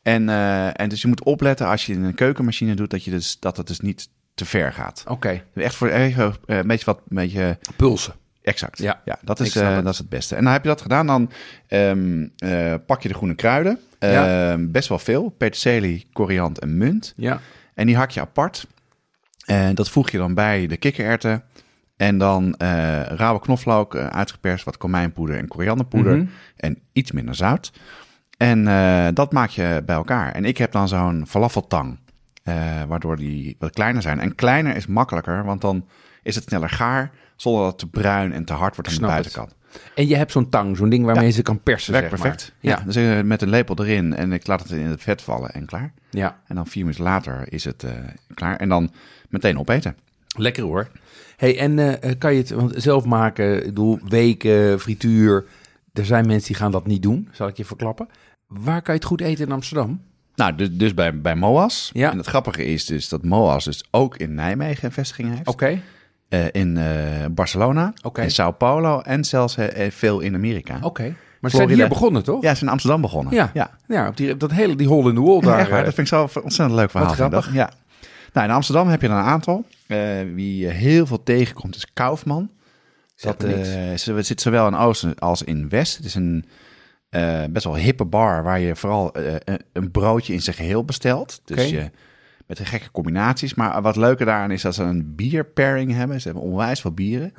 En, 0.02 0.28
en 0.76 0.88
dus 0.88 1.02
je 1.02 1.08
moet 1.08 1.22
opletten 1.24 1.66
als 1.66 1.86
je 1.86 1.92
in 1.92 2.02
een 2.02 2.14
keukenmachine 2.14 2.74
doet, 2.74 2.90
dat, 2.90 3.04
je 3.04 3.10
dus, 3.10 3.36
dat 3.40 3.56
het 3.56 3.66
dus 3.66 3.80
niet 3.80 4.08
te 4.34 4.44
ver 4.44 4.72
gaat. 4.72 5.04
Oké. 5.08 5.42
Echt 5.54 5.74
voor 5.74 5.88
even, 5.88 6.34
een 6.46 6.66
beetje 6.66 6.84
wat, 6.84 6.96
een 7.08 7.16
beetje 7.16 7.58
Pulsen. 7.76 8.12
Exact. 8.42 8.78
Ja, 8.78 9.00
dat, 9.22 9.40
ik 9.40 9.46
is, 9.46 9.56
eh, 9.56 9.74
het. 9.74 9.84
dat 9.84 9.92
is 9.92 9.98
het 9.98 10.08
beste. 10.08 10.36
En 10.36 10.44
dan 10.44 10.52
heb 10.52 10.62
je 10.62 10.68
dat 10.68 10.80
gedaan, 10.80 11.06
dan 11.06 11.30
ehm, 11.68 12.26
eh, 12.36 12.74
pak 12.86 13.02
je 13.02 13.08
de 13.08 13.14
groene 13.14 13.34
kruiden. 13.34 13.78
Ja. 13.98 14.50
Ehm, 14.52 14.70
best 14.70 14.88
wel 14.88 14.98
veel. 14.98 15.28
Peterselie, 15.28 16.06
koriand 16.12 16.58
en 16.58 16.76
munt. 16.76 17.12
Ja. 17.16 17.40
En 17.74 17.86
die 17.86 17.96
hak 17.96 18.10
je 18.10 18.20
apart. 18.20 18.66
En 19.46 19.74
dat 19.74 19.90
voeg 19.90 20.10
je 20.10 20.18
dan 20.18 20.34
bij 20.34 20.66
de 20.66 20.76
kikkererwten. 20.76 21.42
En 21.96 22.18
dan 22.18 22.54
eh 22.54 23.02
rauwe 23.06 23.40
knoflook, 23.40 23.94
eh, 23.94 24.06
uitgeperst, 24.06 24.64
wat 24.64 24.76
komijnpoeder 24.76 25.36
en 25.36 25.48
korianderpoeder. 25.48 26.16
Mhm. 26.16 26.26
En 26.56 26.78
iets 26.92 27.12
minder 27.12 27.34
zout. 27.34 27.72
En 28.36 28.68
eh, 28.68 29.06
dat 29.14 29.32
maak 29.32 29.50
je 29.50 29.82
bij 29.86 29.96
elkaar. 29.96 30.32
En 30.32 30.44
ik 30.44 30.58
heb 30.58 30.72
dan 30.72 30.88
zo'n 30.88 31.24
falafeltang. 31.28 31.98
eh, 32.42 32.54
waardoor 32.88 33.16
die 33.16 33.56
wat 33.58 33.70
kleiner 33.70 34.02
zijn. 34.02 34.20
En 34.20 34.34
kleiner 34.34 34.76
is 34.76 34.86
makkelijker, 34.86 35.44
want 35.44 35.60
dan 35.60 35.86
is 36.22 36.34
het 36.34 36.44
sneller 36.44 36.68
gaar. 36.70 37.10
Zonder 37.36 37.62
dat 37.62 37.70
het 37.70 37.80
te 37.80 37.86
bruin 38.00 38.32
en 38.32 38.44
te 38.44 38.52
hard 38.52 38.74
wordt 38.76 38.90
aan 38.90 38.96
de 38.96 39.02
het. 39.02 39.10
buitenkant. 39.12 39.54
En 39.94 40.08
je 40.08 40.16
hebt 40.16 40.32
zo'n 40.32 40.48
tang, 40.48 40.76
zo'n 40.76 40.88
ding 40.88 41.04
waarmee 41.04 41.24
je 41.26 41.30
ze 41.32 41.42
kan 41.42 41.60
persen, 41.62 41.92
Werkt 41.92 42.08
zeg 42.10 42.20
perfect. 42.20 42.52
maar. 42.62 42.72
Ja. 42.72 42.78
Ja. 42.78 42.84
dus 42.84 42.96
eh, 42.96 43.20
met 43.24 43.42
een 43.42 43.48
lepel 43.48 43.78
erin 43.78 44.14
en 44.14 44.32
ik 44.32 44.46
laat 44.46 44.62
het 44.62 44.70
in 44.70 44.86
het 44.86 45.02
vet 45.02 45.22
vallen 45.22 45.50
en 45.50 45.66
klaar. 45.66 45.92
ja. 46.10 46.40
En 46.46 46.54
dan 46.54 46.66
vier 46.66 46.82
minuten 46.84 47.04
later 47.04 47.52
is 47.52 47.64
het 47.64 47.82
eh, 47.82 47.90
klaar. 48.34 48.56
En 48.56 48.68
dan 48.68 48.90
meteen 49.28 49.58
opeten. 49.58 49.96
Lekker 50.36 50.62
hoor. 50.62 50.88
Hey, 51.36 51.58
en 51.58 51.78
eh, 51.78 52.10
eh, 52.10 52.18
kan 52.18 52.32
je 52.32 52.38
het 52.38 52.50
want 52.50 52.72
zelf 52.76 53.04
maken? 53.04 53.56
Ik 53.58 53.64
bedoel, 53.64 53.98
weken, 54.08 54.80
frituur. 54.80 55.44
Er 55.92 56.04
zijn 56.06 56.26
mensen 56.26 56.46
die 56.46 56.56
gaan 56.56 56.70
dat 56.72 56.86
niet 56.86 57.02
doen, 57.02 57.28
zal 57.32 57.48
ik 57.48 57.56
je 57.56 57.64
verklappen. 57.64 58.08
Waar 58.46 58.82
kan 58.82 58.94
je 58.94 59.00
het 59.00 59.08
goed 59.08 59.20
eten 59.20 59.46
in 59.46 59.52
Amsterdam? 59.52 60.00
Nou, 60.34 60.54
dus, 60.54 60.68
dus 60.72 60.94
bij, 60.94 61.20
bij 61.20 61.34
MOAS. 61.36 61.90
Ja. 61.92 62.10
En 62.10 62.16
het 62.16 62.26
grappige 62.26 62.64
is 62.64 62.84
dus 62.84 63.08
dat 63.08 63.24
MOAS 63.24 63.64
dus 63.64 63.84
ook 63.90 64.16
in 64.16 64.34
Nijmegen 64.34 64.84
een 64.84 64.92
vestiging 64.92 65.34
heeft. 65.34 65.48
Oké. 65.48 65.80
Eh, 66.32 66.44
in 66.52 66.76
eh, 66.76 66.84
Barcelona, 67.30 67.92
in 68.14 68.30
Sao 68.30 68.50
Paulo 68.50 69.00
en 69.00 69.24
zelfs 69.24 69.56
eh, 69.56 69.90
veel 69.90 70.20
in 70.20 70.34
Amerika. 70.34 70.78
Oké. 70.82 71.14
Maar 71.40 71.50
ze 71.50 71.56
zijn 71.56 71.68
hier 71.70 71.88
begonnen, 71.88 72.24
toch? 72.24 72.42
Ja, 72.42 72.48
ze 72.48 72.54
zijn 72.54 72.64
in 72.66 72.70
Amsterdam 72.72 73.00
begonnen. 73.00 73.34
Ja. 73.34 73.50
ja. 73.54 73.70
Ja, 73.86 74.08
op 74.08 74.16
die, 74.16 74.36
dat 74.36 74.50
hele, 74.50 74.76
die 74.76 74.88
hole 74.88 75.08
in 75.08 75.14
the 75.14 75.20
wall 75.22 75.34
Ja, 75.34 75.40
daar. 75.40 75.58
echt 75.58 75.70
waar. 75.70 75.84
dat 75.84 75.94
vind 75.94 76.06
ik 76.10 76.18
een 76.18 76.42
ontzettend 76.42 76.78
leuk 76.78 76.90
verhaal. 76.90 77.12
Grappig. 77.12 77.52
Ja. 77.54 77.70
Nou, 78.32 78.46
in 78.48 78.54
Amsterdam 78.54 78.88
heb 78.88 79.00
je 79.00 79.06
er 79.08 79.14
een 79.14 79.20
aantal. 79.24 79.64
Wie 80.34 80.56
je 80.58 80.68
heel 80.68 81.06
veel 81.06 81.22
tegenkomt 81.22 81.76
is 81.76 81.86
Kaufman. 81.92 82.50
Zegt 83.14 83.40
Dat 83.40 83.66
ze- 84.00 84.22
zit 84.22 84.40
zowel 84.40 84.66
in 84.66 84.74
Oosten 84.76 85.18
als 85.18 85.42
in 85.42 85.68
West. 85.68 85.96
Het 85.96 86.06
is 86.06 86.14
een 86.14 86.44
best 87.50 87.64
wel 87.64 87.76
hippe 87.76 88.04
bar 88.04 88.42
waar 88.42 88.60
je 88.60 88.76
vooral 88.76 89.10
een- 89.72 89.90
broodje 89.90 90.32
in 90.32 90.42
zijn 90.42 90.56
geheel 90.56 90.84
bestelt. 90.84 91.40
Dus 91.44 91.68
je, 91.68 91.90
met 92.52 92.60
de 92.60 92.70
gekke 92.70 92.90
combinaties. 92.90 93.54
Maar 93.54 93.82
wat 93.82 93.96
leuker 93.96 94.26
daaraan 94.26 94.50
is 94.50 94.62
dat 94.62 94.74
ze 94.74 94.82
een 94.82 95.14
bier 95.14 95.44
pairing 95.44 95.92
hebben. 95.92 96.20
Ze 96.20 96.28
hebben 96.28 96.46
onwijs 96.46 96.80
veel 96.80 96.92
bieren. 96.92 97.32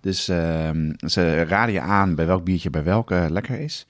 Dus 0.00 0.28
ehm, 0.28 0.92
ze 0.96 1.42
raden 1.42 1.74
je 1.74 1.80
aan 1.80 2.14
bij 2.14 2.26
welk 2.26 2.44
biertje 2.44 2.70
bij 2.70 2.84
welke 2.84 3.26
lekker 3.30 3.60
is. 3.60 3.86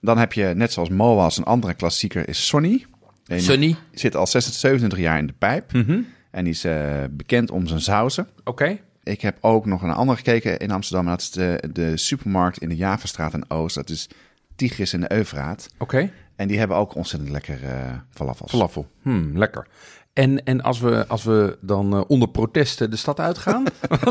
Dan 0.00 0.18
heb 0.18 0.32
je, 0.32 0.52
net 0.54 0.72
zoals 0.72 0.88
Moas, 0.88 1.36
een 1.36 1.44
andere 1.44 1.74
klassieker 1.74 2.28
is 2.28 2.46
Sonny. 2.46 2.84
Die 3.24 3.40
Sunny. 3.40 3.76
zit 3.92 4.16
al 4.16 4.26
26, 4.26 4.60
27 4.60 4.98
jaar 4.98 5.18
in 5.18 5.26
de 5.26 5.34
pijp. 5.38 5.72
Mhm. 5.72 6.00
En 6.30 6.44
die 6.44 6.52
is 6.52 6.64
eh, 6.64 7.04
bekend 7.10 7.50
om 7.50 7.66
zijn 7.66 7.80
sauzen. 7.80 8.28
Oké. 8.44 8.78
Ik 9.02 9.20
heb 9.20 9.36
ook 9.40 9.66
nog 9.66 9.82
een 9.82 9.90
andere 9.90 10.16
gekeken 10.16 10.58
in 10.58 10.70
Amsterdam. 10.70 11.06
Dat 11.06 11.20
is 11.20 11.30
de, 11.30 11.62
de 11.72 11.96
supermarkt 11.96 12.58
in 12.58 12.68
de 12.68 12.76
Javastraat 12.76 13.34
en 13.34 13.50
Oost. 13.50 13.74
Dat 13.74 13.90
is 13.90 14.08
Tigris 14.56 14.92
en 14.92 15.00
de 15.00 15.12
Eufraat. 15.12 15.68
Oké. 15.78 16.10
En 16.40 16.48
die 16.48 16.58
hebben 16.58 16.76
ook 16.76 16.94
ontzettend 16.94 17.30
lekker 17.30 17.64
eh 17.64 17.92
falafels. 18.10 18.50
Falafel. 18.50 18.86
Hmm, 19.02 19.38
lekker. 19.38 19.66
En, 20.12 20.44
en 20.44 20.60
als, 20.62 20.80
we, 20.80 21.04
als 21.08 21.24
we 21.24 21.58
dan 21.60 21.92
eh, 21.92 22.00
onder 22.06 22.28
protesten 22.28 22.90
de 22.90 22.96
stad 22.96 23.20
uitgaan, 23.20 23.64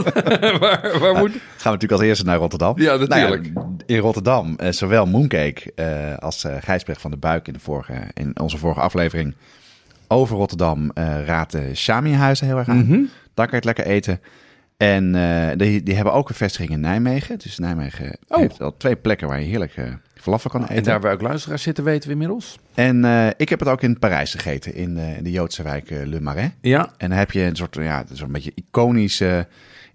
waar, 0.59 0.99
waar 0.99 1.15
moet... 1.15 1.31
Gaan 1.31 1.39
we 1.63 1.63
natuurlijk 1.63 1.91
als 1.91 2.01
eerste 2.01 2.25
naar 2.25 2.37
Rotterdam. 2.37 2.79
Ja, 2.79 2.95
natuurlijk. 2.95 3.53
Nou 3.53 3.67
ja, 3.67 3.85
in 3.85 3.97
Rotterdam, 3.97 4.55
eh, 4.57 4.71
zowel 4.71 5.05
Mooncake 5.05 5.73
als 6.19 6.43
eh 6.43 6.55
Gijsbrecht 6.59 7.01
van 7.01 7.11
de 7.11 7.17
Buik 7.17 7.47
in, 7.47 7.53
de 7.53 7.59
vorige, 7.59 7.93
in 8.13 8.39
onze 8.39 8.57
vorige 8.57 8.79
aflevering 8.79 9.35
over 10.07 10.37
Rotterdam 10.37 10.91
eh 10.93 11.25
raadt 11.25 11.51
de 11.51 11.75
Shami-huizen 11.75 12.47
heel 12.47 12.57
erg 12.57 12.67
aan. 12.67 12.85
Mhm. 12.85 13.01
Daar 13.33 13.47
kan 13.47 13.59
je 13.61 13.67
het 13.67 13.77
lekker 13.77 13.85
eten. 13.85 14.21
En 14.77 15.11
die, 15.57 15.83
die 15.83 15.95
hebben 15.95 16.13
ook 16.13 16.29
een 16.29 16.35
vestiging 16.35 16.69
in 16.69 16.79
Nijmegen. 16.79 17.37
Dus 17.39 17.57
Nijmegen 17.57 18.17
Oh. 18.27 18.37
heeft 18.37 18.61
al 18.61 18.77
twee 18.77 18.95
plekken 18.95 19.27
waar 19.27 19.39
je 19.39 19.45
heerlijk 19.45 19.75
falafel 20.21 20.49
kan 20.49 20.63
eten. 20.63 20.75
En 20.75 20.83
daar 20.83 21.01
waar 21.01 21.13
ook 21.13 21.21
luisteraars 21.21 21.63
zitten, 21.63 21.83
weten 21.83 22.07
we 22.07 22.13
inmiddels. 22.13 22.59
En 22.73 23.05
eh, 23.05 23.27
ik 23.37 23.49
heb 23.49 23.59
het 23.59 23.69
ook 23.69 23.81
in 23.81 23.99
Parijs 23.99 24.31
gegeten, 24.31 24.75
in, 24.75 24.97
eh, 24.97 25.17
in 25.17 25.23
de 25.23 25.31
Joodse 25.31 25.63
wijk 25.63 25.91
eh, 25.91 26.05
Le 26.05 26.21
Marais. 26.21 26.49
Ja. 26.61 26.89
En 26.97 27.09
dan 27.09 27.17
heb 27.17 27.31
je 27.31 27.41
een 27.41 27.55
soort, 27.55 27.75
ja, 27.75 28.03
zo'n 28.13 28.31
beetje 28.31 28.51
iconisch, 28.55 29.23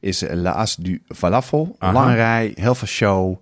is 0.00 0.22
eh, 0.22 0.36
La 0.36 0.50
As 0.50 0.76
du 0.76 1.02
Falafel. 1.08 1.76
Aha. 1.78 1.92
Lange 1.92 2.14
rij, 2.14 2.52
heel 2.54 2.74
veel 2.74 2.88
show, 2.88 3.36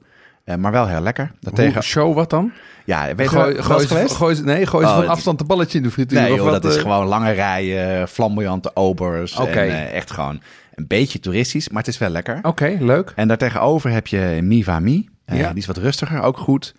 maar 0.59 0.73
wel 0.73 0.87
heel 0.87 1.01
lekker. 1.01 1.33
Daartegen, 1.41 1.73
Hoe, 1.73 1.83
show 1.83 2.15
wat 2.15 2.31
dan? 2.31 2.53
ja, 2.85 3.15
weet 3.15 3.31
je 3.31 3.37
Gooi, 3.37 3.55
wel 3.55 4.09
gooi, 4.09 4.43
nee, 4.43 4.67
gooi 4.67 4.87
ze 4.87 4.93
Oh, 4.93 4.99
van 4.99 5.09
afstand 5.09 5.41
een 5.41 5.47
balletje 5.47 5.79
in 5.79 5.85
de 5.85 5.91
frituur. 5.91 6.21
Nee 6.21 6.31
of 6.31 6.37
joh, 6.37 6.51
wat, 6.51 6.63
dat 6.63 6.73
is 6.73 6.81
gewoon 6.81 7.07
lange 7.07 7.31
rijen, 7.31 8.09
flamboyante 8.09 8.77
obers. 8.77 9.39
En, 9.39 9.93
echt 9.93 10.11
gewoon 10.11 10.41
een 10.75 10.87
beetje 10.87 11.21
toeristisch, 11.21 11.69
maar 11.69 11.83
het 11.83 11.93
is 11.93 11.99
wel 11.99 12.09
lekker. 12.09 12.39
Oké, 12.43 12.77
leuk. 12.81 13.13
En 13.17 13.29
daartegenover 13.29 13.91
heb 13.91 14.07
je 14.07 14.39
Mi 14.43 14.65
Va 14.65 14.79
Mi. 14.81 15.09
Eh, 15.25 15.39
Ja. 15.39 15.49
Die 15.49 15.59
is 15.59 15.67
wat 15.67 15.77
rustiger, 15.77 16.23
ook 16.23 16.37
goed. 16.39 16.75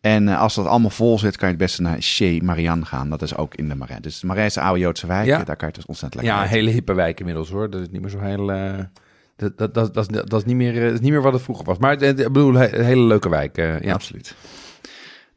En 0.00 0.28
eh, 0.28 0.40
als 0.40 0.54
dat 0.54 0.66
allemaal 0.66 0.90
vol 0.90 1.18
zit, 1.18 1.36
kan 1.36 1.48
je 1.48 1.54
het 1.54 1.62
beste 1.64 1.82
naar 1.82 1.96
Chez 2.00 2.40
Marianne 2.40 2.84
gaan. 2.84 3.10
Dat 3.10 3.22
is 3.22 3.36
ook 3.36 3.54
in 3.54 3.68
de 3.68 3.74
Marais. 3.74 4.00
Dus 4.00 4.20
de 4.20 4.26
Marais 4.26 4.46
is 4.46 4.54
de 4.54 4.60
oude 4.60 4.80
Joodse 4.80 5.06
wijk. 5.06 5.26
Ja. 5.26 5.36
Daar 5.36 5.44
kan 5.56 5.56
je 5.58 5.64
het 5.66 5.74
dus 5.74 5.86
ontzettend 5.86 6.22
lekker 6.22 6.40
Ja, 6.40 6.46
een 6.46 6.54
hele 6.54 6.70
hippe 6.70 6.92
wijk 6.92 7.18
inmiddels 7.18 7.48
hoor. 7.50 7.70
Dat 7.70 7.80
is 7.80 7.88
niet 7.90 8.00
meer 8.00 8.10
zo 8.10 8.20
heel... 8.20 8.52
eh, 8.52 8.78
dat, 9.36 9.58
dat, 9.58 9.74
dat, 9.74 9.94
dat, 9.94 10.10
is, 10.10 10.20
dat, 10.24 10.32
is 10.40 10.44
niet 10.44 10.56
meer, 10.56 10.80
dat 10.84 10.92
is 10.92 11.00
niet 11.00 11.10
meer 11.10 11.22
wat 11.22 11.32
het 11.32 11.42
vroeger 11.42 11.64
was. 11.64 11.78
Maar 11.78 12.02
ik 12.02 12.16
bedoel, 12.16 12.54
een 12.60 12.84
hele 12.84 13.02
leuke 13.02 13.28
wijk. 13.28 13.56
ja. 13.56 13.92
Absoluut. 13.92 14.34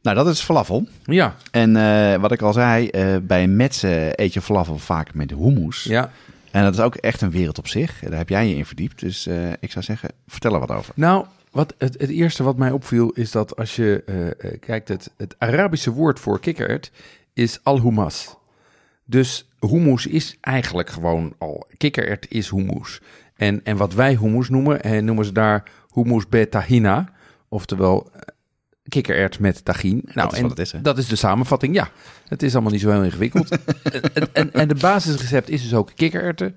Nou, 0.02 0.16
dat 0.16 0.26
is 0.26 0.40
falafel. 0.40 0.86
Ja, 1.04 1.34
En 1.50 1.72
wat 2.20 2.32
ik 2.32 2.42
al 2.42 2.52
zei, 2.52 2.90
bij 3.22 3.46
Metsen 3.46 4.22
eet 4.22 4.32
je 4.34 4.40
falafel 4.40 4.78
vaak 4.78 5.14
met 5.14 5.30
hummus. 5.30 5.84
ja. 5.84 6.10
En 6.50 6.62
dat 6.62 6.74
is 6.74 6.80
ook 6.80 6.94
echt 6.94 7.20
een 7.20 7.30
wereld 7.30 7.58
op 7.58 7.68
zich. 7.68 7.98
Daar 8.00 8.18
heb 8.18 8.28
jij 8.28 8.48
je 8.48 8.56
in 8.56 8.66
verdiept. 8.66 9.00
Dus 9.00 9.26
ik 9.60 9.70
zou 9.72 9.84
zeggen, 9.84 10.08
vertel 10.26 10.52
er 10.54 10.60
wat 10.60 10.70
over. 10.70 10.92
Nou, 10.96 11.26
wat, 11.54 11.74
het, 11.78 12.00
het 12.00 12.10
eerste 12.10 12.42
wat 12.42 12.56
mij 12.56 12.70
opviel 12.70 13.10
is 13.10 13.30
dat 13.30 13.56
als 13.56 13.76
je 13.76 14.02
eh, 14.06 14.26
eh, 14.26 14.60
kijkt, 14.60 14.88
het, 14.88 15.10
het 15.16 15.34
Arabische 15.38 15.90
woord 15.90 16.20
voor 16.20 16.40
kikkerert 16.40 16.90
is 17.32 17.60
al-humas. 17.62 18.36
Dus 19.04 19.48
hummus 19.60 20.06
is 20.06 20.36
eigenlijk 20.40 20.90
gewoon 20.90 21.34
al... 21.38 21.66
Kikkerert 21.76 22.26
is 22.28 22.50
hummus. 22.50 23.00
En, 23.36 23.60
en 23.64 23.76
wat 23.76 23.94
wij 23.94 24.16
hummus 24.16 24.48
noemen, 24.48 24.82
eh, 24.82 25.02
noemen 25.02 25.24
ze 25.24 25.32
daar 25.32 25.70
hummus 25.92 26.28
betahina. 26.28 27.12
Oftewel 27.48 28.10
kikkerert 28.88 29.38
met 29.38 29.64
tagine. 29.64 30.00
Nou, 30.04 30.28
dat 30.28 30.32
is 30.32 30.40
wat 30.40 30.50
het 30.50 30.58
is, 30.58 30.72
hè? 30.72 30.80
Dat 30.80 30.98
is 30.98 31.08
de 31.08 31.16
samenvatting, 31.16 31.74
ja. 31.74 31.90
Het 32.28 32.42
is 32.42 32.52
allemaal 32.52 32.72
niet 32.72 32.80
zo 32.80 32.90
heel 32.90 33.04
ingewikkeld. 33.04 33.48
en, 34.12 34.28
en, 34.32 34.52
en 34.52 34.68
de 34.68 34.74
basisrecept 34.74 35.50
is 35.50 35.62
dus 35.62 35.74
ook 35.74 35.90
kikkererwten, 35.94 36.56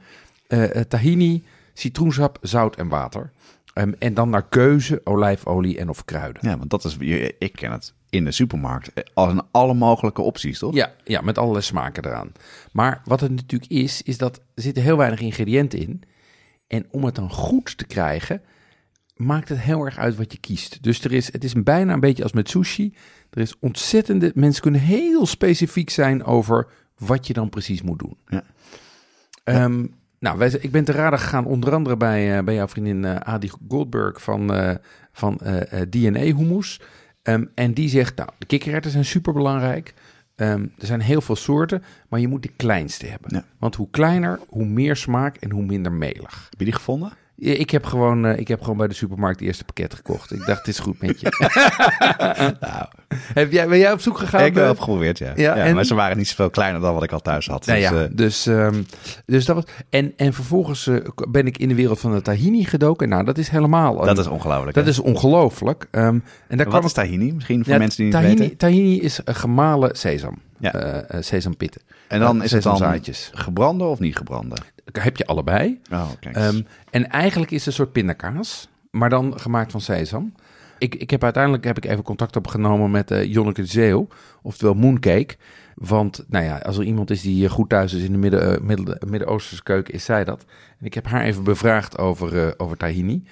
tahini, 0.88 1.44
citroensap, 1.74 2.38
zout 2.42 2.76
en 2.76 2.88
water. 2.88 3.32
Ehm, 3.78 3.92
en 4.00 4.14
dan 4.14 4.30
naar 4.30 4.48
keuze 4.48 5.02
olijfolie 5.04 5.78
en 5.78 5.90
of 5.90 6.06
kruiden. 6.06 6.50
Ja, 6.50 6.58
want 6.58 6.70
dat 6.70 6.84
is, 6.84 6.98
ik 7.40 7.52
ken 7.52 7.72
het 7.72 7.94
in 8.10 8.26
de 8.26 8.32
supermarkt 8.32 8.94
eh, 8.94 9.04
als 9.14 9.32
een 9.32 9.44
alle 9.52 9.74
mogelijke 9.74 10.22
opties, 10.22 10.60
toch? 10.60 10.74
Ja, 10.74 10.94
ja, 11.04 11.22
met 11.22 11.38
allerlei 11.38 11.64
smaken 11.64 12.06
eraan. 12.06 12.32
Maar 12.72 13.02
wat 13.06 13.20
het 13.20 13.32
natuurlijk 13.32 13.72
is, 13.72 14.02
is 14.02 14.18
dat 14.18 14.36
er 14.56 14.62
zitten 14.62 14.84
heel 14.84 14.98
weinig 14.98 15.20
ingrediënten 15.20 15.80
in. 15.80 16.04
En 16.68 16.86
om 16.92 17.04
het 17.04 17.16
dan 17.16 17.32
goed 17.32 17.78
te 17.78 17.86
krijgen, 17.86 18.42
maakt 19.16 19.50
het 19.50 19.60
heel 19.60 19.86
erg 19.86 19.98
uit 19.98 20.16
wat 20.16 20.32
je 20.32 20.40
kiest. 20.40 20.84
Dus 20.84 21.04
er 21.04 21.14
is, 21.14 21.32
het 21.32 21.44
is 21.44 21.54
bijna 21.54 21.94
een 21.94 22.00
beetje 22.00 22.24
als 22.24 22.34
met 22.34 22.50
sushi. 22.50 22.94
Er 23.30 23.42
is 23.42 23.60
ontzettende, 23.60 24.32
mensen 24.36 24.62
kunnen 24.62 24.82
heel 24.82 25.26
specifiek 25.26 25.90
zijn 25.90 26.24
over 26.24 26.68
wat 26.98 27.28
je 27.28 27.34
dan 27.34 27.50
precies 27.50 27.82
moet 27.82 28.00
doen. 28.00 28.18
Ja. 28.28 28.44
Ehm, 29.44 29.86
nou, 30.20 30.38
wij, 30.38 30.50
ik 30.50 30.72
ben 30.72 30.84
te 30.84 30.92
raden 30.92 31.20
gegaan 31.20 31.46
onder 31.46 31.74
andere 31.74 31.98
bij, 31.98 32.38
eh, 32.38 32.44
bij 32.44 32.54
jouw 32.54 32.68
vriendin 32.68 33.06
eh, 33.06 33.16
Adi 33.16 33.52
Goldberg 33.68 34.22
van, 34.22 34.54
eh, 34.54 34.76
van 35.12 35.40
DNA 35.90 36.20
Hummus. 36.20 36.82
Ehm, 37.22 37.46
en 37.54 37.74
die 37.74 37.90
zegt, 37.90 38.16
nou, 38.16 38.30
de 38.38 38.46
kikkererwten 38.46 38.92
zijn 38.92 39.06
superbelangrijk. 39.06 39.94
Ehm, 40.36 40.62
er 40.78 40.86
zijn 40.86 41.02
heel 41.02 41.22
veel 41.22 41.36
soorten, 41.36 41.84
maar 42.10 42.20
je 42.20 42.28
moet 42.28 42.44
de 42.44 42.52
kleinste 42.56 43.06
hebben. 43.06 43.36
Ja. 43.36 43.44
Want 43.60 43.76
hoe 43.76 43.90
kleiner, 43.90 44.40
hoe 44.48 44.66
meer 44.66 44.96
smaak 44.96 45.36
en 45.36 45.52
hoe 45.52 45.66
minder 45.66 45.92
melig. 45.92 46.48
Heb 46.50 46.60
je 46.60 46.66
die 46.66 46.74
gevonden? 46.74 47.12
Ik 47.40 47.70
heb, 47.70 47.86
gewoon, 47.86 48.26
eh, 48.26 48.40
ik 48.40 48.48
heb 48.48 48.62
gewoon 48.62 48.78
bij 48.78 48.88
de 48.88 48.94
supermarkt 48.94 49.40
het 49.40 49.48
eerste 49.48 49.64
pakket 49.64 49.94
gekocht. 49.94 50.32
Ik 50.34 50.46
dacht, 50.46 50.58
het 50.58 50.68
is 50.68 50.80
goed 50.80 51.02
met 51.02 51.20
je. 51.22 51.30
Nou, 52.60 52.86
heb 53.34 53.52
jij, 53.52 53.68
ben 53.68 53.78
jij 53.78 53.92
op 53.92 54.02
zoek 54.02 54.18
gegaan? 54.18 54.40
ik 54.40 54.46
heb 54.46 54.56
eh? 54.56 54.62
wel 54.64 54.76
geprobeerd, 54.76 55.18
ja. 55.18 55.34
Ja, 55.36 55.56
ja, 55.56 55.64
en- 55.64 55.76
Maar 55.76 55.86
ze 55.86 55.96
waren 55.96 56.18
niet 56.18 56.28
zoveel 56.28 56.50
kleiner 56.50 56.82
dan 56.82 56.94
wat 56.94 57.04
ik 57.04 57.12
al 57.12 57.20
thuis 57.20 57.48
had. 57.48 57.66
Nou 57.66 57.80
Dus, 57.80 57.90
ja, 57.90 58.04
eh, 58.04 58.10
dus, 58.12 58.46
ehm, 58.48 58.82
dus 59.26 59.46
dat 59.46 59.56
was. 59.56 59.64
En, 59.90 60.14
en 60.16 60.34
vervolgens 60.34 60.90
ben 61.30 61.48
ik 61.48 61.58
in 61.58 61.68
de 61.68 61.76
wereld 61.76 62.00
van 62.00 62.14
de 62.14 62.22
tahini 62.22 62.64
gedoken. 62.66 63.10
Nou, 63.10 63.24
dat 63.24 63.38
is 63.38 63.50
helemaal. 63.50 63.96
dat 64.06 64.18
is 64.18 64.28
ongelooflijk. 64.28 64.76
dat 64.76 64.84
hè? 64.84 64.90
is 64.90 65.00
ongelooflijk. 65.00 65.88
Ehm, 65.92 66.06
en 66.06 66.22
daar 66.48 66.58
Wat 66.58 66.68
kwam 66.68 66.84
is 66.86 66.94
tahini? 66.94 67.34
Misschien 67.34 67.64
voor 67.64 67.74
Ja, 67.74 67.80
mensen 67.80 67.98
die 68.04 68.06
niet 68.14 68.22
tahini, 68.22 68.40
weten. 68.40 68.58
tahini 68.58 69.02
is 69.02 69.20
gemalen 69.26 69.96
sesam. 69.96 70.38
Ja. 70.60 71.04
Sesampitten. 71.20 71.82
En 72.08 72.20
dan 72.20 72.44
is 72.44 72.52
het 72.52 72.64
dan 72.64 73.00
gebrande 73.32 73.84
of 73.84 74.00
niet 74.00 74.18
gebrande? 74.18 74.56
Heb 74.92 75.18
je 75.18 75.26
allebei. 75.26 75.80
Oh. 75.92 76.10
Ehm, 76.20 76.62
en 76.90 77.10
eigenlijk 77.10 77.52
is 77.52 77.58
het 77.58 77.68
een 77.68 77.74
soort 77.74 77.92
pindakaas, 77.92 78.70
maar 78.92 79.10
dan 79.10 79.40
gemaakt 79.40 79.72
van 79.72 79.82
sesam. 79.82 80.34
Ik, 80.78 80.96
ik 80.96 81.10
heb 81.10 81.24
uiteindelijk 81.24 81.64
heb 81.64 81.78
ik 81.78 81.86
even 81.86 82.04
contact 82.04 82.36
opgenomen 82.36 82.92
met 82.92 83.12
eh 83.12 83.24
Jonneke 83.24 83.66
Zeeuw, 83.66 84.08
oftewel 84.42 84.74
Mooncake. 84.74 85.36
Want 85.76 86.26
nou 86.28 86.46
ja, 86.46 86.58
als 86.58 86.78
er 86.78 86.84
iemand 86.84 87.10
is 87.10 87.22
die 87.22 87.46
eh, 87.46 87.52
goed 87.52 87.70
thuis 87.70 87.94
is 87.94 88.04
in 88.04 88.12
de 88.12 88.18
Midden- 88.18 88.70
eh, 88.70 89.10
Midden-Oosterse 89.10 89.64
keuken, 89.64 89.94
is 89.94 90.06
zij 90.06 90.24
dat. 90.24 90.46
En 90.80 90.86
ik 90.86 90.94
heb 90.94 91.06
haar 91.08 91.24
even 91.24 91.44
bevraagd 91.44 91.98
over, 91.98 92.46
eh, 92.48 92.52
over 92.58 92.78
tahini. 92.78 93.24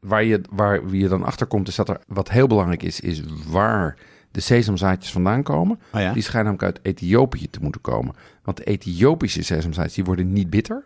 Waar 0.00 0.24
je, 0.24 0.40
waar 0.50 0.86
wie 0.88 1.02
je 1.02 1.08
dan 1.08 1.24
achter 1.24 1.46
komt, 1.46 1.68
is 1.68 1.74
dat 1.74 1.88
er 1.88 2.00
wat 2.06 2.30
heel 2.30 2.46
belangrijk 2.46 2.82
is, 2.82 3.00
is 3.00 3.22
waar 3.48 3.96
de 4.30 4.40
sesamzaadjes 4.40 5.12
vandaan 5.12 5.42
komen. 5.42 5.80
oh 5.92 6.00
ja? 6.00 6.12
Die 6.12 6.22
schijnen 6.22 6.52
namelijk 6.52 6.76
uit 6.76 6.86
Ethiopië 6.96 7.50
te 7.50 7.58
moeten 7.62 7.80
komen. 7.80 8.14
Want 8.42 8.56
de 8.56 8.64
Ethiopische 8.64 9.42
sesamzaadjes 9.42 9.94
die 9.94 10.04
worden 10.04 10.32
niet 10.32 10.50
bitter. 10.50 10.84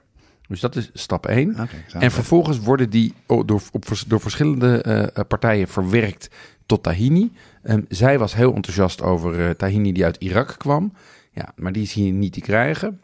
Dus 0.49 0.61
dat 0.61 0.77
is 0.77 0.91
stap 0.93 1.27
1. 1.27 1.51
Oké, 1.51 1.69
zo. 1.87 1.99
En 1.99 2.11
vervolgens 2.11 2.59
worden 2.59 2.91
die 2.91 3.15
door, 3.27 3.63
op, 3.73 3.85
door 4.07 4.21
verschillende 4.21 4.83
eh, 4.83 5.03
eh, 5.03 5.09
partijen 5.29 5.69
verwerkt 5.69 6.31
tot 6.67 6.83
tahini. 6.83 7.33
Ehm, 7.63 7.83
zij 7.89 8.19
was 8.19 8.35
heel 8.35 8.55
enthousiast 8.55 9.03
over 9.03 9.47
eh, 9.47 9.51
tahini 9.51 9.93
die 9.93 10.05
uit 10.05 10.17
Irak 10.17 10.55
kwam. 10.59 10.93
Ja, 11.33 11.53
maar 11.57 11.73
die 11.73 11.83
is 11.83 11.93
hier 11.93 12.13
niet 12.13 12.33
te 12.33 12.41
krijgen. 12.41 13.01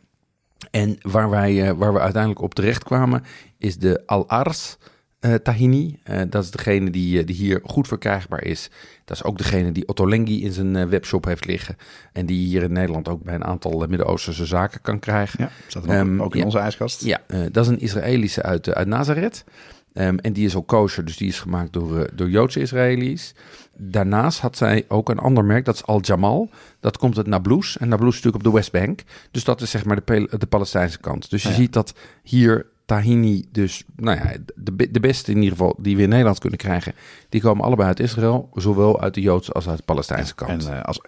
En 0.71 0.99
waar, 1.03 1.31
wij, 1.31 1.75
waar 1.75 1.93
we 1.93 2.01
uiteindelijk 2.01 2.43
op 2.43 2.55
terecht 2.55 2.85
kwamen, 2.85 3.23
is 3.59 3.79
de 3.79 4.03
Al-Ars 4.07 4.77
eh, 5.25 5.35
tahini. 5.35 5.99
Eh, 6.03 6.21
dat 6.29 6.45
is 6.45 6.51
degene 6.51 6.91
die, 6.91 7.19
eh, 7.19 7.27
die 7.27 7.37
hier 7.37 7.61
goed 7.65 7.89
verkrijgbaar 7.89 8.45
is. 8.45 8.71
Dat 9.05 9.17
is 9.17 9.25
ook 9.25 9.39
degene 9.39 9.73
die 9.73 9.89
Otto 9.89 10.09
Lengi 10.09 10.45
in 10.45 10.53
zijn 10.53 10.89
webshop 10.89 11.25
heeft 11.25 11.45
liggen. 11.45 11.77
En 12.13 12.27
die 12.27 12.47
hier 12.47 12.63
in 12.63 12.73
Nederland 12.73 13.09
ook 13.09 13.23
bij 13.23 13.35
een 13.35 13.45
aantal 13.45 13.87
Midden-Oosterse 13.89 14.47
zaken 14.47 14.81
kan 14.81 14.99
krijgen. 14.99 15.39
Ja, 15.45 15.51
staat 15.67 15.83
ook, 15.83 15.89
Ehm, 15.91 16.23
ook 16.23 16.33
in 16.33 16.39
ja. 16.39 16.45
onze 16.45 16.59
ijskast? 16.59 17.05
Ja, 17.05 17.21
dat 17.53 17.65
is 17.65 17.71
een 17.71 17.81
Israëlische 17.81 18.43
uit, 18.43 18.75
uit 18.75 18.87
Nazareth. 18.87 19.45
Ehm, 19.93 20.17
en 20.17 20.33
die 20.33 20.45
is 20.47 20.55
ook 20.55 20.67
kosher, 20.69 21.05
dus 21.05 21.17
die 21.17 21.29
is 21.29 21.41
gemaakt 21.41 21.73
door, 21.73 22.09
door 22.15 22.31
Joodse 22.31 22.61
Israëli's. 22.61 23.35
Daarnaast 23.77 24.41
had 24.41 24.57
zij 24.57 24.85
ook 24.89 25.09
een 25.09 25.19
ander 25.19 25.45
merk, 25.45 25.65
dat 25.65 25.75
is 25.75 25.85
Al 25.85 26.01
Jamal. 26.01 26.51
Dat 26.81 26.97
komt 26.99 27.17
uit 27.17 27.27
Nablus. 27.27 27.77
En 27.79 27.89
Nablus 27.89 28.09
is 28.17 28.23
natuurlijk 28.23 28.45
op 28.45 28.51
de 28.53 28.57
Westbank. 28.59 29.03
Dus 29.31 29.45
dat 29.45 29.61
is 29.61 29.71
zeg 29.71 29.85
maar 29.85 30.05
de, 30.05 30.29
de 30.39 30.47
Palestijnse 30.47 30.99
kant. 31.01 31.31
Dus 31.31 31.43
je 31.43 31.49
Ja. 31.49 31.55
ziet 31.55 31.73
dat 31.73 31.95
hier 32.23 32.67
tahini 32.85 33.45
dus, 33.53 33.85
nou 33.97 34.19
ja, 34.19 34.33
de, 34.55 34.91
de 34.91 35.01
beste 35.01 35.31
in 35.31 35.37
ieder 35.37 35.51
geval 35.51 35.77
die 35.79 35.97
we 35.97 36.03
in 36.03 36.09
Nederland 36.09 36.39
kunnen 36.39 36.59
krijgen. 36.59 36.95
Die 37.29 37.41
komen 37.41 37.65
allebei 37.65 37.89
uit 37.89 38.01
Israël, 38.01 38.51
zowel 38.55 39.01
uit 39.01 39.15
de 39.15 39.21
Joodse 39.21 39.53
als 39.53 39.69
uit 39.69 39.77
de 39.77 39.85
Palestijnse 39.85 40.35
kant. 40.35 40.67
En 40.67 40.77
eh, 40.77 40.83
als 40.83 41.01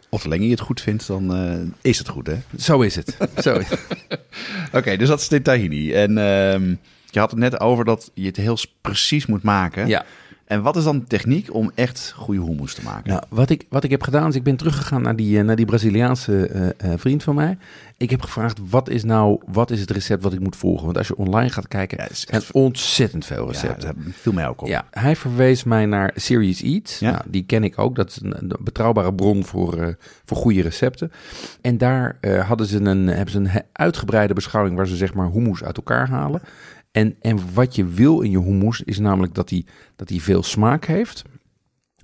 het 0.50 0.60
goed 0.60 0.80
vindt, 0.80 1.06
dan 1.06 1.34
eh, 1.34 1.90
is 1.90 1.98
het 1.98 2.08
goed, 2.08 2.26
hè? 2.26 2.36
Zo 2.58 2.80
is 2.80 2.94
het. 2.94 3.16
Zo 3.44 3.54
is 3.54 3.68
het. 3.70 3.80
Oké, 4.72 4.96
dus 4.96 5.08
dat 5.08 5.20
is 5.20 5.28
de 5.28 5.42
tahini. 5.42 5.92
En 5.92 6.18
ehm, 6.18 6.74
je 7.10 7.18
had 7.18 7.30
het 7.30 7.40
net 7.40 7.60
over 7.60 7.84
dat 7.84 8.10
je 8.14 8.26
het 8.26 8.36
heel 8.36 8.58
precies 8.80 9.26
moet 9.26 9.42
maken. 9.42 9.86
Ja. 9.86 10.04
En 10.46 10.62
wat 10.62 10.76
is 10.76 10.84
dan 10.84 10.98
de 10.98 11.04
techniek 11.06 11.54
om 11.54 11.70
echt 11.74 12.12
goede 12.16 12.40
hummus 12.42 12.74
te 12.74 12.82
maken? 12.82 13.10
Nou, 13.10 13.22
wat 13.28 13.50
ik, 13.50 13.64
wat 13.68 13.84
ik 13.84 13.90
heb 13.90 14.02
gedaan 14.02 14.28
is, 14.28 14.34
ik 14.34 14.42
ben 14.42 14.56
teruggegaan 14.56 15.02
naar 15.02 15.16
die, 15.16 15.38
eh, 15.38 15.44
naar 15.44 15.56
die 15.56 15.64
Braziliaanse 15.66 16.46
eh, 16.46 16.92
eh, 16.92 16.98
vriend 16.98 17.22
van 17.22 17.34
mij. 17.34 17.58
Ik 17.96 18.10
heb 18.10 18.22
gevraagd, 18.22 18.58
wat 18.70 18.88
is 18.88 19.04
nou, 19.04 19.40
wat 19.46 19.70
is 19.70 19.80
het 19.80 19.90
recept 19.90 20.22
wat 20.22 20.32
ik 20.32 20.40
moet 20.40 20.56
volgen? 20.56 20.84
Want 20.84 20.98
als 20.98 21.06
je 21.06 21.16
online 21.16 21.50
gaat 21.50 21.68
kijken, 21.68 21.98
Ja, 21.98 22.08
is 22.08 22.26
echt- 22.26 22.52
ontzettend 22.52 23.24
veel 23.26 23.44
Ja, 23.44 23.50
recepten. 23.52 23.94
dat 24.04 24.14
viel 24.14 24.32
mij 24.32 24.48
ook 24.48 24.60
op. 24.62 24.68
Ja, 24.68 24.84
hij 24.90 25.16
verwees 25.16 25.64
mij 25.64 25.86
naar 25.86 26.12
Serious 26.14 26.62
Eats. 26.62 26.98
Ja. 26.98 27.10
Nou, 27.10 27.22
die 27.26 27.44
ken 27.44 27.64
ik 27.64 27.78
ook. 27.78 27.96
Dat 27.96 28.08
is 28.10 28.18
een, 28.22 28.34
een 28.38 28.52
betrouwbare 28.60 29.14
bron 29.14 29.44
voor, 29.44 29.96
voor 30.24 30.36
goede 30.36 30.62
recepten. 30.62 31.12
En 31.60 31.78
daar 31.78 32.16
hadden 32.46 32.66
ze 32.66 32.80
een, 32.80 33.06
hebben 33.06 33.30
ze 33.32 33.38
een 33.38 33.50
uitgebreide 33.72 34.34
beschouwing 34.34 34.76
waar 34.76 34.86
ze 34.86 34.96
zeg 34.96 35.14
maar 35.14 35.30
hummus 35.30 35.64
uit 35.64 35.76
elkaar 35.76 36.08
halen. 36.08 36.42
En, 36.96 37.16
en 37.20 37.38
wat 37.54 37.74
je 37.74 37.84
wil 37.84 38.20
in 38.20 38.30
je 38.30 38.40
hummus 38.42 38.80
is 38.82 38.98
namelijk 38.98 39.34
dat 39.34 39.48
die, 39.48 39.66
dat 39.96 40.08
die 40.08 40.22
veel 40.22 40.42
smaak 40.42 40.84
heeft. 40.84 41.22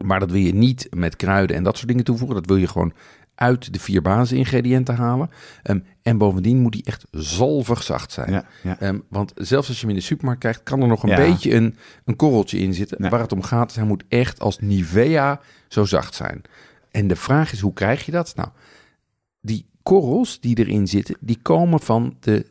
Maar 0.05 0.21
dat 0.21 0.31
wil 0.31 0.41
je 0.41 0.55
niet 0.55 0.87
met 0.91 1.17
kruiden 1.17 1.57
en 1.57 1.63
dat 1.63 1.77
soort 1.77 1.89
dingen 1.89 2.05
toevoegen. 2.05 2.37
Dat 2.37 2.47
wil 2.47 2.57
je 2.57 2.67
gewoon 2.69 2.93
uit 3.35 3.73
de 3.73 3.79
vier 3.79 4.03
basisingrediënten 4.03 4.95
halen. 4.95 5.31
Ehm, 5.63 5.79
en 6.03 6.19
bovendien 6.19 6.59
moet 6.59 6.73
die 6.73 6.85
echt 6.85 7.05
zalvig 7.11 7.83
zacht 7.83 8.13
zijn. 8.13 8.33
Ja, 8.33 8.45
ja. 8.63 8.81
Ehm, 8.81 8.99
want 9.09 9.33
zelfs 9.35 9.69
als 9.69 9.77
je 9.77 9.87
hem 9.87 9.95
in 9.95 10.01
de 10.01 10.07
supermarkt 10.07 10.41
krijgt, 10.41 10.63
kan 10.63 10.81
er 10.83 10.89
nog 10.89 11.03
een 11.03 11.09
Ja. 11.09 11.17
beetje 11.17 11.55
een, 11.55 11.77
een 12.05 12.17
korreltje 12.17 12.59
in 12.59 12.75
zitten. 12.75 13.11
Waar 13.11 13.21
het 13.21 13.33
om 13.33 13.43
gaat, 13.43 13.71
is 13.71 13.77
hij 13.77 13.85
moet 13.85 14.05
echt 14.09 14.41
als 14.41 14.59
Nivea 14.59 15.41
zo 15.69 15.85
zacht 15.85 16.15
zijn. 16.15 16.43
En 16.91 17.07
de 17.07 17.17
vraag 17.17 17.53
is, 17.53 17.61
hoe 17.61 17.73
krijg 17.73 18.05
je 18.07 18.13
dat? 18.13 18.33
Nou, 18.37 18.49
die 19.41 19.67
korrels 19.83 20.41
die 20.41 20.59
erin 20.59 20.87
zitten, 20.89 21.17
die 21.21 21.39
komen 21.43 21.81
van 21.81 22.17
de, 22.21 22.47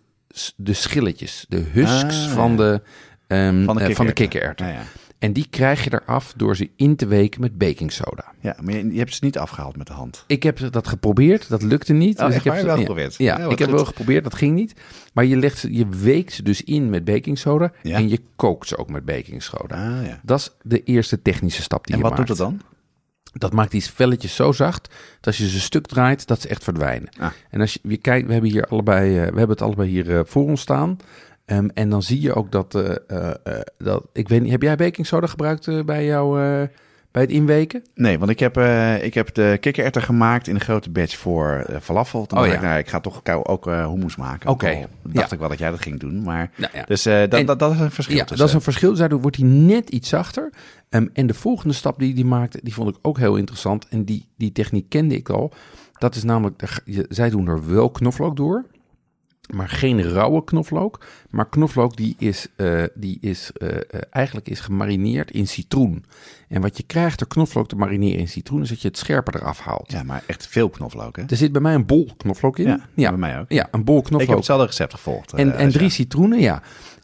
de 0.55 0.73
schilletjes, 0.73 1.45
de 1.49 1.63
husks 1.71 2.25
Ah, 2.27 2.31
van, 2.33 2.51
ja. 2.51 2.57
de, 2.57 2.81
ehm, 3.27 3.63
Van 3.63 3.75
de 3.75 3.83
eh, 3.83 3.95
van 3.95 4.05
de 4.05 4.13
kikkererwten. 4.13 4.65
Ja, 4.67 4.71
ja. 4.73 4.81
En 5.19 5.33
die 5.33 5.47
krijg 5.49 5.83
je 5.83 5.99
eraf 6.03 6.33
door 6.35 6.55
ze 6.55 6.69
in 6.75 6.95
te 6.95 7.07
weken 7.07 7.41
met 7.41 7.57
baking 7.57 7.91
soda. 7.91 8.25
ja, 8.39 8.55
maar 8.61 8.73
je, 8.73 8.91
je 8.93 8.97
hebt 8.97 9.13
ze 9.13 9.19
niet 9.25 9.37
afgehaald 9.37 9.77
met 9.77 9.87
de 9.87 9.93
hand. 9.93 10.23
Ik 10.27 10.43
heb 10.43 10.59
dat 10.71 10.87
geprobeerd, 10.87 11.49
dat 11.49 11.61
lukte 11.61 11.93
niet. 11.93 12.19
Oh, 12.19 12.25
Dus 12.25 12.35
ik 12.35 12.43
heb 12.43 12.55
ze- 12.55 12.65
Wel 12.65 12.73
ja, 12.73 12.79
geprobeerd? 12.79 13.15
Ja, 13.17 13.37
Ja, 13.37 13.43
wat 13.43 13.51
ik 13.51 13.59
heb 13.59 13.69
wel 13.69 13.85
geprobeerd, 13.85 14.23
dat 14.23 14.35
ging 14.35 14.55
niet. 14.55 14.73
Maar 15.13 15.25
je, 15.25 15.37
legt 15.37 15.65
je 15.71 15.87
weekt 15.89 16.33
ze 16.33 16.43
dus 16.43 16.63
in 16.63 16.89
met 16.89 17.05
baking 17.05 17.37
soda 17.37 17.71
en 17.83 18.09
je 18.09 18.19
kookt 18.35 18.67
ze 18.67 18.77
ook 18.77 18.89
met 18.89 19.05
baking 19.05 19.43
soda. 19.43 19.97
Ah, 19.99 20.05
ja. 20.05 20.19
Dat 20.23 20.39
is 20.39 20.51
de 20.63 20.83
eerste 20.83 21.21
technische 21.21 21.61
stap 21.61 21.85
die 21.85 21.95
En 21.95 22.01
je 22.01 22.07
wat 22.07 22.17
maakt. 22.17 22.27
doet 22.27 22.37
dat 22.37 22.47
dan? 22.47 22.61
Dat 23.33 23.53
maakt 23.53 23.71
die 23.71 23.83
velletjes 23.83 24.35
zo 24.35 24.51
zacht 24.51 24.89
dat 25.15 25.25
als 25.25 25.37
je 25.37 25.49
ze 25.49 25.59
stuk 25.59 25.87
draait, 25.87 26.27
dat 26.27 26.41
ze 26.41 26.47
echt 26.47 26.63
verdwijnen. 26.63 27.09
Ah. 27.19 27.31
En 27.49 27.61
als 27.61 27.73
je, 27.73 27.79
je 27.83 27.97
kijkt, 27.97 28.27
we 28.27 28.33
hebben 28.33 28.51
hier 28.51 28.65
allebei, 28.65 29.09
eh, 29.09 29.15
we 29.15 29.37
hebben 29.37 29.49
het 29.49 29.61
allebei 29.61 29.89
hier 29.89 30.17
eh, 30.17 30.21
voor 30.25 30.43
ons 30.43 30.61
staan. 30.61 30.97
Ehm, 31.45 31.67
en 31.73 31.89
dan 31.89 32.03
zie 32.03 32.21
je 32.21 32.33
ook 32.33 32.51
dat, 32.51 32.75
eh, 32.75 33.31
dat, 33.77 34.03
ik 34.13 34.29
weet 34.29 34.41
niet, 34.41 34.51
heb 34.51 34.61
jij 34.61 34.75
baking 34.75 35.07
soda 35.07 35.27
gebruikt 35.27 35.85
bij 35.85 36.05
jou, 36.05 36.41
eh, 36.41 36.67
bij 37.11 37.21
het 37.21 37.31
inweken? 37.31 37.83
Nee, 37.95 38.19
want 38.19 38.31
ik 38.31 38.39
heb, 38.39 38.57
eh, 38.57 39.03
ik 39.03 39.13
heb 39.13 39.33
de 39.33 39.57
kikkererwten 39.59 40.01
gemaakt 40.01 40.47
in 40.47 40.55
een 40.55 40.61
grote 40.61 40.89
batch 40.89 41.17
voor 41.17 41.63
eh, 41.67 41.75
falafel. 41.81 42.25
Toen 42.25 42.39
Oh, 42.39 42.45
ja. 42.47 42.53
ik, 42.53 42.61
nou, 42.61 42.77
ik 42.79 42.87
ga 42.87 42.99
toch 42.99 43.21
ook 43.43 43.67
eh 43.67 43.87
hummus 43.87 44.15
maken. 44.15 44.49
Oké, 44.49 44.87
dacht 45.03 45.29
ja. 45.29 45.33
ik 45.35 45.39
wel 45.39 45.49
dat 45.49 45.59
jij 45.59 45.69
dat 45.69 45.81
ging 45.81 45.99
doen, 45.99 46.21
maar... 46.23 46.51
Nou 46.55 46.71
ja. 46.75 46.83
Dus 46.83 47.05
eh, 47.05 47.19
dat, 47.29 47.47
dat, 47.47 47.59
dat 47.59 47.73
is 47.73 47.79
een 47.79 47.91
verschil 47.91 48.15
Ja, 48.15 48.21
tussen. 48.21 48.37
dat 48.37 48.47
is 48.47 48.53
een 48.53 48.61
verschil. 48.61 48.95
Daardoor 48.95 49.21
wordt 49.21 49.37
hij 49.37 49.45
net 49.45 49.89
iets 49.89 50.09
zachter. 50.09 50.49
Ehm, 50.89 51.07
en 51.13 51.27
de 51.27 51.33
volgende 51.33 51.73
stap 51.73 51.99
die 51.99 52.13
hij 52.13 52.23
maakte, 52.23 52.59
die 52.63 52.73
vond 52.73 52.89
ik 52.89 52.95
ook 53.01 53.17
heel 53.17 53.35
interessant. 53.35 53.87
En 53.89 54.03
die, 54.05 54.27
die 54.37 54.51
techniek 54.51 54.89
kende 54.89 55.15
ik 55.15 55.29
al. 55.29 55.53
Dat 55.97 56.15
is 56.15 56.23
namelijk, 56.23 56.59
de- 56.59 56.81
je- 56.91 57.05
zij 57.09 57.29
doen 57.29 57.47
er 57.47 57.73
wel 57.73 57.89
knoflook 57.89 58.35
door. 58.35 58.65
Maar 59.53 59.69
geen 59.69 60.01
rauwe 60.01 60.43
knoflook. 60.43 61.05
Maar 61.29 61.49
knoflook 61.49 61.97
die 61.97 62.15
is, 62.17 62.47
uh, 62.57 62.83
die 62.93 63.17
is 63.21 63.51
uh, 63.57 63.69
eigenlijk 64.09 64.49
is 64.49 64.59
gemarineerd 64.59 65.31
in 65.31 65.47
citroen. 65.47 66.05
En 66.47 66.61
wat 66.61 66.77
je 66.77 66.83
krijgt 66.83 67.19
door 67.19 67.27
knoflook 67.27 67.67
te 67.67 67.75
marineren 67.75 68.19
in 68.19 68.27
citroen... 68.27 68.61
is 68.61 68.69
dat 68.69 68.81
je 68.81 68.87
het 68.87 68.97
scherper 68.97 69.35
eraf 69.35 69.59
haalt. 69.59 69.91
Ja, 69.91 70.03
maar 70.03 70.23
echt 70.27 70.47
veel 70.47 70.69
knoflook, 70.69 71.15
hè? 71.15 71.23
Er 71.27 71.37
zit 71.37 71.51
bij 71.51 71.61
mij 71.61 71.73
een 71.73 71.85
bol 71.85 72.09
knoflook 72.17 72.59
in. 72.59 72.67
Ja, 72.67 72.79
ja. 72.93 73.09
bij 73.09 73.19
mij 73.19 73.39
ook. 73.39 73.45
Ja, 73.51 73.67
een 73.71 73.83
bol 73.83 74.01
knoflook. 74.01 74.21
Ik 74.21 74.27
heb 74.27 74.37
hetzelfde 74.37 74.65
recept 74.65 74.93
gevolgd. 74.93 75.33
En, 75.33 75.55
en 75.57 75.71
drie 75.71 75.89
citroenen, 75.89 76.39
ja. 76.39 76.61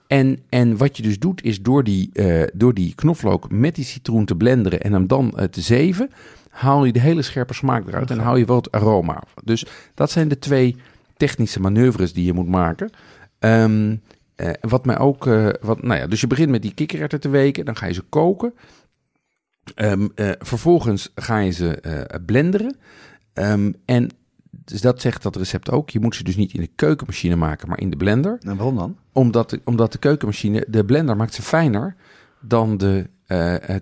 En, 0.08 0.40
en 0.50 0.78
wat 0.78 0.98
je 0.98 1.04
dus 1.04 1.20
doet, 1.20 1.44
is 1.44 1.62
door 1.62 1.84
die, 1.84 2.12
door 2.54 2.74
die 2.74 2.96
knoflook 2.96 3.52
met 3.52 3.76
die 3.76 3.86
citroen 3.86 4.26
te 4.26 4.36
blenderen 4.36 4.82
en 4.82 4.94
hem 4.94 5.08
dan 5.08 5.48
te 5.52 5.62
zeven, 5.62 6.10
haal 6.50 6.86
je 6.86 6.92
de 6.92 7.00
hele 7.00 7.22
scherpe 7.22 7.54
smaak 7.54 7.88
eruit 7.88 8.12
en 8.12 8.20
haal 8.20 8.36
je 8.36 8.46
wel 8.46 8.56
het 8.56 8.72
aroma. 8.72 9.24
Dus 9.44 9.66
dat 9.94 10.12
zijn 10.12 10.28
de 10.28 10.40
twee 10.40 10.76
technische 11.18 11.60
manoeuvres 11.60 12.14
die 12.14 12.26
je 12.26 12.34
moet 12.34 12.48
maken. 12.48 12.90
Um, 13.40 14.02
uh, 14.38 14.50
wat 14.62 14.86
mij 14.86 14.98
ook, 14.98 15.24
wat, 15.62 15.82
nou 15.82 16.00
ja, 16.00 16.08
dus 16.08 16.22
je 16.22 16.28
begint 16.28 16.50
met 16.50 16.62
die 16.62 16.74
kikkererwten 16.74 17.20
te 17.20 17.30
weken, 17.30 17.66
dan 17.66 17.76
ga 17.76 17.86
je 17.86 17.94
ze 17.94 18.02
koken. 18.02 18.54
Um, 19.76 20.12
vervolgens 20.40 21.12
ga 21.16 21.38
je 21.38 21.52
ze 21.52 21.80
blenderen. 22.26 22.78
Um, 23.34 23.76
en 23.86 24.10
dus 24.50 24.82
dat 24.82 25.02
zegt 25.02 25.24
dat 25.24 25.36
recept 25.36 25.72
ook. 25.72 25.90
Je 25.90 26.00
moet 26.00 26.16
ze 26.16 26.24
dus 26.24 26.36
niet 26.36 26.54
in 26.54 26.62
de 26.62 26.70
keukenmachine 26.76 27.36
maken, 27.36 27.70
maar 27.70 27.80
in 27.80 27.90
de 27.90 27.98
blender. 27.98 28.38
En 28.42 28.56
waarom 28.56 28.76
dan? 28.76 28.98
Omdat 29.12 29.50
de, 29.50 29.62
omdat 29.64 29.92
de 29.92 29.98
keukenmachine, 29.98 30.66
de 30.68 30.86
blender 30.86 31.16
maakt 31.16 31.34
ze 31.34 31.42
fijner 31.42 31.96
dan 32.42 32.78
de 32.78 33.10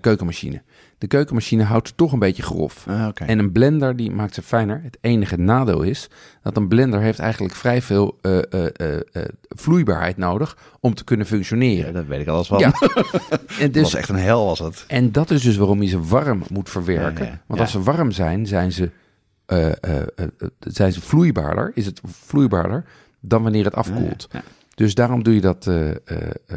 keukenmachine. 0.00 0.62
De 0.98 1.06
keukenmachine 1.06 1.62
houdt 1.62 1.86
het 1.86 1.96
toch 1.96 2.12
een 2.12 2.18
beetje 2.18 2.42
grof. 2.42 2.84
Ah, 2.88 3.06
okay. 3.06 3.28
En 3.28 3.38
een 3.38 3.52
blender 3.52 3.96
die 3.96 4.10
maakt 4.10 4.34
ze 4.34 4.42
fijner. 4.42 4.80
Het 4.82 4.98
enige 5.00 5.36
nadeel 5.36 5.82
is 5.82 6.08
dat 6.42 6.56
een 6.56 6.68
blender 6.68 7.00
heeft 7.00 7.18
eigenlijk 7.18 7.54
vrij 7.54 7.82
veel 7.82 8.18
uh, 8.22 8.38
vloeibaarheid 9.48 10.16
nodig 10.16 10.56
om 10.80 10.94
te 10.94 11.04
kunnen 11.04 11.26
functioneren. 11.26 11.86
Ja, 11.86 11.92
dat 11.92 12.06
weet 12.06 12.20
ik 12.20 12.28
alles 12.28 12.46
van. 12.46 12.58
Ja. 12.58 12.72
en 13.60 13.70
dus, 13.70 13.72
dat 13.72 13.82
was 13.82 13.94
echt 13.94 14.08
een 14.08 14.16
hel 14.16 14.44
was 14.44 14.58
het. 14.58 14.84
En 14.88 15.12
dat 15.12 15.30
is 15.30 15.42
dus 15.42 15.56
waarom 15.56 15.82
je 15.82 15.88
ze 15.88 16.02
warm 16.02 16.42
moet 16.50 16.70
verwerken. 16.70 17.24
Ja, 17.24 17.30
ja. 17.30 17.40
Want 17.46 17.60
als 17.60 17.70
ze 17.70 17.82
warm 17.82 18.10
zijn, 18.10 18.46
zijn 18.46 18.72
ze 18.72 18.90
zijn 20.58 20.92
ze 20.92 21.00
vloeibaarder, 21.00 21.70
is 21.74 21.86
het 21.86 22.00
vloeibaarder 22.04 22.84
dan 23.20 23.42
wanneer 23.42 23.64
het 23.64 23.74
afkoelt. 23.74 24.28
Dus 24.76 24.94
daarom 24.94 25.22
doe 25.22 25.34
je 25.34 25.40
dat 25.40 25.70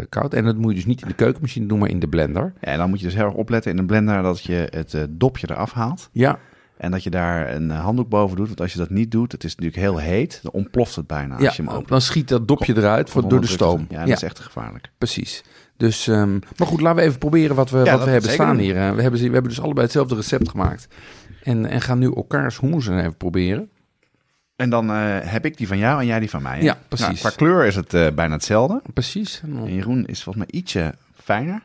koud. 0.09 0.33
En 0.33 0.43
dat 0.43 0.57
moet 0.57 0.69
je 0.69 0.75
dus 0.75 0.85
niet 0.85 1.01
in 1.01 1.07
de 1.07 1.13
keukenmachine 1.13 1.65
doen, 1.65 1.79
maar 1.79 1.89
in 1.89 1.99
de 1.99 2.07
blender. 2.07 2.53
Ja, 2.61 2.67
en 2.67 2.77
dan 2.77 2.89
moet 2.89 2.99
je 2.99 3.05
dus 3.05 3.15
heel 3.15 3.25
erg 3.25 3.33
opletten 3.33 3.71
in 3.71 3.77
de 3.77 3.85
blender 3.85 4.21
dat 4.21 4.43
je 4.43 4.67
het 4.69 5.07
dopje 5.09 5.47
eraf 5.49 5.71
haalt. 5.71 6.09
Ja. 6.11 6.39
En 6.77 6.91
dat 6.91 7.03
je 7.03 7.09
daar 7.09 7.53
een 7.55 7.69
handdoek 7.69 8.09
boven 8.09 8.37
doet. 8.37 8.47
Want 8.47 8.61
als 8.61 8.71
je 8.71 8.77
dat 8.77 8.89
niet 8.89 9.11
doet, 9.11 9.31
het 9.31 9.43
is 9.43 9.55
natuurlijk 9.55 9.81
heel 9.81 9.97
heet, 9.97 10.39
dan 10.43 10.51
ontploft 10.51 10.95
het 10.95 11.07
bijna 11.07 11.39
ja, 11.39 11.45
als 11.45 11.55
je 11.55 11.61
hem 11.61 11.71
opent. 11.71 11.87
dan 11.87 12.01
schiet 12.01 12.27
dat 12.27 12.47
dopje 12.47 12.77
eruit 12.77 13.09
voor, 13.09 13.29
door 13.29 13.41
de 13.41 13.47
stoom. 13.47 13.85
Ja, 13.89 13.99
dat 13.99 14.15
is 14.15 14.23
echt 14.23 14.39
gevaarlijk. 14.39 14.91
Precies. 14.97 15.43
Dus, 15.77 16.07
um, 16.07 16.39
maar 16.57 16.67
goed, 16.67 16.81
laten 16.81 16.99
we 16.99 17.07
even 17.07 17.19
proberen 17.19 17.55
wat 17.55 17.69
we, 17.69 17.77
ja, 17.77 17.97
wat 17.97 18.03
we 18.05 18.11
hebben 18.11 18.31
staan 18.31 18.55
doen. 18.55 18.63
hier. 18.63 18.73
We 18.73 18.79
hebben, 18.79 19.11
we 19.11 19.19
hebben 19.19 19.43
dus 19.43 19.61
allebei 19.61 19.85
hetzelfde 19.85 20.15
recept 20.15 20.49
gemaakt. 20.49 20.87
En, 21.43 21.65
en 21.65 21.81
gaan 21.81 21.99
nu 21.99 22.11
elkaars 22.13 22.59
hummus 22.59 22.87
even 22.87 23.17
proberen. 23.17 23.69
En 24.59 24.69
dan 24.69 24.91
uh, 24.91 25.17
heb 25.19 25.45
ik 25.45 25.57
die 25.57 25.67
van 25.67 25.77
jou 25.77 25.99
en 25.99 26.05
jij 26.05 26.19
die 26.19 26.29
van 26.29 26.41
mij. 26.41 26.57
Hè? 26.57 26.63
Ja, 26.63 26.77
precies. 26.87 27.07
Nou, 27.07 27.17
qua 27.17 27.29
kleur 27.29 27.65
is 27.65 27.75
het 27.75 27.93
uh, 27.93 28.11
bijna 28.11 28.33
hetzelfde. 28.33 28.81
Precies. 28.93 29.41
En 29.43 29.73
Jeroen 29.73 30.05
is 30.05 30.23
volgens 30.23 30.45
mij 30.45 30.59
ietsje 30.59 30.95
fijner. 31.23 31.61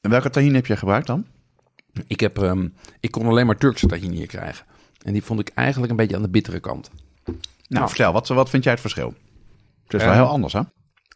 En 0.00 0.10
welke 0.10 0.30
tahine 0.30 0.54
heb 0.54 0.66
je 0.66 0.76
gebruikt 0.76 1.06
dan? 1.06 1.26
Ik, 2.06 2.20
heb, 2.20 2.36
um, 2.38 2.74
ik 3.00 3.10
kon 3.10 3.26
alleen 3.26 3.46
maar 3.46 3.56
Turkse 3.56 3.86
tahine 3.86 4.14
hier 4.14 4.26
krijgen. 4.26 4.66
En 5.02 5.12
die 5.12 5.22
vond 5.22 5.40
ik 5.40 5.50
eigenlijk 5.54 5.90
een 5.90 5.96
beetje 5.96 6.16
aan 6.16 6.22
de 6.22 6.28
bittere 6.28 6.60
kant. 6.60 6.90
Nou, 7.24 7.38
nou 7.68 7.88
vertel, 7.88 8.12
wat, 8.12 8.28
wat 8.28 8.50
vind 8.50 8.62
jij 8.62 8.72
het 8.72 8.80
verschil? 8.80 9.14
Het 9.84 9.94
is 9.94 10.02
wel 10.02 10.12
uh, 10.12 10.18
heel 10.18 10.28
anders, 10.28 10.52
hè? 10.52 10.60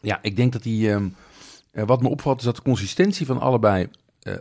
Ja, 0.00 0.18
ik 0.22 0.36
denk 0.36 0.52
dat 0.52 0.62
die... 0.62 0.90
Um, 0.90 1.14
wat 1.72 2.02
me 2.02 2.08
opvalt 2.08 2.38
is 2.38 2.44
dat 2.44 2.56
de 2.56 2.62
consistentie 2.62 3.26
van 3.26 3.40
allebei 3.40 3.88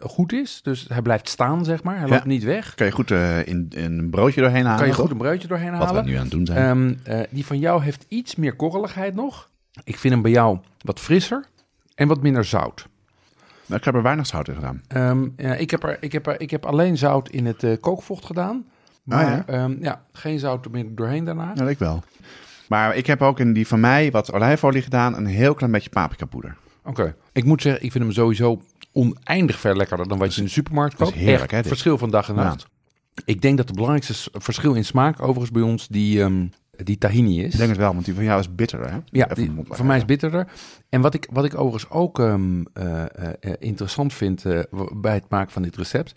goed 0.02 0.34
is. 0.34 0.60
Dus 0.64 0.86
hij 0.90 1.02
blijft 1.02 1.30
staan, 1.30 1.66
zeg 1.66 1.84
maar. 1.84 1.98
Hij 1.98 2.08
ja. 2.08 2.14
loopt 2.14 2.26
niet 2.26 2.44
weg. 2.44 2.76
Kan 2.76 2.86
je 2.86 2.92
goed 2.92 3.12
uh, 3.12 3.48
in, 3.48 3.68
in, 3.70 4.00
een 4.00 4.10
broodje 4.10 4.42
doorheen 4.42 4.64
halen. 4.64 4.80
Kan 4.80 4.88
je 4.88 4.94
goed 4.94 5.12
een 5.12 5.18
broodje 5.18 5.48
doorheen 5.48 5.74
halen. 5.74 5.94
Wat 5.94 6.04
we 6.04 6.10
nu 6.10 6.16
aan 6.16 6.22
het 6.22 6.32
doen 6.32 6.46
zijn. 6.46 6.78
Um, 6.78 7.00
uh, 7.08 7.20
die 7.30 7.46
van 7.46 7.60
jou 7.60 7.84
heeft 7.84 8.06
iets 8.08 8.36
meer 8.36 8.56
korreligheid 8.56 9.16
nog. 9.16 9.50
Ik 9.84 9.98
vind 9.98 10.14
hem 10.14 10.22
bij 10.22 10.32
jou 10.32 10.60
wat 10.82 11.00
frisser 11.00 11.46
en 11.96 12.08
wat 12.08 12.22
minder 12.22 12.46
zout. 12.46 12.88
Nou, 13.66 13.80
ik 13.80 13.86
heb 13.86 13.96
er 13.96 14.02
weinig 14.02 14.28
zout 14.28 14.48
in 14.48 14.56
gedaan. 14.56 14.82
Um, 14.96 15.34
ja, 15.38 15.54
ik, 15.54 15.72
heb 15.72 15.84
er, 15.84 15.98
ik, 16.00 16.12
heb 16.12 16.28
er, 16.28 16.42
ik 16.42 16.52
heb 16.52 16.66
alleen 16.66 16.98
zout 16.98 17.30
in 17.30 17.46
het 17.46 17.80
kookvocht 17.80 18.26
gedaan. 18.26 18.66
Maar 19.04 19.26
ah, 19.26 19.44
ja? 19.48 19.64
Um, 19.64 19.78
ja? 19.82 20.02
geen 20.12 20.40
zout 20.40 20.66
er 20.66 20.72
meer 20.72 20.86
doorheen 20.90 21.26
daarna. 21.26 21.52
Ja, 21.56 21.68
ik 21.68 21.80
wel. 21.80 22.04
Maar 22.68 22.96
ik 22.96 23.08
heb 23.08 23.22
ook 23.22 23.40
in 23.40 23.54
die 23.54 23.68
van 23.68 23.80
mij 23.80 24.12
wat 24.12 24.34
olijfolie 24.34 24.82
gedaan. 24.82 25.16
Een 25.16 25.26
heel 25.26 25.54
klein 25.54 25.72
beetje 25.72 25.90
paprika 25.90 26.26
poeder. 26.26 26.56
Oké. 26.84 27.02
Okay. 27.02 27.16
Ik 27.32 27.44
moet 27.44 27.62
zeggen, 27.62 27.84
ik 27.84 27.92
vind 27.92 28.04
hem 28.04 28.14
sowieso 28.14 28.62
oneindig 28.98 29.60
ver 29.60 29.78
lekkerder 29.78 30.08
dan 30.08 30.18
wat 30.18 30.34
je 30.34 30.40
in 30.40 30.46
de 30.46 30.54
supermarkt 30.54 30.96
koopt. 30.96 31.14
Heerlijk, 31.14 31.52
hè? 31.52 31.58
Dit. 31.58 31.68
Verschil 31.68 31.98
van 31.98 32.10
dag 32.10 32.30
en 32.30 32.36
nacht. 32.36 32.66
Ja. 33.14 33.22
Ik 33.26 33.42
denk 33.42 33.58
dat 33.58 33.68
het 33.68 33.76
belangrijkste 33.76 34.30
verschil 34.32 34.74
in 34.74 34.86
smaak 34.86 35.22
overigens 35.22 35.52
bij 35.52 35.62
ons 35.62 35.88
die, 35.88 36.22
um, 36.22 36.52
die 36.84 36.98
tahini 36.98 37.44
is. 37.44 37.52
Ik 37.52 37.58
denk 37.58 37.70
het 37.70 37.78
wel, 37.78 37.94
want 37.94 38.06
die 38.06 38.14
van 38.14 38.24
jou 38.24 38.40
is 38.40 38.56
bitterder, 38.56 38.92
hè? 38.92 38.98
Ja, 39.06 39.26
die, 39.26 39.52
voor 39.68 39.86
mij 39.86 39.98
is 39.98 40.06
bitterder. 40.06 40.48
En 40.90 41.02
wat 41.02 41.14
ik, 41.14 41.28
wat 41.32 41.46
ik 41.46 41.58
overigens 41.60 41.92
ook 41.92 42.20
um, 42.20 42.66
uh, 42.74 43.04
uh, 43.42 43.54
interessant 43.60 44.14
vind 44.14 44.46
uh, 44.46 44.60
bij 44.96 45.14
het 45.14 45.30
maken 45.30 45.52
van 45.52 45.62
dit 45.62 45.78
recept... 45.78 46.14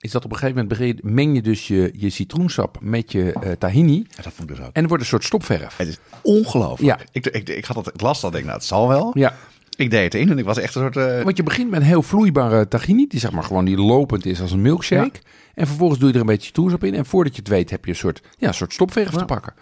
is 0.00 0.10
dat 0.10 0.24
op 0.24 0.32
een 0.32 0.38
gegeven 0.38 0.68
moment 0.68 1.02
meng 1.02 1.34
je 1.34 1.42
dus 1.42 1.66
je, 1.66 1.92
je 1.96 2.10
citroensap 2.10 2.78
met 2.80 3.12
je 3.12 3.34
uh, 3.44 3.52
tahini. 3.52 4.06
Ja, 4.08 4.22
dat 4.22 4.32
vond 4.32 4.50
ik 4.50 4.56
dus 4.56 4.66
ook. 4.66 4.72
En 4.72 4.80
het 4.80 4.88
wordt 4.88 5.02
een 5.02 5.08
soort 5.08 5.24
stopverf. 5.24 5.76
Het 5.76 5.88
is 5.88 5.98
ongelooflijk. 6.22 6.98
Ja. 6.98 7.06
Ik, 7.12 7.26
ik, 7.26 7.48
ik 7.48 7.64
had 7.64 7.76
het, 7.76 7.94
ik 7.94 8.00
las 8.00 8.20
dat, 8.20 8.32
denk 8.32 8.44
nou, 8.44 8.56
het 8.56 8.66
zal 8.66 8.88
wel. 8.88 9.10
Ja. 9.14 9.34
Ik 9.76 9.90
deed 9.90 10.02
het 10.02 10.14
in 10.14 10.30
en 10.30 10.38
ik 10.38 10.44
was 10.44 10.58
echt 10.58 10.74
een 10.74 10.82
soort... 10.82 10.96
Uh... 10.96 11.22
Want 11.22 11.36
je 11.36 11.42
begint 11.42 11.70
met 11.70 11.80
een 11.80 11.86
heel 11.86 12.02
vloeibare 12.02 12.68
tahini, 12.68 13.06
die 13.06 13.20
zeg 13.20 13.32
maar 13.32 13.44
gewoon 13.44 13.64
die 13.64 13.76
lopend 13.76 14.26
is 14.26 14.40
als 14.40 14.52
een 14.52 14.62
milkshake. 14.62 15.20
Ja. 15.22 15.30
En 15.54 15.66
vervolgens 15.66 15.98
doe 15.98 16.08
je 16.08 16.14
er 16.14 16.20
een 16.20 16.26
beetje 16.26 16.46
citroensap 16.46 16.84
in. 16.84 16.94
En 16.94 17.06
voordat 17.06 17.34
je 17.34 17.40
het 17.40 17.50
weet 17.50 17.70
heb 17.70 17.84
je 17.84 17.90
een 17.90 17.96
soort, 17.96 18.22
ja, 18.38 18.48
een 18.48 18.54
soort 18.54 18.72
stopverf 18.72 19.12
ja. 19.12 19.18
te 19.18 19.24
pakken. 19.24 19.54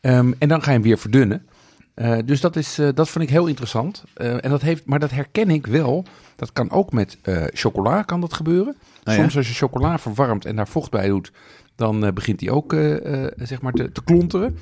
Um, 0.00 0.34
en 0.38 0.48
dan 0.48 0.62
ga 0.62 0.66
je 0.66 0.76
hem 0.76 0.82
weer 0.82 0.98
verdunnen. 0.98 1.46
Uh, 1.96 2.18
dus 2.24 2.40
dat, 2.40 2.56
is, 2.56 2.78
uh, 2.78 2.88
dat 2.94 3.08
vind 3.08 3.24
ik 3.24 3.30
heel 3.30 3.46
interessant. 3.46 4.04
En 4.14 4.50
dat 4.50 4.62
heeft, 4.62 4.86
maar 4.86 4.98
dat 4.98 5.10
herken 5.10 5.50
ik 5.50 5.66
wel. 5.66 6.04
Dat 6.36 6.52
kan 6.52 6.70
ook 6.70 6.92
met 6.92 7.18
chocola 7.52 8.02
kan 8.02 8.20
dat 8.20 8.32
gebeuren. 8.32 8.76
Oh, 9.04 9.14
Soms 9.14 9.32
ja? 9.32 9.38
als 9.38 9.48
je 9.48 9.54
chocola 9.54 9.98
verwarmt 9.98 10.44
en 10.44 10.56
daar 10.56 10.68
vocht 10.68 10.90
bij 10.90 11.08
doet, 11.08 11.32
dan 11.76 12.10
begint 12.14 12.38
die 12.38 12.50
ook 12.50 12.72
zeg 13.36 13.60
maar 13.60 13.72
te, 13.72 13.92
te 13.92 14.04
klonteren. 14.04 14.58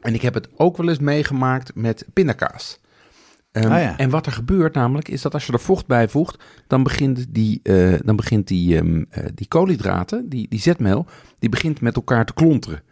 En 0.00 0.14
ik 0.14 0.22
heb 0.22 0.34
het 0.34 0.48
ook 0.56 0.76
wel 0.76 0.88
eens 0.88 0.98
meegemaakt 0.98 1.74
met 1.74 2.06
pindakaas. 2.12 2.80
Um, 3.56 3.72
ah, 3.72 3.80
ja. 3.80 3.98
En 3.98 4.10
wat 4.10 4.26
er 4.26 4.32
gebeurt 4.32 4.74
namelijk, 4.74 5.08
is 5.08 5.22
dat 5.22 5.34
als 5.34 5.46
je 5.46 5.52
er 5.52 5.60
vocht 5.60 5.86
bij 5.86 6.08
voegt, 6.08 6.44
dan 6.66 6.82
begint 6.82 7.26
die, 7.28 7.60
uh, 7.62 7.98
dan 8.04 8.16
begint 8.16 8.48
die, 8.48 8.76
um, 8.76 8.96
uh, 8.96 9.24
die 9.34 9.48
koolhydraten, 9.48 10.28
die, 10.28 10.46
die 10.48 10.60
zetmeel, 10.60 11.06
die 11.38 11.48
begint 11.48 11.80
met 11.80 11.96
elkaar 11.96 12.26
te 12.26 12.34
klonteren. 12.34 12.82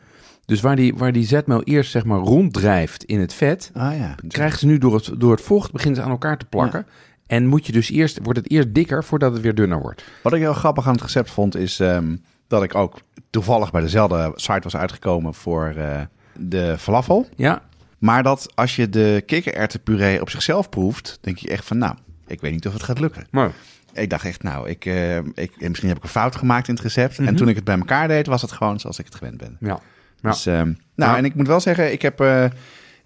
Dus 0.45 0.61
waar 0.61 0.77
die, 0.77 0.95
waar 0.95 1.13
die 1.13 1.27
zetmeel 1.27 1.63
eerst 1.63 1.91
zeg 1.91 2.05
maar 2.05 2.19
ronddrijft 2.19 3.05
in 3.05 3.21
het 3.21 3.35
vet, 3.35 3.71
ah, 3.75 3.97
ja. 3.97 4.15
krijgen 4.29 4.59
ze 4.59 4.67
nu 4.67 4.79
door 4.79 4.95
het, 4.95 5.11
door 5.19 5.31
het 5.31 5.41
vocht, 5.41 5.73
beginnen 5.73 5.97
ze 5.97 6.05
aan 6.05 6.11
elkaar 6.11 6.39
te 6.39 6.47
plakken. 6.47 6.85
Ja. 6.87 6.93
En 7.27 7.47
moet 7.47 7.67
je 7.67 7.73
dus 7.73 7.91
eerst, 7.91 8.19
wordt 8.23 8.39
het 8.39 8.51
eerst 8.51 8.75
dikker 8.75 9.05
voordat 9.05 9.33
het 9.33 9.43
weer 9.43 9.55
dunner 9.55 9.81
wordt. 9.81 10.05
Wat 10.23 10.33
ik 10.33 10.41
heel 10.41 10.53
grappig 10.53 10.87
aan 10.87 10.93
het 10.93 11.03
recept 11.03 11.31
vond, 11.31 11.57
is 11.57 11.79
um, 11.79 12.23
dat 12.47 12.63
ik 12.63 12.75
ook 12.75 13.01
toevallig 13.31 13.71
bij 13.71 13.81
dezelfde 13.81 14.33
site 14.35 14.61
was 14.63 14.77
uitgekomen 14.77 15.35
voor 15.35 15.75
uh, 15.77 16.01
de 16.37 16.79
falafel. 16.79 17.29
Ja. 17.37 17.63
Maar 18.03 18.23
dat 18.23 18.53
als 18.55 18.77
je 18.77 18.89
de 18.89 19.23
kikkererwtenpuree 19.27 20.21
op 20.21 20.31
zichzelf 20.31 20.69
proeft, 20.69 21.19
denk 21.21 21.37
je 21.37 21.49
echt 21.49 21.65
van, 21.65 21.79
nou, 21.79 21.95
ik 22.27 22.41
weet 22.41 22.53
niet 22.53 22.67
of 22.67 22.73
het 22.73 22.83
gaat 22.83 23.01
lukken. 23.01 23.27
Maar. 23.31 23.53
Ik 23.93 24.11
dacht 24.11 24.25
echt, 24.25 24.43
nou, 24.43 24.69
ik, 24.69 24.85
uh, 24.85 25.17
ik, 25.17 25.53
misschien 25.59 25.89
heb 25.89 25.97
ik 25.97 26.03
een 26.03 26.09
fout 26.09 26.37
gemaakt 26.37 26.69
in 26.69 26.75
het 26.75 26.83
recept. 26.83 27.11
Mm 27.11 27.17
-hmm. 27.17 27.27
En 27.27 27.37
toen 27.37 27.49
ik 27.49 27.55
het 27.55 27.65
bij 27.65 27.79
elkaar 27.79 28.09
deed, 28.09 28.27
was 28.27 28.43
het 28.43 28.53
gewoon 28.53 28.81
zoals 28.81 28.99
ik 28.99 29.05
het 29.05 29.15
gewend 29.15 29.37
ben. 29.37 29.57
Ja. 29.61 29.81
ja. 30.23 30.31
Dus, 30.31 30.47
um, 30.47 30.79
nou, 30.95 31.11
ja. 31.11 31.17
en 31.17 31.25
ik 31.25 31.35
moet 31.35 31.47
wel 31.47 31.61
zeggen, 31.61 31.93
ik 31.93 32.03
heb, 32.03 32.21
uh, 32.21 32.45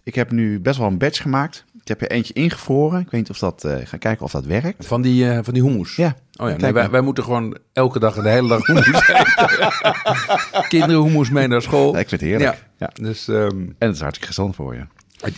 ik 0.03 0.15
heb 0.15 0.31
nu 0.31 0.61
best 0.61 0.79
wel 0.79 0.87
een 0.87 0.99
batch 0.99 1.23
gemaakt. 1.23 1.65
Ik 1.87 1.99
heb 2.01 2.11
er 2.11 2.17
eentje 2.17 2.33
ingevroren. 2.33 3.01
Ik 3.01 3.11
weet 3.11 3.21
niet 3.21 3.31
of 3.31 3.39
dat, 3.39 3.65
uh, 3.65 3.77
ga 3.85 3.97
kijken 3.97 4.25
of 4.25 4.31
dat 4.31 4.45
werkt. 4.45 4.87
Van 4.87 5.03
die, 5.03 5.25
uh, 5.25 5.39
van 5.43 5.55
die 5.55 5.63
hummus? 5.63 5.97
Ja. 5.97 6.17
Oh 6.37 6.49
ja, 6.49 6.57
nee, 6.57 6.73
wij, 6.73 6.91
wij, 6.91 7.01
moeten 7.01 7.25
gewoon 7.25 7.57
elke 7.73 7.99
dag 7.99 8.17
en 8.17 8.23
de 8.23 8.29
hele 8.29 8.49
dag 8.49 8.67
hummus 8.67 8.87
eten. 9.09 9.27
Kinderen 10.69 11.03
hummus 11.03 11.31
mee 11.31 11.49
naar 11.49 11.63
school. 11.63 11.93
Ja, 11.93 11.99
ik 11.99 12.09
vind 12.09 12.21
het 12.21 12.31
heerlijk. 12.31 12.67
Ja. 12.79 12.91
ja. 12.97 13.05
Dus, 13.05 13.29
um, 13.29 13.75
en 13.79 13.87
het 13.87 13.95
is 13.95 14.01
hartstikke 14.01 14.27
gezond 14.27 14.55
voor 14.55 14.75
je. 14.75 14.87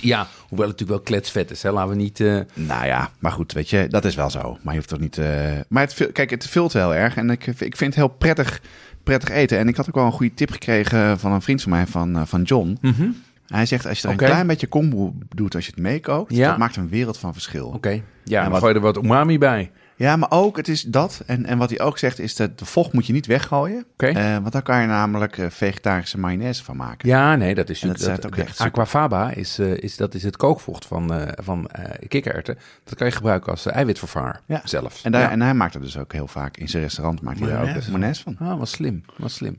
Ja, 0.01 0.27
hoewel 0.49 0.69
het 0.69 0.79
natuurlijk 0.79 0.89
wel 0.89 1.01
kletsvet 1.01 1.51
is. 1.51 1.63
Hè? 1.63 1.71
Laten 1.71 1.91
we 1.91 1.97
niet... 1.97 2.21
Uh... 2.21 2.41
Nou 2.55 2.87
ja, 2.87 3.11
maar 3.19 3.33
goed, 3.33 3.53
weet 3.53 3.71
je, 3.71 3.87
dat 3.89 4.05
is 4.05 4.15
wel 4.15 4.31
zo. 4.31 4.59
Maar 4.63 4.73
je 4.75 4.79
hoeft 4.79 4.89
toch 4.89 5.01
niet... 5.01 5.21
Maar 5.69 5.83
het, 5.83 6.13
kijk, 6.13 6.31
het 6.31 6.47
vult 6.49 6.73
heel 6.73 6.95
erg. 6.95 7.17
En 7.17 7.31
ik, 7.31 7.47
ik 7.47 7.77
vind 7.77 7.79
het 7.79 7.95
heel 7.95 8.09
prettig, 8.09 8.61
prettig 9.03 9.31
eten. 9.31 9.59
En 9.59 9.69
ik 9.69 9.77
had 9.77 9.89
ook 9.89 9.95
wel 9.95 10.05
een 10.05 10.13
goede 10.13 10.35
tip 10.35 10.51
gekregen 10.51 11.19
van 11.19 11.33
een 11.33 11.43
vriend 11.43 11.63
van 11.63 11.71
mij, 11.71 11.87
van, 11.87 12.27
van 12.27 12.43
John. 12.43 12.79
Mm 12.81 12.93
-hmm. 12.93 13.23
Hij 13.49 13.67
zegt, 13.67 13.87
als 13.87 14.01
je 14.01 14.09
er 14.09 14.15
okay. 14.15 14.27
een 14.27 14.33
klein 14.33 14.47
beetje 14.47 14.67
kombu 14.67 15.13
doet 15.29 15.55
als 15.55 15.65
je 15.65 15.71
het 15.71 15.81
meekookt, 15.81 16.35
ja. 16.35 16.49
dat 16.49 16.59
maakt 16.59 16.77
een 16.77 16.89
wereld 16.89 17.19
van 17.19 17.33
verschil. 17.33 17.67
Oké, 17.67 17.77
okay. 17.77 18.03
ja, 18.25 18.37
en 18.37 18.43
dan 18.43 18.53
wat... 18.53 18.61
gooi 18.61 18.73
je 18.73 18.79
er 18.79 18.85
wat 18.85 18.97
umami 18.97 19.39
bij. 19.39 19.71
Ja, 19.99 20.17
maar 20.17 20.31
ook, 20.31 20.57
het 20.57 20.69
is 20.69 20.83
dat. 20.83 21.23
En, 21.27 21.45
en 21.45 21.59
wat 21.59 21.71
hij 21.71 21.81
ook 21.81 21.99
zegt, 21.99 22.19
is 22.19 22.37
dat 22.37 22.59
de 22.59 22.65
vocht 22.65 22.93
moet 22.93 23.07
je 23.07 23.13
niet 23.13 23.27
weggooien. 23.27 23.85
Oké. 23.93 24.07
Eh, 24.07 24.37
want 24.37 24.53
dan 24.53 24.63
kan 24.63 24.81
je 24.81 24.87
namelijk 24.87 25.39
eh, 25.39 25.47
vegetarische 25.51 26.19
mayonaise 26.19 26.65
van 26.65 26.77
maken. 26.77 27.09
Ja, 27.09 27.37
nee, 27.37 27.55
dat 27.55 27.69
is 27.69 27.81
dat 27.81 28.01
is 28.01 28.09
ook 28.09 28.37
de 28.37 28.43
echt 28.43 28.57
super. 28.57 28.67
aquafaba 28.67 29.31
is, 29.31 29.59
eh, 29.59 29.77
is, 29.77 29.97
dat 29.97 30.15
is 30.15 30.23
het 30.23 30.37
kookvocht 30.37 30.87
van, 30.87 31.13
eh 31.15 31.29
van 31.45 31.71
kikkererwten. 32.09 32.59
Dat 32.85 32.95
kan 32.95 33.07
je 33.07 33.13
gebruiken 33.13 33.51
als 33.51 33.67
eiwitvervanger 33.67 34.41
Ja. 34.47 34.61
zelfs. 34.65 35.03
En, 35.03 35.13
daar, 35.13 35.21
Ja. 35.21 35.31
en 35.31 35.43
hij 35.43 35.55
maakt 35.55 35.75
er 35.75 35.81
dus 35.81 35.99
ook 35.99 36.13
heel 36.13 36.29
vaak 36.29 36.57
in 36.57 36.69
zijn 36.69 36.83
restaurant 36.83 37.21
maakt 37.21 37.39
hij 37.39 37.49
daar 37.49 37.63
ook 37.63 37.87
mayonaise 37.87 38.23
van. 38.23 38.37
Ah, 38.39 38.59
wat 38.59 38.69
slim, 38.69 39.05
wat 39.17 39.31
slim. 39.31 39.59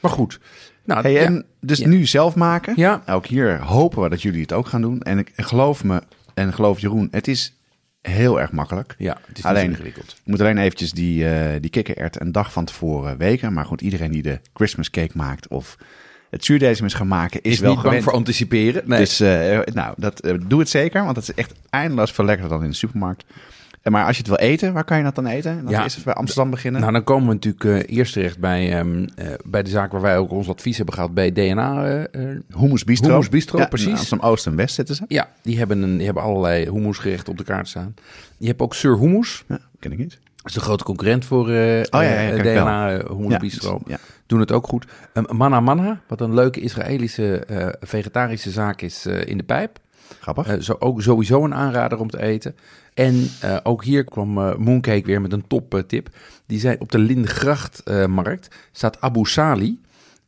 Maar 0.00 0.10
goed. 0.10 0.40
Nou, 0.84 1.02
Hey, 1.02 1.12
ja. 1.12 1.20
en 1.20 1.44
dus 1.60 1.78
Ja. 1.78 1.88
nu 1.88 2.06
zelf 2.06 2.34
maken. 2.34 2.72
Ja. 2.76 3.02
Ook 3.06 3.26
hier 3.26 3.62
hopen 3.62 4.02
we 4.02 4.08
dat 4.08 4.22
jullie 4.22 4.40
het 4.40 4.52
ook 4.52 4.66
gaan 4.66 4.80
doen. 4.82 5.00
En 5.00 5.18
ik 5.18 5.32
geloof 5.36 5.84
me, 5.84 6.02
en 6.34 6.52
geloof 6.52 6.80
Jeroen, 6.80 7.08
het 7.10 7.28
is 7.28 7.56
heel 8.02 8.40
erg 8.40 8.52
makkelijk. 8.52 8.94
ja, 8.98 9.18
het 9.26 9.38
is 9.38 9.44
Alleen- 9.44 9.70
ingewikkeld. 9.70 10.10
Je 10.24 10.30
moet 10.30 10.40
alleen 10.40 10.58
eventjes 10.58 10.92
die, 10.92 11.28
eh 11.28 11.60
die 11.60 11.70
kikkerert 11.70 12.20
een 12.20 12.32
dag 12.32 12.52
van 12.52 12.64
tevoren 12.64 13.16
weken. 13.18 13.52
Maar 13.52 13.64
goed, 13.64 13.80
iedereen 13.80 14.10
die 14.10 14.22
de 14.22 14.40
Christmas 14.54 14.90
cake 14.90 15.12
maakt 15.16 15.48
of 15.48 15.76
het 16.30 16.44
zuurdesem 16.44 16.86
is 16.86 16.94
gaan 16.94 17.08
maken, 17.08 17.42
is, 17.42 17.52
Is 17.52 17.58
wel 17.58 17.68
niet 17.68 17.76
bang 17.78 17.88
gewend. 17.88 18.04
voor 18.04 18.12
anticiperen. 18.12 18.82
Nee. 18.86 18.98
Dus 18.98 19.20
eh, 19.20 19.58
nou, 19.72 19.94
dat, 19.96 20.20
eh, 20.20 20.34
doe 20.46 20.58
het 20.60 20.68
zeker, 20.68 21.04
want 21.04 21.16
het 21.16 21.28
is 21.28 21.34
echt 21.34 21.52
eindeloos 21.70 22.10
veel 22.12 22.24
lekkerder 22.24 22.52
dan 22.56 22.64
in 22.64 22.70
de 22.70 22.76
supermarkt. 22.76 23.24
En 23.84 23.92
Maar 23.92 24.06
als 24.06 24.16
je 24.16 24.22
het 24.22 24.30
wil 24.38 24.48
eten, 24.48 24.72
waar 24.72 24.84
kan 24.84 24.96
je 24.98 25.02
dat 25.02 25.14
dan 25.14 25.26
eten? 25.26 25.62
Dan 25.64 25.72
Ja. 25.72 25.84
is 25.84 25.94
het 25.94 26.04
bij 26.04 26.14
Amsterdam 26.14 26.50
beginnen. 26.50 26.80
Nou, 26.80 26.92
dan 26.92 27.04
komen 27.04 27.28
we 27.28 27.34
natuurlijk 27.34 27.64
eh, 27.88 27.96
eerst 27.96 28.12
terecht 28.12 28.38
bij, 28.38 28.78
ehm, 28.78 29.06
eh, 29.16 29.26
bij 29.44 29.62
de 29.62 29.70
zaak 29.70 29.92
waar 29.92 30.00
wij 30.00 30.18
ook 30.18 30.30
ons 30.30 30.48
advies 30.48 30.76
hebben 30.76 30.94
gehad 30.94 31.14
bij 31.14 31.32
DNA. 31.32 31.84
eh, 31.84 32.30
eh, 32.30 32.38
Hummus 32.58 32.84
Bistro. 32.84 33.08
Hummus 33.10 33.28
Bistro, 33.28 33.58
Ja, 33.58 33.66
precies. 33.66 33.88
in 33.88 33.94
Amsterdam 33.96 34.28
Oost 34.30 34.46
en 34.46 34.56
West 34.56 34.74
zitten 34.74 34.94
ze. 34.94 35.04
ja, 35.08 35.28
die 35.42 35.58
hebben, 35.58 35.82
een, 35.82 35.96
die 35.96 36.04
hebben 36.04 36.22
allerlei 36.22 36.64
hummusgerechten 36.70 37.32
op 37.32 37.38
de 37.38 37.44
kaart 37.44 37.68
staan. 37.68 37.94
Je 38.38 38.46
hebt 38.46 38.60
ook 38.60 38.74
Sir 38.74 38.98
Hummus. 38.98 39.44
Ja, 39.48 39.58
ken 39.78 39.92
ik 39.92 39.98
niet. 39.98 40.18
Dat 40.36 40.46
is 40.46 40.52
de 40.52 40.60
grote 40.60 40.84
concurrent 40.84 41.24
voor 41.24 41.50
eh 41.50 41.82
ja, 41.82 42.02
ja, 42.02 42.30
eh, 42.30 42.42
wel. 42.42 42.54
DNA 42.64 42.92
eh, 42.98 43.06
Hummus 43.10 43.30
Ja, 43.32 43.38
Bistro. 43.38 43.80
Ja. 43.86 43.98
Doen 44.26 44.40
het 44.40 44.52
ook 44.52 44.66
goed. 44.66 44.86
Um, 45.14 45.24
Mana 45.36 45.60
Mana, 45.60 46.00
wat 46.08 46.20
een 46.20 46.34
leuke 46.34 46.60
Israëlische 46.60 47.38
eh, 47.44 47.66
vegetarische 47.80 48.50
zaak 48.50 48.80
is 48.82 49.06
eh, 49.06 49.26
in 49.26 49.36
de 49.36 49.42
pijp. 49.44 49.78
Grappig. 50.20 50.46
Eh, 50.46 50.60
zo, 50.60 50.76
ook 50.78 51.02
sowieso 51.02 51.44
een 51.44 51.54
aanrader 51.54 51.98
om 51.98 52.10
te 52.10 52.22
eten. 52.22 52.56
En 52.94 53.30
eh, 53.40 53.56
ook 53.62 53.84
hier 53.84 54.04
kwam 54.04 54.38
eh, 54.38 54.56
Mooncake 54.56 55.06
weer 55.06 55.20
met 55.20 55.32
een 55.32 55.46
top 55.46 55.74
eh, 55.74 55.80
tip. 55.80 56.08
Die 56.46 56.60
zei 56.60 56.76
op 56.78 56.90
de 56.90 56.98
Lindegrachtmarkt 56.98 58.54
staat 58.72 59.00
Abu 59.00 59.24
Sali, 59.24 59.82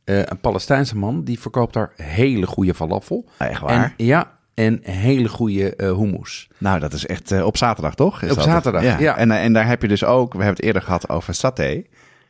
een 0.04 0.40
Palestijnse 0.40 0.96
man, 0.96 1.24
die 1.24 1.40
verkoopt 1.40 1.72
daar 1.72 1.92
hele 1.96 2.46
goede 2.46 2.74
falafel. 2.74 3.28
echt 3.38 3.60
waar? 3.60 3.94
En, 3.96 4.06
ja, 4.06 4.32
en 4.54 4.80
hele 4.82 5.28
goede 5.28 5.76
eh 5.76 5.96
hummus. 5.96 6.48
Nou, 6.58 6.80
dat 6.80 6.92
is 6.92 7.06
echt 7.06 7.42
op 7.42 7.56
zaterdag, 7.56 7.94
toch? 7.94 8.22
Is 8.22 8.30
Op 8.30 8.36
dat 8.36 8.44
zaterdag, 8.44 8.98
ja. 8.98 9.16
En, 9.16 9.30
en 9.30 9.52
daar 9.52 9.66
heb 9.66 9.82
je 9.82 9.88
dus 9.88 10.04
ook, 10.04 10.32
we 10.32 10.38
hebben 10.38 10.56
het 10.56 10.64
eerder 10.64 10.82
gehad 10.82 11.08
over 11.08 11.34
saté. 11.34 11.82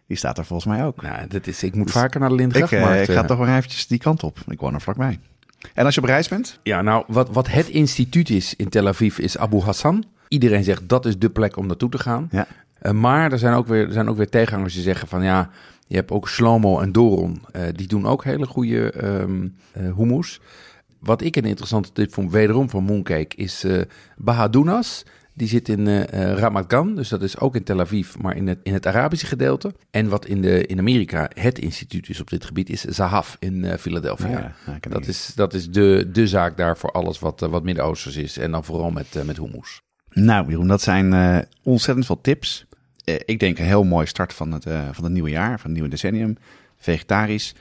Die 0.06 0.16
staat 0.16 0.38
er 0.38 0.44
volgens 0.44 0.74
mij 0.74 0.84
ook. 0.84 1.02
Nou, 1.02 1.26
dat 1.28 1.46
is, 1.46 1.62
ik 1.62 1.74
moet 1.74 1.84
Dus 1.84 1.92
vaker 1.92 2.20
naar 2.20 2.28
de 2.28 2.34
ik, 2.34 2.40
eh, 2.40 2.46
Lindegrachtmarkt. 2.46 3.08
ik 3.08 3.14
ga 3.14 3.24
toch 3.24 3.38
weer 3.38 3.56
eventjes 3.56 3.86
die 3.86 3.98
kant 3.98 4.22
op. 4.22 4.38
Ik 4.48 4.60
woon 4.60 4.74
er 4.74 4.80
vlakbij. 4.80 5.18
En 5.74 5.84
als 5.84 5.94
je 5.94 6.00
op 6.00 6.06
reis 6.06 6.28
bent? 6.28 6.58
Ja, 6.62 6.82
nou, 6.82 7.04
wat, 7.06 7.30
wat 7.30 7.48
het 7.48 7.68
instituut 7.68 8.30
is 8.30 8.54
in 8.56 8.68
Tel 8.68 8.88
Aviv 8.88 9.18
is 9.18 9.38
Abu 9.38 9.60
Hassan. 9.60 10.04
Iedereen 10.28 10.64
zegt 10.64 10.88
dat 10.88 11.06
is 11.06 11.18
de 11.18 11.30
plek 11.30 11.56
om 11.56 11.66
naartoe 11.66 11.90
te 11.90 11.98
gaan. 11.98 12.28
Ja. 12.30 12.46
Eh, 12.78 12.92
maar 12.92 13.32
er 13.32 13.38
zijn, 13.38 13.54
ook 13.54 13.66
weer, 13.66 13.86
er 13.86 13.92
zijn 13.92 14.08
ook 14.08 14.16
weer 14.16 14.28
tegenhangers 14.28 14.74
die 14.74 14.82
zeggen 14.82 15.08
van 15.08 15.22
ja, 15.22 15.50
je 15.86 15.96
hebt 15.96 16.10
ook 16.10 16.28
Shlomo 16.28 16.80
en 16.80 16.92
Doron. 16.92 17.42
Eh, 17.52 17.62
die 17.72 17.86
doen 17.86 18.06
ook 18.06 18.24
hele 18.24 18.46
goede 18.46 18.90
eh, 18.90 19.94
hummus. 19.96 20.40
Wat 20.98 21.22
ik 21.22 21.36
een 21.36 21.44
interessante 21.44 21.92
tip 21.92 22.12
vond, 22.12 22.32
wederom 22.32 22.70
van 22.70 22.84
Mooncake, 22.84 23.36
is 23.36 23.64
Bahadounas. 24.16 25.04
Die 25.34 25.48
zit 25.48 25.68
in 25.68 25.86
eh, 25.86 26.32
Ramat 26.32 26.64
Gan, 26.68 26.94
dus 26.94 27.08
dat 27.08 27.22
is 27.22 27.38
ook 27.38 27.56
in 27.56 27.64
Tel 27.64 27.80
Aviv, 27.80 28.14
maar 28.20 28.36
in 28.36 28.46
het, 28.46 28.58
in 28.62 28.72
het 28.72 28.86
Arabische 28.86 29.26
gedeelte. 29.26 29.74
En 29.90 30.08
wat 30.08 30.26
in, 30.26 30.40
de, 30.40 30.66
in 30.66 30.78
Amerika 30.78 31.30
het 31.34 31.58
instituut 31.58 32.08
is 32.08 32.20
op 32.20 32.30
dit 32.30 32.44
gebied, 32.44 32.70
is 32.70 32.84
Zahav 32.84 33.34
in 33.38 33.78
Philadelphia. 33.78 34.30
Ja, 34.30 34.54
ja, 34.66 34.78
dat 34.88 35.06
is, 35.06 35.32
dat 35.34 35.54
is 35.54 35.70
de, 35.70 36.08
de 36.12 36.26
zaak 36.26 36.56
daar 36.56 36.76
voor 36.76 36.90
alles 36.90 37.18
wat, 37.18 37.40
wat 37.40 37.62
Midden-Oosters 37.62 38.16
is. 38.16 38.38
En 38.38 38.50
dan 38.50 38.64
vooral 38.64 38.90
met, 38.90 39.24
met 39.24 39.36
hummus. 39.36 39.82
Nou, 40.24 40.48
Jeroen, 40.48 40.68
dat 40.68 40.82
zijn 40.82 41.12
eh, 41.12 41.38
ontzettend 41.62 42.06
veel 42.06 42.20
tips. 42.20 42.66
Eh, 43.04 43.14
ik 43.24 43.40
denk 43.40 43.58
een 43.58 43.64
heel 43.64 43.84
mooi 43.84 44.06
start 44.06 44.32
van 44.32 44.52
het, 44.52 44.66
eh, 44.66 44.80
van 44.92 45.04
het 45.04 45.12
nieuwe 45.12 45.30
jaar, 45.30 45.50
van 45.50 45.60
het 45.64 45.72
nieuwe 45.72 45.88
decennium. 45.88 46.36
Vegetarisch. 46.76 47.54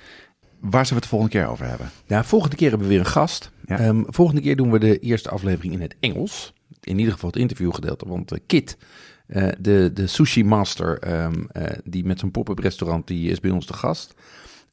Waar 0.59 0.85
zullen 0.85 0.87
we 0.87 0.93
het 0.93 1.03
de 1.03 1.09
volgende 1.09 1.33
keer 1.37 1.47
over 1.47 1.65
hebben? 1.67 1.89
Nou, 2.07 2.25
volgende 2.25 2.55
keer 2.55 2.69
hebben 2.69 2.87
we 2.87 2.93
weer 2.93 3.03
een 3.03 3.11
gast. 3.11 3.51
Ja. 3.65 3.79
Ehm, 3.79 4.03
volgende 4.07 4.41
keer 4.41 4.55
doen 4.55 4.71
we 4.71 4.79
de 4.79 4.99
eerste 4.99 5.29
aflevering 5.29 5.73
in 5.73 5.81
het 5.81 5.95
Engels. 5.99 6.53
In 6.81 6.97
ieder 6.97 7.13
geval 7.13 7.29
het 7.29 7.39
interviewgedeelte. 7.39 8.07
Want 8.07 8.31
Kit, 8.45 8.77
de, 9.59 9.91
de 9.93 10.07
sushi 10.07 10.43
master, 10.43 10.99
ehm, 10.99 11.43
eh, 11.51 11.63
die 11.83 12.05
met 12.05 12.19
zijn 12.19 12.31
pop-up 12.31 12.59
restaurant, 12.59 13.07
die 13.07 13.29
is 13.29 13.39
bij 13.39 13.51
ons 13.51 13.65
de 13.67 13.73
gast. 13.73 14.13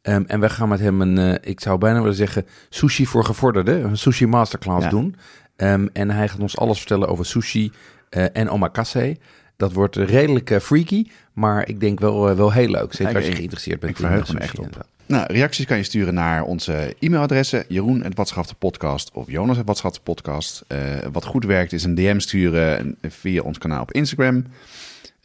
Ehm, 0.03 0.23
en 0.27 0.41
wij 0.41 0.49
gaan 0.49 0.69
met 0.69 0.81
hem 0.81 1.01
een, 1.01 1.43
ik 1.43 1.61
zou 1.61 1.79
bijna 1.79 1.99
willen 2.01 2.15
zeggen, 2.15 2.47
sushi 2.69 3.07
voor 3.07 3.25
gevorderden. 3.25 3.85
Een 3.85 3.99
sushi 3.99 4.27
masterclass 4.27 4.85
Ja. 4.85 4.91
doen. 4.91 5.17
Ehm, 5.57 5.87
en 5.93 6.11
hij 6.11 6.29
gaat 6.29 6.41
ons 6.41 6.57
alles 6.57 6.79
vertellen 6.79 7.09
over 7.09 7.27
sushi 7.27 7.73
eh, 8.09 8.25
en 8.33 8.51
omakase. 8.51 9.17
Dat 9.57 9.73
wordt 9.73 9.97
redelijk 9.97 10.51
eh, 10.51 10.59
freaky, 10.59 11.07
maar 11.33 11.69
ik 11.69 11.81
denk 11.81 12.01
wel, 12.01 12.29
eh, 12.29 12.37
wel 12.37 12.53
heel 12.53 12.69
leuk. 12.69 12.93
Zeker 12.93 13.17
als 13.17 13.27
je 13.27 13.35
geïnteresseerd 13.35 13.81
bent 13.81 13.93
ik 13.93 13.99
verheug 13.99 14.33
me 14.33 14.39
echt 14.39 14.59
op. 14.59 14.87
Nou, 15.07 15.33
reacties 15.33 15.67
kan 15.67 15.77
je 15.77 15.83
sturen 15.83 16.15
naar 16.15 16.43
onze 16.43 16.97
e-mailadressen. 16.99 17.65
Jeroen, 17.69 18.03
het 18.03 18.17
Watschafte 18.17 18.55
podcast 18.55 19.11
of 19.13 19.31
Jonas, 19.31 19.57
het 19.57 19.67
Watschafte 19.67 20.01
podcast. 20.01 20.65
Wat 21.13 21.25
goed 21.25 21.45
werkt 21.45 21.73
is 21.73 21.85
een 21.85 21.95
DM 21.95 22.19
sturen 22.19 22.97
via 23.09 23.43
ons 23.43 23.59
kanaal 23.59 23.83
op 23.83 23.93
Instagram. 23.93 24.45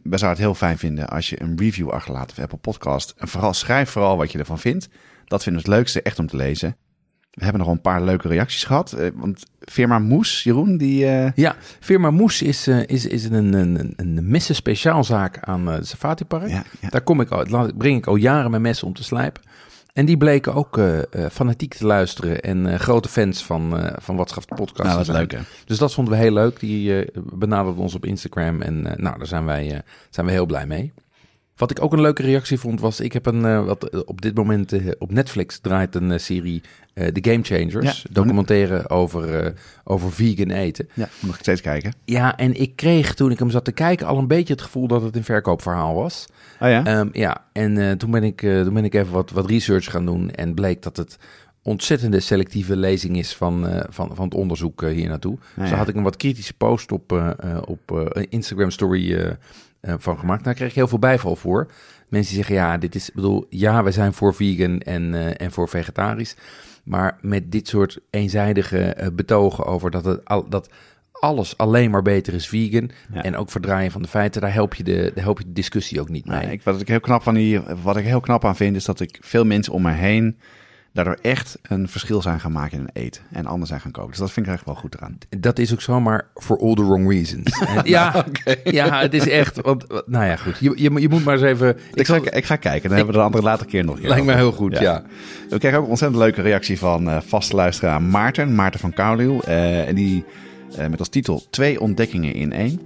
We 0.02 0.18
zouden 0.18 0.28
het 0.28 0.38
heel 0.38 0.54
fijn 0.54 0.78
vinden 0.78 1.08
als 1.08 1.28
je 1.28 1.42
een 1.42 1.58
review 1.58 1.90
achterlaat 1.90 2.30
op 2.30 2.38
Apple 2.38 2.58
Podcast. 2.58 3.14
En 3.16 3.28
vooral 3.28 3.54
schrijf 3.54 3.90
vooral 3.90 4.16
wat 4.16 4.32
je 4.32 4.38
ervan 4.38 4.58
vindt. 4.58 4.88
Dat 5.24 5.42
vinden 5.42 5.62
we 5.62 5.68
het 5.68 5.78
leukste 5.78 6.02
echt 6.02 6.18
om 6.18 6.26
te 6.26 6.36
lezen. 6.36 6.76
We 7.38 7.44
hebben 7.44 7.62
nog 7.62 7.70
een 7.70 7.80
paar 7.80 8.02
leuke 8.02 8.28
reacties 8.28 8.64
gehad. 8.64 8.92
Eh, 8.92 9.08
want 9.14 9.44
firma 9.60 9.98
Moes, 9.98 10.42
Jeroen, 10.42 10.76
die... 10.76 11.06
eh, 11.06 11.30
Ja, 11.34 11.56
firma 11.80 12.10
Moes 12.10 12.42
is, 12.42 12.66
eh, 12.66 12.86
is, 12.86 13.06
is 13.06 13.24
een, 13.24 13.32
een, 13.52 13.78
een, 13.78 13.92
een 13.96 14.28
messen 14.30 14.54
speciaalzaak 14.54 15.38
aan 15.40 15.66
het 15.66 15.86
Safati 15.88 16.24
Park. 16.24 16.48
ja, 16.48 16.62
ja. 16.80 16.88
Daar 16.88 17.00
kom 17.00 17.20
ik 17.20 17.30
al, 17.30 17.70
breng 17.76 17.96
ik 17.96 18.06
al 18.06 18.16
jaren 18.16 18.50
mijn 18.50 18.62
messen 18.62 18.86
om 18.86 18.94
te 18.94 19.04
slijpen. 19.04 19.42
En 19.92 20.04
die 20.06 20.16
bleken 20.16 20.54
ook 20.54 20.80
fanatiek 21.30 21.74
te 21.74 21.86
luisteren 21.86 22.40
en 22.40 22.80
grote 22.80 23.08
fans 23.08 23.44
van, 23.44 23.90
van 24.00 24.16
Watschaf 24.16 24.44
de 24.44 24.54
podcast. 24.54 24.88
Nou, 24.88 24.96
wat 24.98 25.16
leuk 25.16 25.32
hè. 25.32 25.38
Dus 25.64 25.78
dat 25.78 25.94
vonden 25.94 26.14
we 26.14 26.20
heel 26.20 26.32
leuk. 26.32 26.60
Die 26.60 27.04
benaderden 27.32 27.82
ons 27.82 27.94
op 27.94 28.04
Instagram 28.04 28.62
en 28.62 28.82
nou, 28.82 29.18
daar 29.18 29.26
zijn 29.26 29.44
wij, 29.44 29.82
zijn 30.10 30.26
we 30.26 30.32
heel 30.32 30.46
blij 30.46 30.66
mee. 30.66 30.92
Wat 31.58 31.70
ik 31.70 31.82
ook 31.82 31.92
een 31.92 32.00
leuke 32.00 32.22
reactie 32.22 32.58
vond 32.58 32.80
was, 32.80 33.00
ik 33.00 33.12
heb 33.12 33.26
een, 33.26 33.44
eh, 33.44 33.64
wat 33.64 33.88
eh, 33.88 34.00
op 34.04 34.20
dit 34.20 34.34
moment 34.34 34.72
eh, 34.72 34.90
op 34.98 35.12
Netflix 35.12 35.58
draait 35.58 35.94
een 35.94 36.20
serie 36.20 36.62
The 37.12 37.30
Game 37.30 37.42
Changers. 37.42 38.02
Ja. 38.02 38.08
documentaire 38.10 38.88
over, 38.88 39.54
over 39.84 40.12
vegan 40.12 40.50
eten. 40.50 40.88
Ja, 40.94 41.08
moet 41.20 41.30
nog 41.30 41.38
steeds 41.38 41.60
kijken. 41.60 41.92
Ja, 42.04 42.36
en 42.36 42.60
ik 42.60 42.76
kreeg 42.76 43.14
toen 43.14 43.30
ik 43.30 43.38
hem 43.38 43.50
zat 43.50 43.64
te 43.64 43.72
kijken 43.72 44.06
al 44.06 44.18
een 44.18 44.26
beetje 44.26 44.52
het 44.52 44.62
gevoel 44.62 44.86
dat 44.86 45.02
het 45.02 45.16
een 45.16 45.24
verkoopverhaal 45.24 45.94
was. 45.94 46.26
Oh 46.60 46.68
ja? 46.68 46.84
Ehm, 46.84 47.08
ja, 47.12 47.44
en 47.52 47.98
toen, 47.98 48.10
ben 48.10 48.22
ik, 48.22 48.40
toen 48.40 48.74
ben 48.74 48.84
ik 48.84 48.94
even 48.94 49.12
wat, 49.12 49.30
wat 49.30 49.50
research 49.50 49.90
gaan 49.90 50.06
doen 50.06 50.30
en 50.30 50.54
bleek 50.54 50.82
dat 50.82 50.96
het 50.96 51.18
ontzettende 51.62 52.20
selectieve 52.20 52.76
lezing 52.76 53.16
is 53.18 53.36
van, 53.36 53.84
van, 53.88 54.10
van 54.14 54.24
het 54.24 54.34
onderzoek 54.34 54.82
hier 54.82 55.08
naartoe. 55.08 55.38
Ja, 55.56 55.62
Dus 55.62 55.70
ja. 55.70 55.76
had 55.76 55.88
ik 55.88 55.94
een 55.94 56.02
wat 56.02 56.16
kritische 56.16 56.54
post 56.54 56.92
op, 56.92 57.12
eh, 57.12 57.58
op 57.64 58.14
Instagram 58.28 58.70
story 58.70 59.36
eh, 59.80 59.94
van 59.98 60.18
gemaakt. 60.18 60.44
Daar 60.44 60.54
kreeg 60.54 60.68
ik 60.68 60.74
heel 60.74 60.88
veel 60.88 60.98
bijval 60.98 61.36
voor. 61.36 61.70
Mensen 62.08 62.34
zeggen, 62.34 62.54
ja, 62.54 62.78
dit 62.78 62.94
is, 62.94 63.10
bedoel, 63.14 63.46
ja, 63.48 63.82
wij 63.82 63.92
zijn 63.92 64.12
voor 64.12 64.34
vegan 64.34 64.80
en, 64.80 65.14
eh, 65.14 65.46
en 65.46 65.52
voor 65.52 65.68
vegetarisch. 65.68 66.36
Maar 66.84 67.18
met 67.20 67.52
dit 67.52 67.68
soort 67.68 67.98
eenzijdige 68.10 68.78
eh, 68.78 69.08
betogen 69.12 69.64
over 69.64 69.90
dat, 69.90 70.04
het 70.04 70.24
al, 70.24 70.48
dat 70.48 70.70
alles 71.12 71.56
alleen 71.56 71.90
maar 71.90 72.02
beter 72.02 72.34
is 72.34 72.48
vegan. 72.48 72.90
Ja. 73.12 73.22
En 73.22 73.36
ook 73.36 73.50
verdraaien 73.50 73.90
van 73.90 74.02
de 74.02 74.08
feiten, 74.08 74.40
daar 74.40 74.52
help 74.52 74.74
je 74.74 74.82
de, 74.82 75.10
daar 75.14 75.24
help 75.24 75.38
je 75.38 75.44
de 75.44 75.52
discussie 75.52 76.00
ook 76.00 76.08
niet 76.08 76.26
mee. 76.26 76.44
Nee, 76.44 76.52
ik, 76.52 76.62
wat, 76.62 76.80
ik 76.80 76.88
heel 76.88 77.00
knap 77.00 77.22
van 77.22 77.34
die, 77.34 77.60
wat 77.82 77.96
ik 77.96 78.04
heel 78.04 78.20
knap 78.20 78.44
aan 78.44 78.56
vind, 78.56 78.76
is 78.76 78.84
dat 78.84 79.00
ik 79.00 79.18
veel 79.20 79.44
mensen 79.44 79.72
om 79.72 79.82
me 79.82 79.92
heen 79.92 80.38
daardoor 81.04 81.18
echt 81.22 81.58
een 81.62 81.88
verschil 81.88 82.22
zijn 82.22 82.40
gaan 82.40 82.52
maken 82.52 82.72
in 82.78 82.78
hun 82.78 83.04
eten. 83.04 83.22
En 83.32 83.46
anders 83.46 83.68
zijn 83.68 83.80
gaan 83.80 83.90
koken. 83.90 84.10
Dus 84.10 84.18
dat 84.18 84.30
vind 84.32 84.46
ik 84.46 84.52
echt 84.52 84.64
wel 84.64 84.74
goed 84.74 84.94
eraan. 84.94 85.18
Dat 85.38 85.58
is 85.58 85.72
ook 85.72 85.80
zo, 85.80 86.00
maar 86.00 86.26
for 86.34 86.58
all 86.60 86.74
the 86.74 86.84
wrong 86.84 87.08
reasons. 87.10 87.62
Ja, 87.84 88.24
ja, 88.64 89.00
het 89.00 89.14
is 89.14 89.28
echt. 89.28 89.60
Want, 89.60 89.84
nou 90.06 90.24
ja, 90.24 90.36
goed. 90.36 90.56
Je, 90.60 90.72
je, 90.76 91.00
je 91.00 91.08
moet 91.08 91.24
maar 91.24 91.34
eens 91.34 91.42
even. 91.42 91.76
Ik, 91.92 92.06
ga, 92.06 92.16
ik 92.30 92.44
ga 92.44 92.56
kijken, 92.56 92.88
dan 92.88 92.96
hebben 92.98 93.14
we 93.14 93.20
de 93.20 93.26
andere 93.26 93.44
later 93.44 93.66
keer 93.66 93.84
nog 93.84 93.96
een 94.00 94.08
Lijkt 94.08 94.24
me 94.26 94.34
heel 94.34 94.52
goed, 94.52 94.78
ja. 94.78 95.02
We 95.50 95.58
kregen 95.58 95.78
ook 95.78 95.84
een 95.84 95.90
ontzettend 95.90 96.20
leuke 96.22 96.42
reactie 96.42 96.78
van 96.78 97.08
eh 97.10 97.20
vaste 97.26 97.56
luisteraar 97.56 98.02
Maarten, 98.02 98.54
Maarten 98.54 98.80
van 98.80 98.92
Kouwliel. 98.92 99.42
Eh, 99.44 99.88
en 99.88 99.94
die 99.94 100.24
eh, 100.76 100.86
met 100.86 100.98
als 100.98 101.08
titel 101.08 101.46
Twee 101.50 101.80
ontdekkingen 101.80 102.34
in 102.34 102.52
één. 102.52 102.80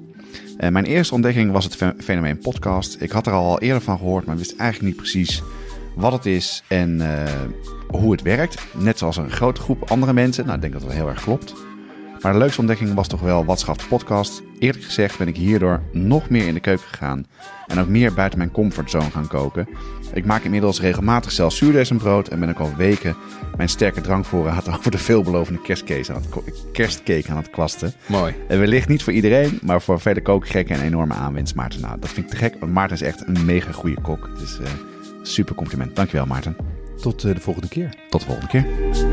Mijn 0.70 0.84
eerste 0.84 1.14
ontdekking 1.14 1.52
was 1.52 1.64
het 1.64 1.76
fe- 1.76 1.94
fenomeen 1.98 2.38
podcast. 2.38 2.96
Ik 3.00 3.10
had 3.10 3.26
er 3.26 3.32
al 3.32 3.60
eerder 3.60 3.82
van 3.82 3.98
gehoord, 3.98 4.26
maar 4.26 4.36
wist 4.36 4.56
eigenlijk 4.56 4.88
niet 4.94 5.02
precies 5.02 5.42
wat 5.94 6.12
het 6.12 6.26
is 6.26 6.62
en 6.68 7.00
eh, 7.00 7.32
hoe 7.88 8.12
het 8.12 8.22
werkt. 8.22 8.66
Net 8.72 8.98
zoals 8.98 9.16
een 9.16 9.30
grote 9.30 9.60
groep 9.60 9.90
andere 9.90 10.12
mensen. 10.12 10.44
Nou, 10.44 10.56
ik 10.56 10.62
denk 10.62 10.72
dat 10.72 10.82
dat 10.82 10.92
heel 10.92 11.08
erg 11.08 11.22
klopt. 11.22 11.54
Maar 12.22 12.32
de 12.32 12.38
leukste 12.38 12.60
ontdekking 12.60 12.94
was 12.94 13.08
toch 13.08 13.20
wel 13.20 13.44
Wat 13.44 13.60
schaft 13.60 13.80
de 13.80 13.86
podcast. 13.86 14.42
Eerlijk 14.58 14.84
gezegd 14.84 15.18
ben 15.18 15.28
ik 15.28 15.36
hierdoor 15.36 15.80
nog 15.92 16.28
meer 16.28 16.46
in 16.46 16.54
de 16.54 16.60
keuken 16.60 16.86
gegaan. 16.88 17.26
En 17.66 17.78
ook 17.78 17.88
meer 17.88 18.14
buiten 18.14 18.38
mijn 18.38 18.50
comfortzone 18.50 19.10
gaan 19.10 19.26
koken. 19.26 19.68
Ik 20.12 20.24
maak 20.24 20.42
inmiddels 20.42 20.80
regelmatig 20.80 21.32
zelf 21.32 21.52
zuurdesembrood 21.52 22.28
en 22.28 22.40
ben 22.40 22.48
ook 22.48 22.58
al 22.58 22.74
weken 22.76 23.16
mijn 23.56 23.68
sterke 23.68 24.00
drankvoorraad 24.00 24.68
over 24.76 24.90
de 24.90 24.98
veelbelovende 24.98 25.60
kerstcake 25.60 26.12
aan 26.12 26.22
het, 26.22 26.62
kerstcake 26.72 27.30
aan 27.30 27.36
het 27.36 27.50
kwasten. 27.50 27.92
Mooi. 28.06 28.34
En 28.48 28.58
wellicht 28.58 28.88
niet 28.88 29.02
voor 29.02 29.12
iedereen, 29.12 29.58
maar 29.62 29.82
voor 29.82 30.00
vele 30.00 30.22
kookgekken 30.22 30.76
een 30.76 30.84
enorme 30.84 31.14
aanwinst, 31.14 31.54
Maarten. 31.54 31.80
Nou, 31.80 31.98
dat 32.00 32.10
vind 32.10 32.26
ik 32.26 32.32
te 32.32 32.38
gek, 32.38 32.56
want 32.60 32.72
Maarten 32.72 32.96
is 32.96 33.02
echt 33.02 33.26
een 33.26 33.44
mega 33.44 33.72
goede 33.72 34.00
kok. 34.00 34.30
Dus 34.38 34.58
uh, 34.60 34.66
super 35.22 35.54
compliment. 35.54 35.96
Dankjewel, 35.96 36.26
Maarten. 36.26 36.56
Tot 37.00 37.24
uh, 37.24 37.34
de 37.34 37.40
volgende 37.40 37.68
keer. 37.68 37.94
Tot 38.10 38.20
de 38.20 38.26
volgende 38.26 38.50
keer. 38.50 39.11